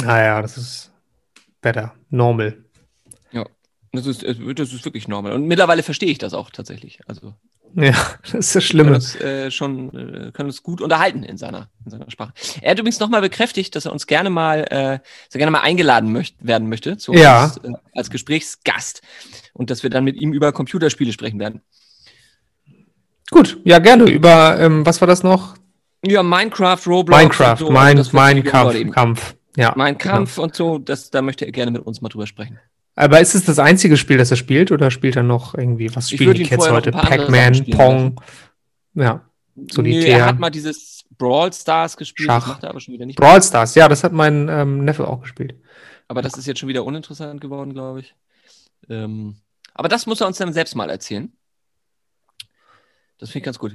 Naja, 0.02 0.40
das 0.42 0.56
ist 0.56 0.90
better. 1.60 1.94
Normal. 2.10 2.64
Das 3.94 4.06
ist, 4.06 4.24
das 4.24 4.72
ist 4.72 4.84
wirklich 4.84 5.06
normal. 5.06 5.32
Und 5.32 5.46
mittlerweile 5.46 5.84
verstehe 5.84 6.10
ich 6.10 6.18
das 6.18 6.34
auch 6.34 6.50
tatsächlich. 6.50 6.98
Also 7.06 7.34
Ja, 7.76 7.94
das 8.22 8.34
ist 8.34 8.54
das 8.56 8.64
Schlimme. 8.64 8.94
uns, 8.94 9.16
äh, 9.16 9.50
schon 9.50 9.92
äh, 10.28 10.32
kann 10.32 10.46
uns 10.46 10.62
gut 10.62 10.80
unterhalten 10.80 11.22
in 11.22 11.36
seiner, 11.36 11.68
in 11.84 11.90
seiner 11.90 12.10
Sprache. 12.10 12.32
Er 12.60 12.70
hat 12.72 12.78
übrigens 12.78 13.00
nochmal 13.00 13.20
bekräftigt, 13.20 13.74
dass 13.74 13.84
er 13.86 13.92
uns 13.92 14.06
gerne 14.06 14.30
mal, 14.30 14.60
äh, 14.70 14.98
sehr 15.28 15.38
gerne 15.38 15.50
mal 15.50 15.60
eingeladen 15.60 16.12
möcht, 16.12 16.36
werden 16.40 16.68
möchte 16.68 16.96
zu 16.96 17.12
Ja. 17.14 17.44
uns, 17.44 17.56
äh, 17.58 17.72
als 17.94 18.10
Gesprächsgast 18.10 19.02
und 19.52 19.70
dass 19.70 19.82
wir 19.82 19.90
dann 19.90 20.04
mit 20.04 20.16
ihm 20.16 20.32
über 20.32 20.52
Computerspiele 20.52 21.12
sprechen 21.12 21.38
werden. 21.40 21.62
Gut, 23.30 23.58
ja, 23.64 23.78
gerne. 23.78 24.04
Über, 24.10 24.58
ähm, 24.60 24.84
was 24.86 25.00
war 25.00 25.08
das 25.08 25.22
noch? 25.22 25.56
Ja, 26.04 26.22
Minecraft, 26.22 26.86
Roblox. 26.86 27.22
Minecraft, 27.22 27.56
so, 27.58 27.70
mein, 27.70 28.04
mein 28.12 28.44
Kampf. 28.44 28.90
Kampf. 28.92 29.34
Ja, 29.56 29.72
Mein 29.76 29.96
genau. 29.96 30.14
Kampf 30.14 30.38
und 30.38 30.54
so, 30.54 30.78
das, 30.78 31.10
da 31.10 31.22
möchte 31.22 31.46
er 31.46 31.52
gerne 31.52 31.70
mit 31.70 31.86
uns 31.86 32.00
mal 32.00 32.08
drüber 32.08 32.26
sprechen. 32.26 32.58
Aber 32.96 33.20
ist 33.20 33.34
es 33.34 33.44
das 33.44 33.58
einzige 33.58 33.96
Spiel, 33.96 34.18
das 34.18 34.30
er 34.30 34.36
spielt, 34.36 34.70
oder 34.70 34.90
spielt 34.90 35.16
er 35.16 35.22
noch 35.22 35.54
irgendwie, 35.54 35.94
was 35.94 36.10
spielen 36.10 36.34
die 36.34 36.44
Kids 36.44 36.66
noch 36.66 36.72
heute? 36.72 36.92
Pac-Man, 36.92 37.66
Pong. 37.70 38.20
Ja, 38.94 39.28
Nee, 39.54 39.72
Solitär. 39.72 40.18
er 40.18 40.26
hat 40.26 40.38
mal 40.38 40.50
dieses 40.50 41.04
Brawl 41.16 41.52
Stars 41.52 41.96
gespielt, 41.96 42.26
Schach. 42.26 42.40
das 42.40 42.48
macht 42.48 42.62
er 42.64 42.70
aber 42.70 42.80
schon 42.80 42.94
wieder 42.94 43.06
nicht. 43.06 43.18
Brawl 43.18 43.42
Stars, 43.42 43.74
ja, 43.76 43.88
das 43.88 44.02
hat 44.02 44.12
mein 44.12 44.48
ähm, 44.48 44.84
Neffe 44.84 45.06
auch 45.06 45.20
gespielt. 45.20 45.54
Aber 46.08 46.22
das 46.22 46.36
ist 46.36 46.46
jetzt 46.46 46.58
schon 46.58 46.68
wieder 46.68 46.84
uninteressant 46.84 47.40
geworden, 47.40 47.72
glaube 47.72 48.00
ich. 48.00 48.14
Ähm, 48.88 49.36
aber 49.72 49.88
das 49.88 50.06
muss 50.06 50.20
er 50.20 50.26
uns 50.26 50.38
dann 50.38 50.52
selbst 50.52 50.74
mal 50.74 50.90
erzählen. 50.90 51.32
Das 53.18 53.30
finde 53.30 53.38
ich 53.38 53.44
ganz 53.44 53.58
gut. 53.58 53.72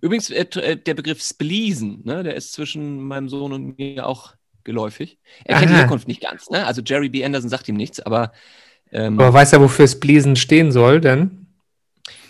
Übrigens, 0.00 0.30
äh, 0.30 0.42
äh, 0.60 0.76
der 0.76 0.94
Begriff 0.94 1.22
Spleesen, 1.22 2.02
ne, 2.04 2.22
der 2.22 2.36
ist 2.36 2.52
zwischen 2.52 3.00
meinem 3.00 3.28
Sohn 3.28 3.52
und 3.52 3.78
mir 3.78 4.06
auch 4.06 4.34
geläufig. 4.64 5.18
Er 5.44 5.58
kennt 5.58 5.70
die 5.70 5.74
Aha. 5.74 5.82
Herkunft 5.82 6.08
nicht 6.08 6.20
ganz. 6.20 6.50
Ne? 6.50 6.64
Also 6.66 6.82
Jerry 6.82 7.08
B. 7.08 7.24
Anderson 7.24 7.50
sagt 7.50 7.68
ihm 7.68 7.76
nichts, 7.76 8.00
aber, 8.00 8.32
ähm, 8.92 9.18
Aber 9.18 9.32
weiß 9.32 9.52
er, 9.54 9.60
wofür 9.60 9.88
Spleesen 9.88 10.36
stehen 10.36 10.72
soll, 10.72 11.00
denn? 11.00 11.46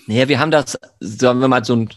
naja, 0.06 0.28
wir 0.28 0.38
haben 0.40 0.50
das, 0.50 0.78
sagen 1.00 1.40
wir 1.40 1.48
mal, 1.48 1.64
so 1.64 1.74
einen 1.74 1.90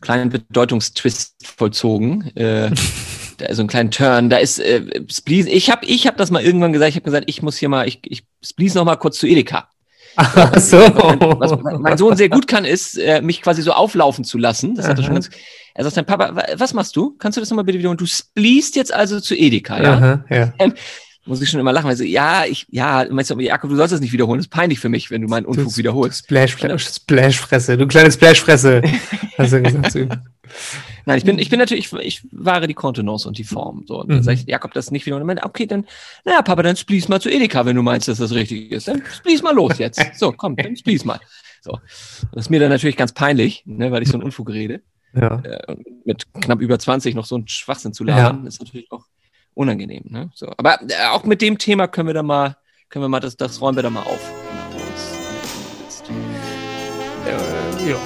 kleinen 0.00 0.30
Bedeutungstwist 0.30 1.34
vollzogen. 1.46 2.34
Äh, 2.36 2.70
so 3.52 3.62
einen 3.62 3.68
kleinen 3.68 3.90
Turn. 3.90 4.30
Da 4.30 4.38
ist 4.38 4.58
äh, 4.58 5.02
Spleesen. 5.10 5.50
Ich 5.52 5.70
habe 5.70 5.84
ich 5.86 6.06
hab 6.06 6.16
das 6.16 6.30
mal 6.30 6.42
irgendwann 6.42 6.72
gesagt. 6.72 6.90
Ich 6.90 6.96
habe 6.96 7.04
gesagt, 7.04 7.24
ich 7.28 7.42
muss 7.42 7.56
hier 7.58 7.68
mal, 7.68 7.86
ich, 7.86 8.00
ich 8.04 8.24
Spleese 8.42 8.78
noch 8.78 8.84
mal 8.84 8.96
kurz 8.96 9.18
zu 9.18 9.26
Edeka. 9.26 9.68
Ach 10.16 10.58
so. 10.58 10.76
Was 10.76 11.58
mein 11.80 11.96
Sohn 11.96 12.16
sehr 12.16 12.28
gut 12.28 12.46
kann, 12.46 12.64
ist, 12.66 12.98
äh, 12.98 13.22
mich 13.22 13.40
quasi 13.40 13.62
so 13.62 13.72
auflaufen 13.72 14.24
zu 14.24 14.36
lassen. 14.38 14.74
Das 14.74 14.86
hat 14.88 14.98
er 14.98 15.04
schon 15.04 15.14
ganz. 15.14 15.30
Er 15.74 15.84
sagt 15.84 15.96
dann, 15.96 16.04
Papa, 16.04 16.36
wa- 16.36 16.46
was 16.56 16.74
machst 16.74 16.94
du? 16.96 17.16
Kannst 17.18 17.36
du 17.36 17.40
das 17.40 17.48
nochmal 17.48 17.64
bitte 17.64 17.78
wiederholen? 17.78 17.96
Du 17.96 18.04
spleest 18.06 18.76
jetzt 18.76 18.92
also 18.92 19.20
zu 19.20 19.34
Edeka, 19.34 19.82
ja? 19.82 19.92
Aha, 19.94 20.24
ja. 20.28 20.52
Muss 21.24 21.40
ich 21.40 21.50
schon 21.50 21.60
immer 21.60 21.72
lachen, 21.72 21.86
weil 21.88 21.96
so, 21.96 22.02
ja, 22.02 22.44
ich, 22.46 22.66
ja, 22.70 23.06
meinst 23.08 23.30
du, 23.30 23.34
aber 23.34 23.42
Jakob, 23.42 23.70
du 23.70 23.76
sollst 23.76 23.92
das 23.92 24.00
nicht 24.00 24.12
wiederholen. 24.12 24.38
Das 24.38 24.46
ist 24.46 24.50
peinlich 24.52 24.80
für 24.80 24.88
mich, 24.88 25.10
wenn 25.12 25.22
du 25.22 25.28
meinen 25.28 25.46
Unfug 25.46 25.68
Du 25.68 25.76
wiederholst. 25.76 26.24
Splash, 26.24 26.56
Splashfresse, 26.96 27.76
du 27.78 27.86
kleine 27.86 28.10
Splashfresse. 28.10 28.82
Hast 29.38 29.52
du 29.52 29.62
gesagt 29.62 29.92
zu 29.92 30.00
ihm. 30.00 30.08
Nein, 31.06 31.18
ich 31.18 31.24
bin, 31.24 31.38
ich 31.38 31.48
bin 31.48 31.58
natürlich, 31.60 31.92
ich, 31.92 32.26
wahre 32.32 32.66
die 32.66 32.74
Kontenance 32.74 33.26
und 33.28 33.38
die 33.38 33.44
Form. 33.44 33.84
So. 33.86 34.00
Und 34.00 34.10
dann 34.10 34.18
Mhm. 34.18 34.22
sage 34.24 34.40
ich, 34.40 34.46
Jakob, 34.46 34.72
das 34.72 34.90
nicht 34.90 35.06
wiederholen. 35.06 35.22
Und 35.22 35.30
er 35.30 35.34
meint, 35.42 35.44
okay, 35.46 35.66
dann, 35.66 35.86
naja, 36.24 36.42
Papa, 36.42 36.62
dann 36.62 36.76
splees 36.76 37.08
mal 37.08 37.20
zu 37.20 37.30
Edeka, 37.30 37.64
wenn 37.66 37.76
du 37.76 37.82
meinst, 37.82 38.08
dass 38.08 38.18
das 38.18 38.32
richtig 38.32 38.72
ist. 38.72 38.88
Dann 38.88 39.02
splees 39.12 39.42
mal 39.42 39.54
los 39.54 39.78
jetzt. 39.78 40.00
So, 40.16 40.32
komm, 40.32 40.56
dann 40.56 40.76
splees 40.76 41.04
mal. 41.04 41.20
So. 41.60 41.78
Das 42.32 42.46
ist 42.46 42.50
mir 42.50 42.58
dann 42.60 42.70
natürlich 42.70 42.96
ganz 42.96 43.12
peinlich, 43.12 43.62
ne, 43.64 43.92
weil 43.92 44.02
ich 44.02 44.08
so 44.08 44.14
einen 44.14 44.24
Unfug 44.24 44.50
rede. 44.50 44.82
Ja. 45.14 45.36
äh, 45.44 45.76
mit 46.04 46.26
knapp 46.34 46.60
über 46.60 46.78
20 46.78 47.14
noch 47.14 47.26
so 47.26 47.34
einen 47.36 47.46
Schwachsinn 47.46 47.92
zu 47.92 48.02
labern, 48.02 48.46
ist 48.46 48.60
natürlich 48.60 48.90
auch 48.90 49.04
unangenehm. 49.54 50.04
Ne? 50.08 50.30
So, 50.34 50.52
aber 50.56 50.80
äh, 50.82 51.06
auch 51.10 51.24
mit 51.24 51.42
dem 51.42 51.58
Thema 51.58 51.88
können 51.88 52.08
wir 52.08 52.14
da 52.14 52.22
mal, 52.22 52.56
können 52.88 53.04
wir 53.04 53.08
mal, 53.08 53.20
das, 53.20 53.36
das 53.36 53.60
räumen 53.60 53.76
wir 53.76 53.82
da 53.82 53.90
mal 53.90 54.02
auf. 54.02 54.20
Äh, 57.26 57.90
ja. 57.90 57.96